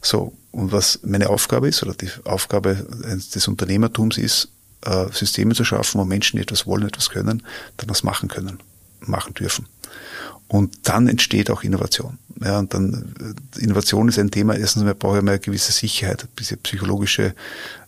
So, 0.00 0.32
und 0.52 0.70
was 0.70 1.00
meine 1.02 1.30
Aufgabe 1.30 1.68
ist, 1.68 1.82
oder 1.82 1.94
die 1.94 2.10
Aufgabe 2.24 2.86
des 3.34 3.48
Unternehmertums 3.48 4.18
ist, 4.18 4.48
äh, 4.82 5.06
Systeme 5.12 5.54
zu 5.54 5.64
schaffen, 5.64 6.00
wo 6.00 6.04
Menschen, 6.04 6.36
die 6.36 6.42
etwas 6.42 6.66
wollen, 6.66 6.86
etwas 6.86 7.10
können, 7.10 7.42
dann 7.76 7.88
was 7.88 8.02
machen 8.02 8.28
können, 8.28 8.58
machen 9.00 9.34
dürfen. 9.34 9.66
Und 10.48 10.86
dann 10.86 11.08
entsteht 11.08 11.50
auch 11.50 11.62
Innovation. 11.62 12.18
Ja, 12.44 12.58
und 12.58 12.74
dann, 12.74 13.14
äh, 13.58 13.60
Innovation 13.62 14.08
ist 14.08 14.18
ein 14.18 14.30
Thema, 14.30 14.54
erstens 14.54 14.82
mal 14.82 14.94
brauche 14.94 15.18
ich 15.18 15.24
mal 15.24 15.32
eine 15.32 15.40
gewisse 15.40 15.72
Sicherheit, 15.72 16.26
bisschen 16.36 16.58
psychologische 16.58 17.34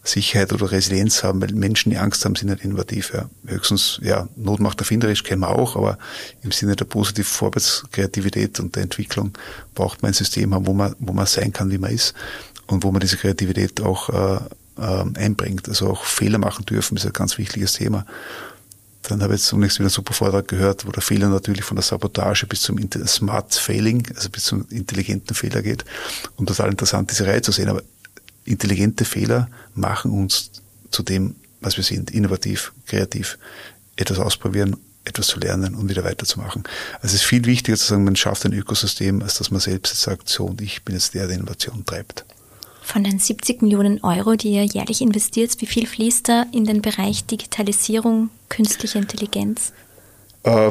Sicherheit 0.03 0.53
oder 0.53 0.71
Resilienz 0.71 1.23
haben, 1.23 1.43
weil 1.43 1.53
Menschen, 1.53 1.91
die 1.91 1.99
Angst 1.99 2.25
haben, 2.25 2.37
sind 2.37 2.49
nicht 2.49 2.65
innovativ. 2.65 3.13
Ja. 3.13 3.29
Höchstens, 3.47 4.01
ja, 4.03 4.29
Not 4.37 4.61
macht 4.61 4.81
erfinderisch, 4.81 5.25
kennen 5.25 5.43
wir 5.43 5.51
auch, 5.51 5.77
aber 5.77 5.99
im 6.43 6.53
Sinne 6.53 6.77
der 6.77 6.87
positiven 6.87 7.29
Vorwärtskreativität 7.29 8.61
und 8.61 8.77
der 8.77 8.85
Entwicklung 8.85 9.33
braucht 9.75 10.03
man 10.03 10.13
ein 10.13 10.15
System 10.15 10.55
haben, 10.55 10.67
wo 10.67 10.73
man, 10.73 10.95
wo 10.99 11.13
man 11.13 11.27
sein 11.27 11.53
kann, 11.53 11.71
wie 11.71 11.79
man 11.79 11.91
ist 11.91 12.15
und 12.67 12.83
wo 12.83 12.93
man 12.93 13.01
diese 13.01 13.17
Kreativität 13.17 13.81
auch 13.83 14.09
äh, 14.09 14.41
einbringt. 14.77 15.69
Also 15.69 15.89
auch 15.89 16.05
Fehler 16.05 16.39
machen 16.39 16.65
dürfen 16.65 16.97
ist 16.97 17.07
ein 17.07 17.13
ganz 17.13 17.39
wichtiges 17.39 17.75
Thema. 17.75 18.05
Dann 19.09 19.23
habe 19.23 19.35
ich 19.35 19.41
jetzt 19.41 19.49
zunächst 19.49 19.79
wieder 19.79 19.87
einen 19.87 19.91
super 19.91 20.15
Vortrag 20.15 20.49
gehört, 20.49 20.87
wo 20.87 20.91
der 20.91 21.03
Fehler 21.03 21.29
natürlich 21.29 21.65
von 21.65 21.77
der 21.77 21.85
Sabotage 21.85 22.47
bis 22.47 22.63
zum 22.63 22.79
Smart 23.07 23.55
Failing, 23.55 24.07
also 24.15 24.31
bis 24.31 24.45
zum 24.45 24.67
intelligenten 24.71 25.35
Fehler 25.35 25.63
geht. 25.63 25.85
Und 26.37 26.47
total 26.47 26.71
interessant, 26.71 27.11
diese 27.11 27.27
Reihe 27.27 27.43
zu 27.43 27.53
sehen. 27.53 27.69
Aber 27.69 27.83
intelligente 28.45 29.05
Fehler 29.05 29.49
machen 29.75 30.11
uns 30.11 30.51
zu 30.91 31.03
dem, 31.03 31.37
was 31.61 31.77
wir 31.77 31.85
sind, 31.85 32.11
innovativ, 32.11 32.73
kreativ, 32.87 33.39
etwas 33.97 34.19
ausprobieren, 34.19 34.77
etwas 35.05 35.27
zu 35.27 35.39
lernen 35.39 35.75
und 35.75 35.89
wieder 35.91 36.05
weiterzumachen. 36.05 36.65
Also 36.97 37.09
es 37.09 37.15
ist 37.15 37.25
viel 37.25 37.45
wichtiger 37.45 37.77
zu 37.77 37.87
sagen, 37.87 38.05
man 38.05 38.17
schafft 38.17 38.47
ein 38.47 38.53
Ökosystem, 38.53 39.23
als 39.23 39.37
dass 39.37 39.51
man 39.51 39.61
selbst 39.61 40.01
sagt, 40.01 40.29
so 40.29 40.47
und 40.47 40.63
ich 40.63 40.83
bin 40.83 40.95
jetzt 40.95 41.15
der, 41.15 41.27
der 41.27 41.37
Innovation 41.37 41.85
treibt. 41.85 42.25
Von 42.85 43.03
den 43.03 43.19
70 43.19 43.63
Millionen 43.63 44.05
Euro, 44.05 44.35
die 44.35 44.53
ihr 44.53 44.65
jährlich 44.65 45.01
investiert, 45.01 45.59
wie 45.61 45.67
viel 45.67 45.87
fließt 45.87 46.29
da 46.29 46.45
in 46.53 46.67
den 46.67 46.83
Bereich 46.83 47.25
Digitalisierung, 47.25 48.29
künstliche 48.51 48.99
Intelligenz? 48.99 49.73
Äh, 50.43 50.71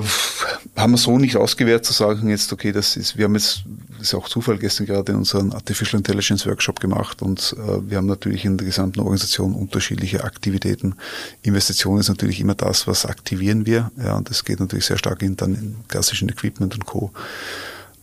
haben 0.78 0.92
wir 0.92 0.98
so 0.98 1.18
nicht 1.18 1.36
ausgewertet 1.36 1.86
zu 1.86 1.94
sagen 1.94 2.30
jetzt, 2.30 2.54
okay, 2.54 2.72
das 2.72 2.96
ist, 2.96 3.18
wir 3.18 3.26
haben 3.26 3.34
jetzt, 3.34 3.64
das 3.98 4.10
ist 4.10 4.14
auch 4.14 4.30
Zufall 4.30 4.60
gestern 4.60 4.86
gerade 4.86 5.18
unseren 5.18 5.52
Artificial 5.54 5.98
Intelligence 5.98 6.46
Workshop 6.46 6.80
gemacht 6.80 7.24
und 7.24 7.56
äh, 7.58 7.90
wir 7.90 7.98
haben 7.98 8.06
natürlich 8.06 8.46
in 8.46 8.58
der 8.58 8.68
gesamten 8.68 9.00
Organisation 9.00 9.56
unterschiedliche 9.56 10.24
Aktivitäten. 10.24 10.94
Investition 11.42 12.00
ist 12.00 12.10
natürlich 12.10 12.40
immer 12.40 12.54
das, 12.54 12.86
was 12.86 13.08
aktivieren 13.08 13.66
wir, 13.66 13.92
ja, 13.98 14.16
und 14.16 14.30
das 14.30 14.46
geht 14.46 14.60
natürlich 14.60 14.86
sehr 14.86 15.00
stark 15.00 15.24
in, 15.24 15.36
dann 15.36 15.56
in 15.56 15.76
klassischen 15.88 16.30
Equipment 16.30 16.76
und 16.76 16.86
Co 16.86 17.12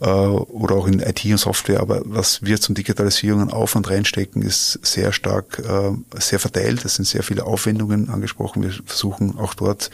oder 0.07 0.77
auch 0.77 0.87
in 0.87 1.01
IT 1.01 1.25
und 1.27 1.39
Software. 1.39 1.81
Aber 1.81 2.03
was 2.05 2.43
wir 2.43 2.61
zum 2.61 2.75
Digitalisierung 2.75 3.43
an 3.43 3.51
Aufwand 3.51 3.91
reinstecken, 3.91 4.43
ist 4.43 4.79
sehr 4.83 5.13
stark, 5.13 5.59
äh, 5.59 5.93
sehr 6.19 6.39
verteilt. 6.39 6.85
Es 6.85 6.95
sind 6.95 7.07
sehr 7.07 7.23
viele 7.23 7.45
Aufwendungen 7.45 8.09
angesprochen. 8.09 8.63
Wir 8.63 8.73
versuchen 8.87 9.39
auch 9.39 9.55
dort 9.55 9.91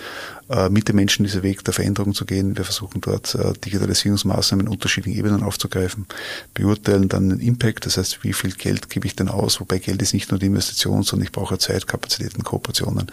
äh, 0.49 0.69
mit 0.69 0.87
den 0.87 0.95
Menschen 0.95 1.25
diesen 1.25 1.43
Weg 1.43 1.65
der 1.65 1.75
Veränderung 1.75 2.15
zu 2.15 2.25
gehen. 2.25 2.57
Wir 2.57 2.65
versuchen 2.65 3.01
dort 3.01 3.35
äh, 3.35 3.53
Digitalisierungsmaßnahmen 3.65 4.67
in 4.67 4.73
unterschiedlichen 4.73 5.19
Ebenen 5.19 5.43
aufzugreifen, 5.43 6.07
beurteilen 6.55 7.09
dann 7.09 7.31
den 7.31 7.41
Impact, 7.41 7.85
das 7.85 7.97
heißt, 7.97 8.23
wie 8.23 8.33
viel 8.33 8.53
Geld 8.53 8.89
gebe 8.89 9.09
ich 9.09 9.17
denn 9.17 9.29
aus, 9.29 9.59
wobei 9.59 9.79
Geld 9.79 10.01
ist 10.03 10.15
nicht 10.15 10.31
nur 10.31 10.39
die 10.39 10.47
Investition, 10.47 11.03
sondern 11.03 11.25
ich 11.27 11.33
brauche 11.33 11.59
Zeit, 11.59 11.89
Kapazitäten, 11.89 12.45
Kooperationen, 12.45 13.11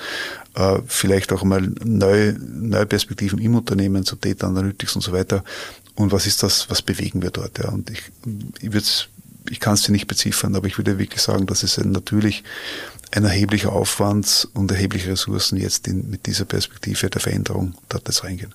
äh, 0.54 0.78
vielleicht 0.86 1.34
auch 1.34 1.44
mal 1.44 1.62
neue, 1.84 2.34
neue 2.34 2.86
Perspektiven 2.86 3.40
im 3.40 3.56
Unternehmen 3.56 4.06
zu 4.06 4.16
Data 4.16 4.46
Analytics 4.46 4.96
und 4.96 5.02
so 5.02 5.12
weiter. 5.12 5.44
Und 5.96 6.12
was 6.12 6.26
ist 6.26 6.42
das, 6.44 6.70
was 6.70 6.82
bewegen 6.82 7.22
wir 7.22 7.30
dort? 7.30 7.60
Ja? 7.60 7.70
Und 7.70 7.90
ich, 7.90 8.02
ich 8.62 8.74
würde 8.74 8.88
ich 9.50 9.60
kann 9.60 9.74
es 9.74 9.84
dir 9.84 9.92
nicht 9.92 10.08
beziffern, 10.08 10.56
aber 10.56 10.68
ich 10.68 10.78
würde 10.78 10.98
wirklich 10.98 11.22
sagen, 11.22 11.46
dass 11.46 11.64
es 11.64 11.78
natürlich 11.78 12.44
ein 13.12 13.26
erheblicher 13.26 13.74
Aufwand 13.74 14.48
und 14.54 14.72
erhebliche 14.72 15.12
Ressourcen 15.12 15.58
jetzt 15.58 15.88
in, 15.88 16.10
mit 16.10 16.26
dieser 16.26 16.46
Perspektive 16.46 17.10
der 17.10 17.22
Veränderung 17.22 17.76
dort 17.90 18.08
jetzt 18.08 18.24
reingehen. 18.24 18.54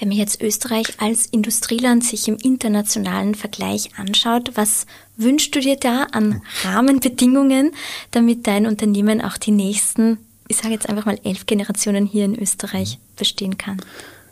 Wenn 0.00 0.08
man 0.08 0.16
jetzt 0.16 0.40
Österreich 0.40 0.86
als 0.98 1.26
Industrieland 1.26 2.02
sich 2.02 2.26
im 2.26 2.36
internationalen 2.36 3.34
Vergleich 3.34 3.90
anschaut, 3.98 4.52
was 4.54 4.86
wünschst 5.18 5.54
du 5.54 5.60
dir 5.60 5.76
da 5.76 6.04
an 6.04 6.40
Rahmenbedingungen, 6.64 7.72
damit 8.10 8.46
dein 8.46 8.66
Unternehmen 8.66 9.20
auch 9.20 9.36
die 9.36 9.50
nächsten, 9.50 10.16
ich 10.48 10.56
sage 10.56 10.70
jetzt 10.70 10.88
einfach 10.88 11.04
mal 11.04 11.20
elf 11.22 11.44
Generationen 11.44 12.06
hier 12.06 12.24
in 12.24 12.34
Österreich 12.34 12.98
bestehen 13.16 13.58
kann? 13.58 13.82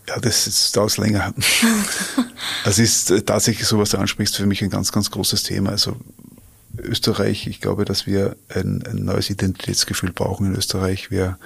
Ja, 0.08 0.18
das, 0.18 0.46
das 0.46 0.72
dauert 0.72 0.96
länger. 0.96 1.34
Es 2.64 2.78
ist 2.78 3.26
tatsächlich 3.26 3.68
so, 3.68 3.78
was 3.78 3.90
du 3.90 3.98
ansprichst, 3.98 4.36
für 4.36 4.46
mich 4.46 4.64
ein 4.64 4.70
ganz, 4.70 4.90
ganz 4.90 5.10
großes 5.10 5.42
Thema. 5.42 5.68
Also 5.68 5.96
Österreich, 6.78 7.46
ich 7.46 7.60
glaube, 7.60 7.84
dass 7.84 8.06
wir 8.06 8.36
ein, 8.48 8.82
ein 8.86 9.04
neues 9.04 9.28
Identitätsgefühl 9.28 10.12
brauchen 10.12 10.46
in 10.46 10.56
Österreich. 10.56 11.10
Wir, 11.10 11.38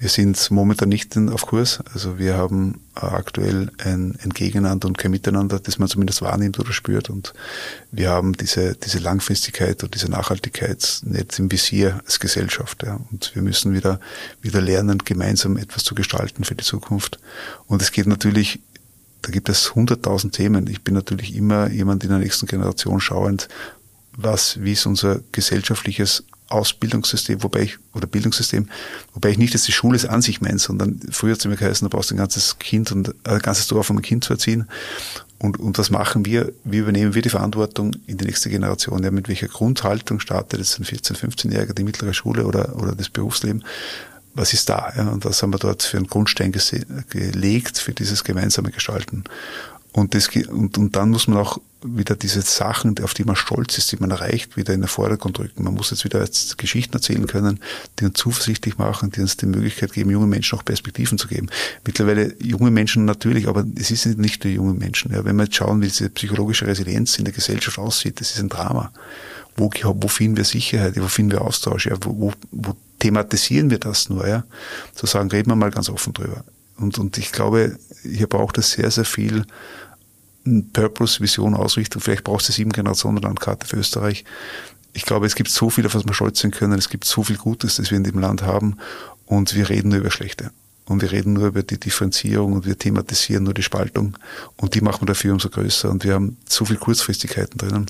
wir 0.00 0.08
sind 0.08 0.50
momentan 0.50 0.88
nicht 0.88 1.14
auf 1.16 1.46
Kurs. 1.46 1.80
Also 1.92 2.18
wir 2.18 2.34
haben 2.38 2.80
aktuell 2.94 3.70
ein, 3.84 4.16
ein 4.24 4.30
Gegeneinander 4.30 4.88
und 4.88 4.96
kein 4.96 5.10
Miteinander, 5.10 5.60
das 5.60 5.78
man 5.78 5.88
zumindest 5.88 6.22
wahrnimmt 6.22 6.58
oder 6.58 6.72
spürt. 6.72 7.10
Und 7.10 7.34
wir 7.92 8.08
haben 8.08 8.32
diese, 8.32 8.74
diese 8.76 8.98
Langfristigkeit 8.98 9.84
und 9.84 9.94
diese 9.94 10.10
Nachhaltigkeit 10.10 11.02
nicht 11.04 11.38
im 11.38 11.52
Visier 11.52 12.00
als 12.06 12.18
Gesellschaft. 12.18 12.82
Ja. 12.82 12.98
Und 13.10 13.34
wir 13.34 13.42
müssen 13.42 13.74
wieder, 13.74 14.00
wieder 14.40 14.62
lernen, 14.62 15.00
gemeinsam 15.04 15.58
etwas 15.58 15.84
zu 15.84 15.94
gestalten 15.94 16.44
für 16.44 16.54
die 16.54 16.64
Zukunft. 16.64 17.20
Und 17.66 17.82
es 17.82 17.92
geht 17.92 18.06
natürlich 18.06 18.60
da 19.22 19.30
gibt 19.30 19.50
es 19.50 19.74
hunderttausend 19.74 20.34
Themen. 20.34 20.66
Ich 20.66 20.82
bin 20.82 20.94
natürlich 20.94 21.36
immer 21.36 21.68
jemand 21.68 22.04
in 22.04 22.08
der 22.08 22.20
nächsten 22.20 22.46
Generation 22.46 23.00
schauend, 23.02 23.50
was, 24.16 24.62
wie 24.62 24.72
ist 24.72 24.86
unser 24.86 25.20
gesellschaftliches 25.30 26.24
Ausbildungssystem, 26.50 27.42
wobei 27.42 27.62
ich, 27.62 27.78
oder 27.94 28.06
Bildungssystem, 28.06 28.68
wobei 29.14 29.30
ich 29.30 29.38
nicht 29.38 29.54
dass 29.54 29.62
die 29.62 29.72
Schule 29.72 29.96
es 29.96 30.04
an 30.04 30.20
sich 30.22 30.40
meine, 30.40 30.58
sondern 30.58 31.00
früher 31.10 31.32
hat 31.32 31.38
es 31.38 31.44
immer 31.44 31.56
geheißen, 31.56 31.88
du 31.88 31.96
brauchst 31.96 32.10
ein 32.10 32.16
ganzes 32.16 32.58
Kind 32.58 32.92
und 32.92 33.14
ein 33.24 33.38
ganzes 33.38 33.66
Dorf, 33.68 33.90
um 33.90 33.98
ein 33.98 34.02
Kind 34.02 34.24
zu 34.24 34.32
erziehen. 34.32 34.68
Und, 35.38 35.58
und 35.58 35.78
was 35.78 35.90
machen 35.90 36.26
wir? 36.26 36.52
Wie 36.64 36.78
übernehmen 36.78 37.14
wir 37.14 37.22
die 37.22 37.30
Verantwortung 37.30 37.92
in 38.06 38.18
die 38.18 38.26
nächste 38.26 38.50
Generation? 38.50 39.02
Ja, 39.02 39.10
mit 39.10 39.28
welcher 39.28 39.48
Grundhaltung 39.48 40.20
startet 40.20 40.60
jetzt 40.60 40.78
ein 40.78 40.84
14-, 40.84 41.16
15-Jähriger 41.16 41.72
die 41.72 41.84
mittlere 41.84 42.12
Schule 42.12 42.44
oder, 42.44 42.76
oder 42.76 42.94
das 42.94 43.08
Berufsleben? 43.08 43.64
Was 44.34 44.52
ist 44.52 44.68
da? 44.68 44.92
Ja, 44.94 45.08
und 45.08 45.24
was 45.24 45.42
haben 45.42 45.52
wir 45.52 45.58
dort 45.58 45.82
für 45.82 45.96
einen 45.96 46.08
Grundstein 46.08 46.52
gelegt 46.52 47.78
für 47.78 47.92
dieses 47.92 48.22
gemeinsame 48.22 48.70
Gestalten? 48.70 49.24
Und, 49.92 50.14
das, 50.14 50.28
und, 50.28 50.76
und 50.76 50.94
dann 50.94 51.10
muss 51.10 51.26
man 51.26 51.38
auch 51.38 51.58
wieder 51.82 52.14
diese 52.16 52.42
Sachen, 52.42 52.98
auf 53.02 53.14
die 53.14 53.24
man 53.24 53.36
stolz 53.36 53.78
ist, 53.78 53.90
die 53.92 53.96
man 53.96 54.10
erreicht, 54.10 54.56
wieder 54.56 54.74
in 54.74 54.80
den 54.80 54.88
Vordergrund 54.88 55.38
rücken. 55.38 55.64
Man 55.64 55.74
muss 55.74 55.90
jetzt 55.90 56.04
wieder 56.04 56.20
jetzt 56.20 56.58
Geschichten 56.58 56.94
erzählen 56.94 57.26
können, 57.26 57.60
die 57.98 58.04
uns 58.04 58.18
zuversichtlich 58.18 58.78
machen, 58.78 59.10
die 59.10 59.20
uns 59.20 59.36
die 59.36 59.46
Möglichkeit 59.46 59.92
geben, 59.92 60.10
jungen 60.10 60.28
Menschen 60.28 60.58
auch 60.58 60.64
Perspektiven 60.64 61.18
zu 61.18 61.28
geben. 61.28 61.48
Mittlerweile 61.84 62.34
junge 62.40 62.70
Menschen 62.70 63.04
natürlich, 63.04 63.48
aber 63.48 63.64
es 63.76 63.90
ist 63.90 64.06
nicht 64.06 64.44
nur 64.44 64.52
junge 64.52 64.74
Menschen. 64.74 65.12
Ja, 65.12 65.24
wenn 65.24 65.36
wir 65.36 65.44
jetzt 65.44 65.56
schauen, 65.56 65.80
wie 65.80 65.86
diese 65.86 66.10
psychologische 66.10 66.66
Resilienz 66.66 67.18
in 67.18 67.24
der 67.24 67.34
Gesellschaft 67.34 67.78
aussieht, 67.78 68.20
das 68.20 68.32
ist 68.32 68.40
ein 68.40 68.48
Drama. 68.48 68.92
Wo, 69.56 69.70
wo 69.82 70.08
finden 70.08 70.36
wir 70.36 70.44
Sicherheit? 70.44 71.00
Wo 71.00 71.08
finden 71.08 71.32
wir 71.32 71.42
Austausch? 71.42 71.86
Ja, 71.86 71.96
wo, 72.02 72.18
wo, 72.18 72.32
wo 72.50 72.76
thematisieren 72.98 73.70
wir 73.70 73.78
das 73.78 74.08
nur? 74.08 74.26
Ja? 74.28 74.44
Zu 74.94 75.06
sagen, 75.06 75.30
reden 75.30 75.50
wir 75.50 75.56
mal 75.56 75.70
ganz 75.70 75.88
offen 75.88 76.12
drüber. 76.12 76.44
Und, 76.76 76.98
und 76.98 77.18
ich 77.18 77.32
glaube, 77.32 77.78
hier 78.02 78.26
braucht 78.26 78.58
es 78.58 78.72
sehr, 78.72 78.90
sehr 78.90 79.04
viel 79.04 79.44
Purpose, 80.72 81.20
Vision, 81.20 81.54
Ausrichtung. 81.54 82.00
Vielleicht 82.02 82.24
braucht 82.24 82.48
es 82.48 82.54
sieben 82.54 82.72
Generationen 82.72 83.18
Landkarte 83.18 83.66
für 83.66 83.76
Österreich. 83.76 84.24
Ich 84.92 85.04
glaube, 85.04 85.26
es 85.26 85.34
gibt 85.34 85.50
so 85.50 85.70
viel, 85.70 85.86
auf 85.86 85.94
was 85.94 86.06
wir 86.06 86.14
stolz 86.14 86.40
sein 86.40 86.50
können. 86.50 86.78
Es 86.78 86.88
gibt 86.88 87.04
so 87.04 87.22
viel 87.22 87.36
Gutes, 87.36 87.76
das 87.76 87.90
wir 87.90 87.96
in 87.96 88.04
dem 88.04 88.18
Land 88.18 88.42
haben. 88.42 88.76
Und 89.26 89.54
wir 89.54 89.68
reden 89.68 89.90
nur 89.90 89.98
über 89.98 90.10
Schlechte. 90.10 90.50
Und 90.90 91.02
wir 91.02 91.12
reden 91.12 91.34
nur 91.34 91.46
über 91.46 91.62
die 91.62 91.78
Differenzierung 91.78 92.52
und 92.52 92.66
wir 92.66 92.76
thematisieren 92.76 93.44
nur 93.44 93.54
die 93.54 93.62
Spaltung. 93.62 94.18
Und 94.56 94.74
die 94.74 94.80
machen 94.80 95.02
wir 95.02 95.06
dafür 95.06 95.32
umso 95.32 95.48
größer. 95.48 95.88
Und 95.88 96.02
wir 96.02 96.14
haben 96.14 96.36
so 96.48 96.64
viel 96.64 96.78
Kurzfristigkeiten 96.78 97.58
drinnen. 97.58 97.86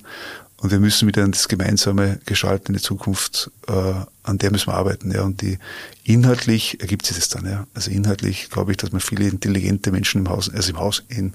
Und 0.58 0.70
wir 0.70 0.80
müssen 0.80 1.08
wieder 1.08 1.24
an 1.24 1.32
das 1.32 1.48
gemeinsame 1.48 2.20
Gestalten 2.26 2.66
in 2.66 2.74
die 2.74 2.82
Zukunft, 2.82 3.50
äh, 3.68 3.94
an 4.22 4.36
der 4.36 4.50
müssen 4.50 4.66
wir 4.66 4.74
arbeiten. 4.74 5.10
Ja. 5.12 5.22
Und 5.22 5.40
die 5.40 5.58
inhaltlich 6.04 6.82
ergibt 6.82 7.06
sich 7.06 7.16
das 7.16 7.30
dann. 7.30 7.46
Ja. 7.46 7.66
Also 7.72 7.90
inhaltlich 7.90 8.50
glaube 8.50 8.72
ich, 8.72 8.76
dass 8.76 8.92
wir 8.92 9.00
viele 9.00 9.26
intelligente 9.26 9.92
Menschen 9.92 10.20
im 10.20 10.28
Haus, 10.28 10.52
also 10.52 10.70
im 10.70 10.78
Haus 10.78 11.02
in, 11.08 11.32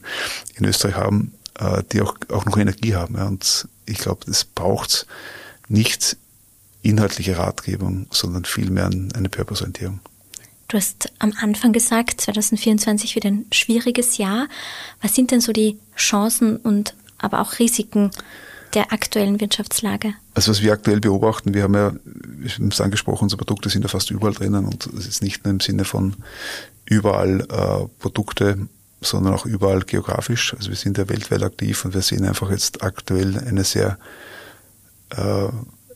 in 0.53 0.65
Österreich 0.65 0.93
haben, 0.93 1.33
äh, 1.57 1.81
die 1.91 2.03
auch, 2.03 2.15
auch 2.29 2.45
noch 2.45 2.57
Energie 2.57 2.93
haben. 2.93 3.15
Ja. 3.15 3.25
Und 3.25 3.67
ich 3.87 3.97
glaube, 3.97 4.23
das 4.27 4.45
braucht 4.45 5.07
nicht 5.67 6.15
inhaltliche 6.83 7.39
Ratgebung, 7.39 8.05
sondern 8.11 8.45
vielmehr 8.45 8.85
eine 8.85 9.29
Purpose-Orientierung. 9.29 9.99
Du 10.67 10.77
hast 10.77 11.11
am 11.19 11.33
Anfang 11.39 11.73
gesagt, 11.73 12.21
2024 12.21 13.15
wird 13.15 13.25
ein 13.25 13.45
schwieriges 13.51 14.17
Jahr. 14.17 14.47
Was 15.01 15.13
sind 15.13 15.31
denn 15.31 15.41
so 15.41 15.53
die 15.53 15.77
Chancen 15.95 16.57
und 16.57 16.95
aber 17.17 17.41
auch 17.41 17.59
Risiken 17.59 18.11
der 18.73 18.91
aktuellen 18.91 19.39
Wirtschaftslage? 19.39 20.13
Also 20.33 20.51
was 20.51 20.61
wir 20.61 20.73
aktuell 20.73 20.99
beobachten, 20.99 21.53
wir 21.53 21.63
haben 21.63 21.75
ja, 21.75 21.93
wir 22.03 22.51
haben 22.51 22.67
es 22.69 22.81
angesprochen, 22.81 23.23
unsere 23.23 23.37
Produkte 23.37 23.69
sind 23.69 23.83
ja 23.83 23.87
fast 23.89 24.09
überall 24.09 24.33
drinnen 24.33 24.65
und 24.65 24.87
es 24.87 25.07
ist 25.07 25.21
nicht 25.21 25.45
nur 25.45 25.53
im 25.53 25.59
Sinne 25.59 25.85
von 25.85 26.15
überall 26.85 27.41
äh, 27.41 27.87
Produkte, 27.99 28.67
sondern 29.01 29.33
auch 29.33 29.45
überall 29.45 29.81
geografisch. 29.81 30.53
Also 30.55 30.69
wir 30.69 30.75
sind 30.75 30.97
ja 30.97 31.07
weltweit 31.07 31.43
aktiv 31.43 31.85
und 31.85 31.93
wir 31.93 32.01
sehen 32.01 32.25
einfach 32.25 32.49
jetzt 32.49 32.81
aktuell 32.83 33.37
eine 33.37 33.63
sehr 33.63 33.97
äh, 35.11 35.47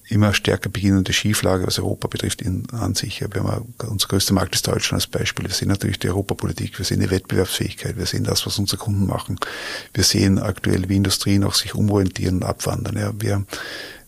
immer 0.09 0.33
stärker 0.33 0.69
beginnende 0.69 1.13
Schieflage, 1.13 1.67
was 1.67 1.79
Europa 1.79 2.07
betrifft, 2.07 2.41
in, 2.41 2.67
an 2.71 2.95
sich. 2.95 3.21
Wir 3.21 3.43
haben 3.43 3.73
unser 3.87 4.07
größter 4.07 4.33
Markt 4.33 4.55
ist 4.55 4.67
Deutschland 4.67 5.03
als 5.03 5.07
Beispiel. 5.07 5.45
Wir 5.45 5.53
sehen 5.53 5.67
natürlich 5.67 5.99
die 5.99 6.09
Europapolitik, 6.09 6.77
wir 6.77 6.85
sehen 6.85 6.99
die 6.99 7.11
Wettbewerbsfähigkeit, 7.11 7.97
wir 7.97 8.05
sehen 8.05 8.23
das, 8.23 8.45
was 8.45 8.57
unsere 8.57 8.77
Kunden 8.77 9.05
machen. 9.05 9.39
Wir 9.93 10.03
sehen 10.03 10.39
aktuell, 10.39 10.89
wie 10.89 10.97
Industrien 10.97 11.43
auch 11.43 11.53
sich 11.53 11.75
umorientieren 11.75 12.37
und 12.37 12.43
abwandern. 12.43 12.97
Ja, 12.97 13.13
wir, 13.19 13.45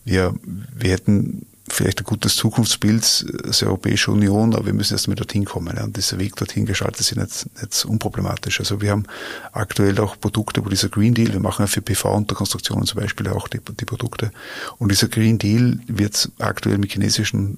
wir, 0.03 0.33
wir 0.43 0.91
hätten 0.91 1.45
vielleicht 1.73 1.99
ein 1.99 2.05
gutes 2.05 2.35
Zukunftsbild 2.35 3.25
als 3.45 3.63
Europäische 3.63 4.11
Union, 4.11 4.53
aber 4.53 4.67
wir 4.67 4.73
müssen 4.73 4.93
erst 4.93 5.07
mal 5.07 5.15
dorthin 5.15 5.45
kommen. 5.45 5.77
Und 5.77 5.97
dieser 5.97 6.19
Weg 6.19 6.35
dorthin 6.35 6.65
gestaltet 6.65 7.05
sich 7.05 7.17
nicht, 7.17 7.47
nicht 7.61 7.85
unproblematisch. 7.85 8.59
Also 8.59 8.81
wir 8.81 8.91
haben 8.91 9.05
aktuell 9.51 9.99
auch 9.99 10.19
Produkte, 10.19 10.63
wo 10.65 10.69
dieser 10.69 10.89
Green 10.89 11.13
Deal, 11.13 11.33
wir 11.33 11.39
machen 11.39 11.63
ja 11.63 11.67
für 11.67 11.81
PV 11.81 12.13
unter 12.13 12.35
Konstruktionen 12.35 12.85
zum 12.85 12.99
Beispiel 12.99 13.27
auch 13.29 13.47
die, 13.47 13.59
die 13.79 13.85
Produkte. 13.85 14.31
Und 14.77 14.91
dieser 14.91 15.07
Green 15.07 15.37
Deal 15.37 15.79
wird 15.87 16.29
aktuell 16.39 16.77
mit 16.77 16.91
chinesischen, 16.91 17.57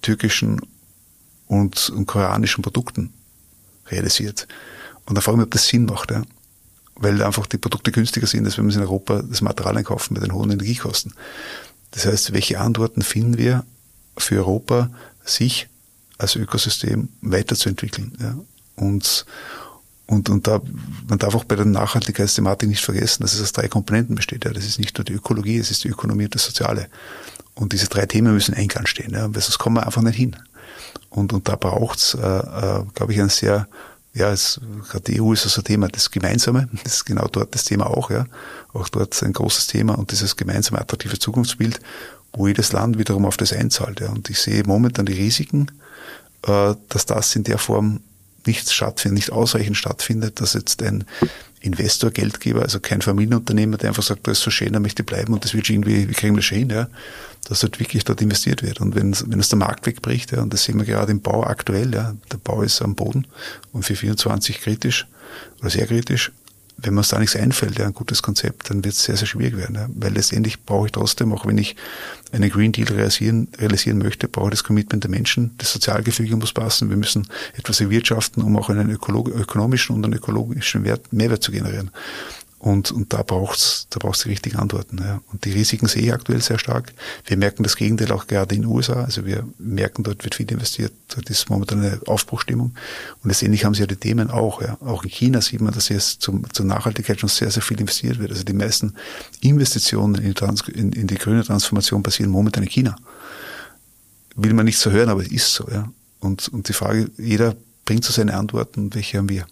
türkischen 0.00 0.60
und, 1.46 1.90
und 1.90 2.06
koreanischen 2.06 2.62
Produkten 2.62 3.12
realisiert. 3.88 4.48
Und 5.06 5.16
da 5.16 5.20
frage 5.20 5.36
ich 5.36 5.38
mich, 5.38 5.46
ob 5.46 5.50
das 5.52 5.68
Sinn 5.68 5.84
macht, 5.86 6.10
ja. 6.10 6.22
Weil 6.94 7.22
einfach 7.22 7.46
die 7.46 7.58
Produkte 7.58 7.90
günstiger 7.90 8.26
sind, 8.26 8.44
als 8.44 8.58
wenn 8.58 8.68
wir 8.68 8.74
in 8.74 8.82
Europa 8.82 9.22
das 9.22 9.40
Material 9.40 9.78
einkaufen 9.78 10.14
mit 10.14 10.22
den 10.22 10.32
hohen 10.32 10.50
Energiekosten. 10.50 11.14
Das 11.92 12.06
heißt, 12.06 12.32
welche 12.32 12.58
Antworten 12.60 13.02
finden 13.02 13.38
wir 13.38 13.64
für 14.16 14.36
Europa, 14.38 14.90
sich 15.24 15.68
als 16.18 16.36
Ökosystem 16.36 17.08
weiterzuentwickeln? 17.20 18.16
Ja? 18.20 18.36
Und, 18.76 19.24
und, 20.06 20.28
und 20.28 20.46
da, 20.46 20.60
man 21.08 21.18
darf 21.18 21.34
auch 21.34 21.44
bei 21.44 21.54
der 21.54 21.66
Nachhaltigkeitsthematik 21.66 22.68
nicht 22.68 22.84
vergessen, 22.84 23.22
dass 23.22 23.34
es 23.34 23.42
aus 23.42 23.52
drei 23.52 23.68
Komponenten 23.68 24.16
besteht. 24.16 24.44
Ja? 24.44 24.52
Das 24.52 24.64
ist 24.64 24.78
nicht 24.78 24.96
nur 24.98 25.04
die 25.04 25.14
Ökologie, 25.14 25.58
es 25.58 25.70
ist 25.70 25.84
die 25.84 25.88
Ökonomie 25.88 26.24
und 26.24 26.34
das 26.34 26.44
Soziale. 26.44 26.88
Und 27.54 27.72
diese 27.72 27.86
drei 27.88 28.06
Themen 28.06 28.32
müssen 28.32 28.54
Einklang 28.54 28.86
stehen, 28.86 29.12
ja? 29.12 29.32
weil 29.32 29.42
sonst 29.42 29.58
kommen 29.58 29.76
wir 29.76 29.86
einfach 29.86 30.02
nicht 30.02 30.16
hin. 30.16 30.36
Und, 31.10 31.32
und 31.32 31.48
da 31.48 31.56
braucht's, 31.56 32.14
äh, 32.14 32.18
äh, 32.18 32.84
glaube 32.94 33.12
ich, 33.12 33.20
ein 33.20 33.28
sehr 33.28 33.68
ja, 34.14 34.30
es, 34.30 34.60
gerade 34.88 35.04
die 35.04 35.20
EU 35.20 35.32
ist 35.32 35.44
also 35.44 35.60
ein 35.60 35.64
Thema, 35.64 35.88
das 35.88 36.10
Gemeinsame, 36.10 36.68
das 36.84 36.96
ist 36.96 37.04
genau 37.04 37.28
dort 37.28 37.54
das 37.54 37.64
Thema 37.64 37.86
auch, 37.86 38.10
ja. 38.10 38.26
Auch 38.72 38.88
dort 38.88 39.20
ein 39.22 39.32
großes 39.32 39.68
Thema 39.68 39.98
und 39.98 40.10
dieses 40.12 40.36
gemeinsame 40.36 40.80
attraktive 40.80 41.18
Zukunftsbild, 41.18 41.80
wo 42.32 42.46
jedes 42.46 42.72
Land 42.72 42.98
wiederum 42.98 43.24
auf 43.24 43.36
das 43.36 43.52
einzahlt, 43.52 44.00
ja. 44.00 44.10
Und 44.10 44.28
ich 44.28 44.38
sehe 44.38 44.64
momentan 44.64 45.06
die 45.06 45.14
Risiken, 45.14 45.70
äh, 46.46 46.74
dass 46.88 47.06
das 47.06 47.34
in 47.36 47.44
der 47.44 47.58
Form 47.58 48.00
nicht 48.44 48.70
stattfindet, 48.70 49.16
nicht 49.16 49.32
ausreichend 49.32 49.76
stattfindet, 49.76 50.40
dass 50.40 50.54
jetzt 50.54 50.82
ein 50.82 51.04
Investor, 51.62 52.10
Geldgeber, 52.10 52.62
also 52.62 52.80
kein 52.80 53.02
Familienunternehmer, 53.02 53.76
der 53.76 53.90
einfach 53.90 54.02
sagt, 54.02 54.26
das 54.26 54.38
ist 54.38 54.44
so 54.44 54.50
schön, 54.50 54.72
da 54.72 54.80
möchte 54.80 55.02
ich 55.02 55.06
bleiben 55.06 55.32
und 55.32 55.44
das 55.44 55.54
wird 55.54 55.70
irgendwie, 55.70 56.08
wie 56.08 56.12
kriegen 56.12 56.34
wir 56.34 56.40
das 56.40 56.44
schön, 56.44 56.68
ja, 56.70 56.88
dass 57.48 57.62
halt 57.62 57.80
wirklich 57.80 58.04
dort 58.04 58.20
investiert 58.20 58.62
wird. 58.62 58.80
Und 58.80 58.94
wenn, 58.94 59.14
wenn 59.26 59.40
es 59.40 59.48
der 59.48 59.58
Markt 59.58 59.86
wegbricht, 59.86 60.32
ja, 60.32 60.42
und 60.42 60.52
das 60.52 60.64
sehen 60.64 60.78
wir 60.78 60.84
gerade 60.84 61.12
im 61.12 61.20
Bau 61.20 61.44
aktuell, 61.44 61.94
ja, 61.94 62.14
der 62.30 62.38
Bau 62.38 62.62
ist 62.62 62.82
am 62.82 62.94
Boden 62.94 63.26
und 63.72 63.84
für 63.84 63.94
24 63.94 64.60
kritisch 64.60 65.06
oder 65.60 65.70
sehr 65.70 65.86
kritisch, 65.86 66.32
wenn 66.76 66.94
mir 66.94 67.02
da 67.02 67.18
nichts 67.18 67.36
einfällt, 67.36 67.78
ja, 67.78 67.86
ein 67.86 67.94
gutes 67.94 68.22
Konzept, 68.22 68.70
dann 68.70 68.84
wird 68.84 68.94
es 68.94 69.04
sehr, 69.04 69.16
sehr 69.16 69.26
schwierig 69.26 69.56
werden. 69.56 69.76
Ja. 69.76 69.88
Weil 69.94 70.12
letztendlich 70.12 70.62
brauche 70.64 70.86
ich 70.86 70.92
trotzdem, 70.92 71.32
auch 71.32 71.46
wenn 71.46 71.58
ich 71.58 71.76
einen 72.32 72.50
Green 72.50 72.72
Deal 72.72 72.88
realisieren, 72.88 73.48
realisieren 73.58 73.98
möchte, 73.98 74.28
brauche 74.28 74.48
ich 74.48 74.52
das 74.52 74.64
Commitment 74.64 75.04
der 75.04 75.10
Menschen, 75.10 75.54
das 75.58 75.72
Sozialgefüge 75.72 76.36
muss 76.36 76.52
passen. 76.52 76.88
Wir 76.88 76.96
müssen 76.96 77.28
etwas 77.56 77.80
erwirtschaften, 77.80 78.42
um 78.42 78.56
auch 78.56 78.70
einen 78.70 78.90
ökologischen 78.90 79.96
und 79.96 80.04
einen 80.04 80.14
ökologischen 80.14 80.84
Wert, 80.84 81.12
Mehrwert 81.12 81.42
zu 81.42 81.52
generieren. 81.52 81.90
Und, 82.62 82.92
und 82.92 83.12
da 83.12 83.24
braucht's, 83.24 83.88
da 83.90 83.98
braucht's 83.98 84.22
die 84.22 84.28
richtigen 84.28 84.56
Antworten. 84.56 84.98
Ja. 84.98 85.20
Und 85.32 85.44
die 85.44 85.50
Risiken 85.50 85.88
sehe 85.88 86.02
ich 86.02 86.12
aktuell 86.12 86.40
sehr 86.40 86.60
stark. 86.60 86.92
Wir 87.26 87.36
merken 87.36 87.64
das 87.64 87.74
Gegenteil 87.74 88.12
auch 88.12 88.28
gerade 88.28 88.54
in 88.54 88.62
den 88.62 88.70
USA. 88.70 89.02
Also 89.02 89.26
wir 89.26 89.44
merken, 89.58 90.04
dort 90.04 90.22
wird 90.22 90.36
viel 90.36 90.48
investiert. 90.48 90.92
Dort 91.12 91.28
ist 91.28 91.50
momentan 91.50 91.80
eine 91.80 92.00
Aufbruchstimmung. 92.06 92.72
Und 93.20 93.28
letztendlich 93.28 93.64
haben 93.64 93.74
sie 93.74 93.80
ja 93.80 93.88
die 93.88 93.96
Themen 93.96 94.30
auch. 94.30 94.62
Ja. 94.62 94.78
Auch 94.80 95.02
in 95.02 95.10
China 95.10 95.40
sieht 95.40 95.60
man, 95.60 95.74
dass 95.74 95.88
jetzt 95.88 96.22
zum, 96.22 96.44
zur 96.52 96.64
Nachhaltigkeit 96.64 97.18
schon 97.18 97.28
sehr, 97.28 97.50
sehr 97.50 97.64
viel 97.64 97.80
investiert 97.80 98.20
wird. 98.20 98.30
Also 98.30 98.44
die 98.44 98.52
meisten 98.52 98.94
Investitionen 99.40 100.22
in 100.22 100.32
die, 100.32 100.72
in, 100.78 100.92
in 100.92 101.08
die 101.08 101.16
grüne 101.16 101.42
Transformation 101.42 102.04
passieren 102.04 102.30
momentan 102.30 102.62
in 102.62 102.68
China. 102.68 102.94
Will 104.36 104.54
man 104.54 104.66
nicht 104.66 104.78
so 104.78 104.92
hören, 104.92 105.08
aber 105.08 105.22
es 105.22 105.32
ist 105.32 105.52
so. 105.52 105.68
Ja. 105.68 105.90
Und, 106.20 106.46
und 106.46 106.68
die 106.68 106.74
Frage, 106.74 107.10
jeder 107.18 107.56
bringt 107.84 108.04
so 108.04 108.12
seine 108.12 108.34
Antworten, 108.34 108.94
welche 108.94 109.18
haben 109.18 109.28
wir? 109.28 109.48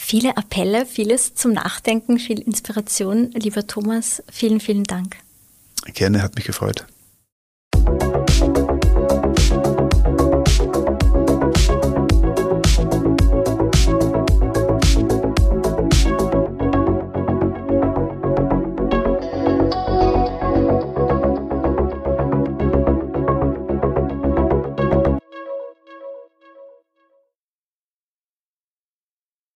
Viele 0.00 0.36
Appelle, 0.38 0.86
vieles 0.86 1.34
zum 1.34 1.52
Nachdenken, 1.52 2.18
viel 2.18 2.40
Inspiration. 2.40 3.30
Lieber 3.32 3.66
Thomas, 3.66 4.22
vielen, 4.32 4.58
vielen 4.60 4.84
Dank. 4.84 5.16
Gerne, 5.92 6.22
hat 6.22 6.34
mich 6.34 6.44
gefreut. 6.44 6.86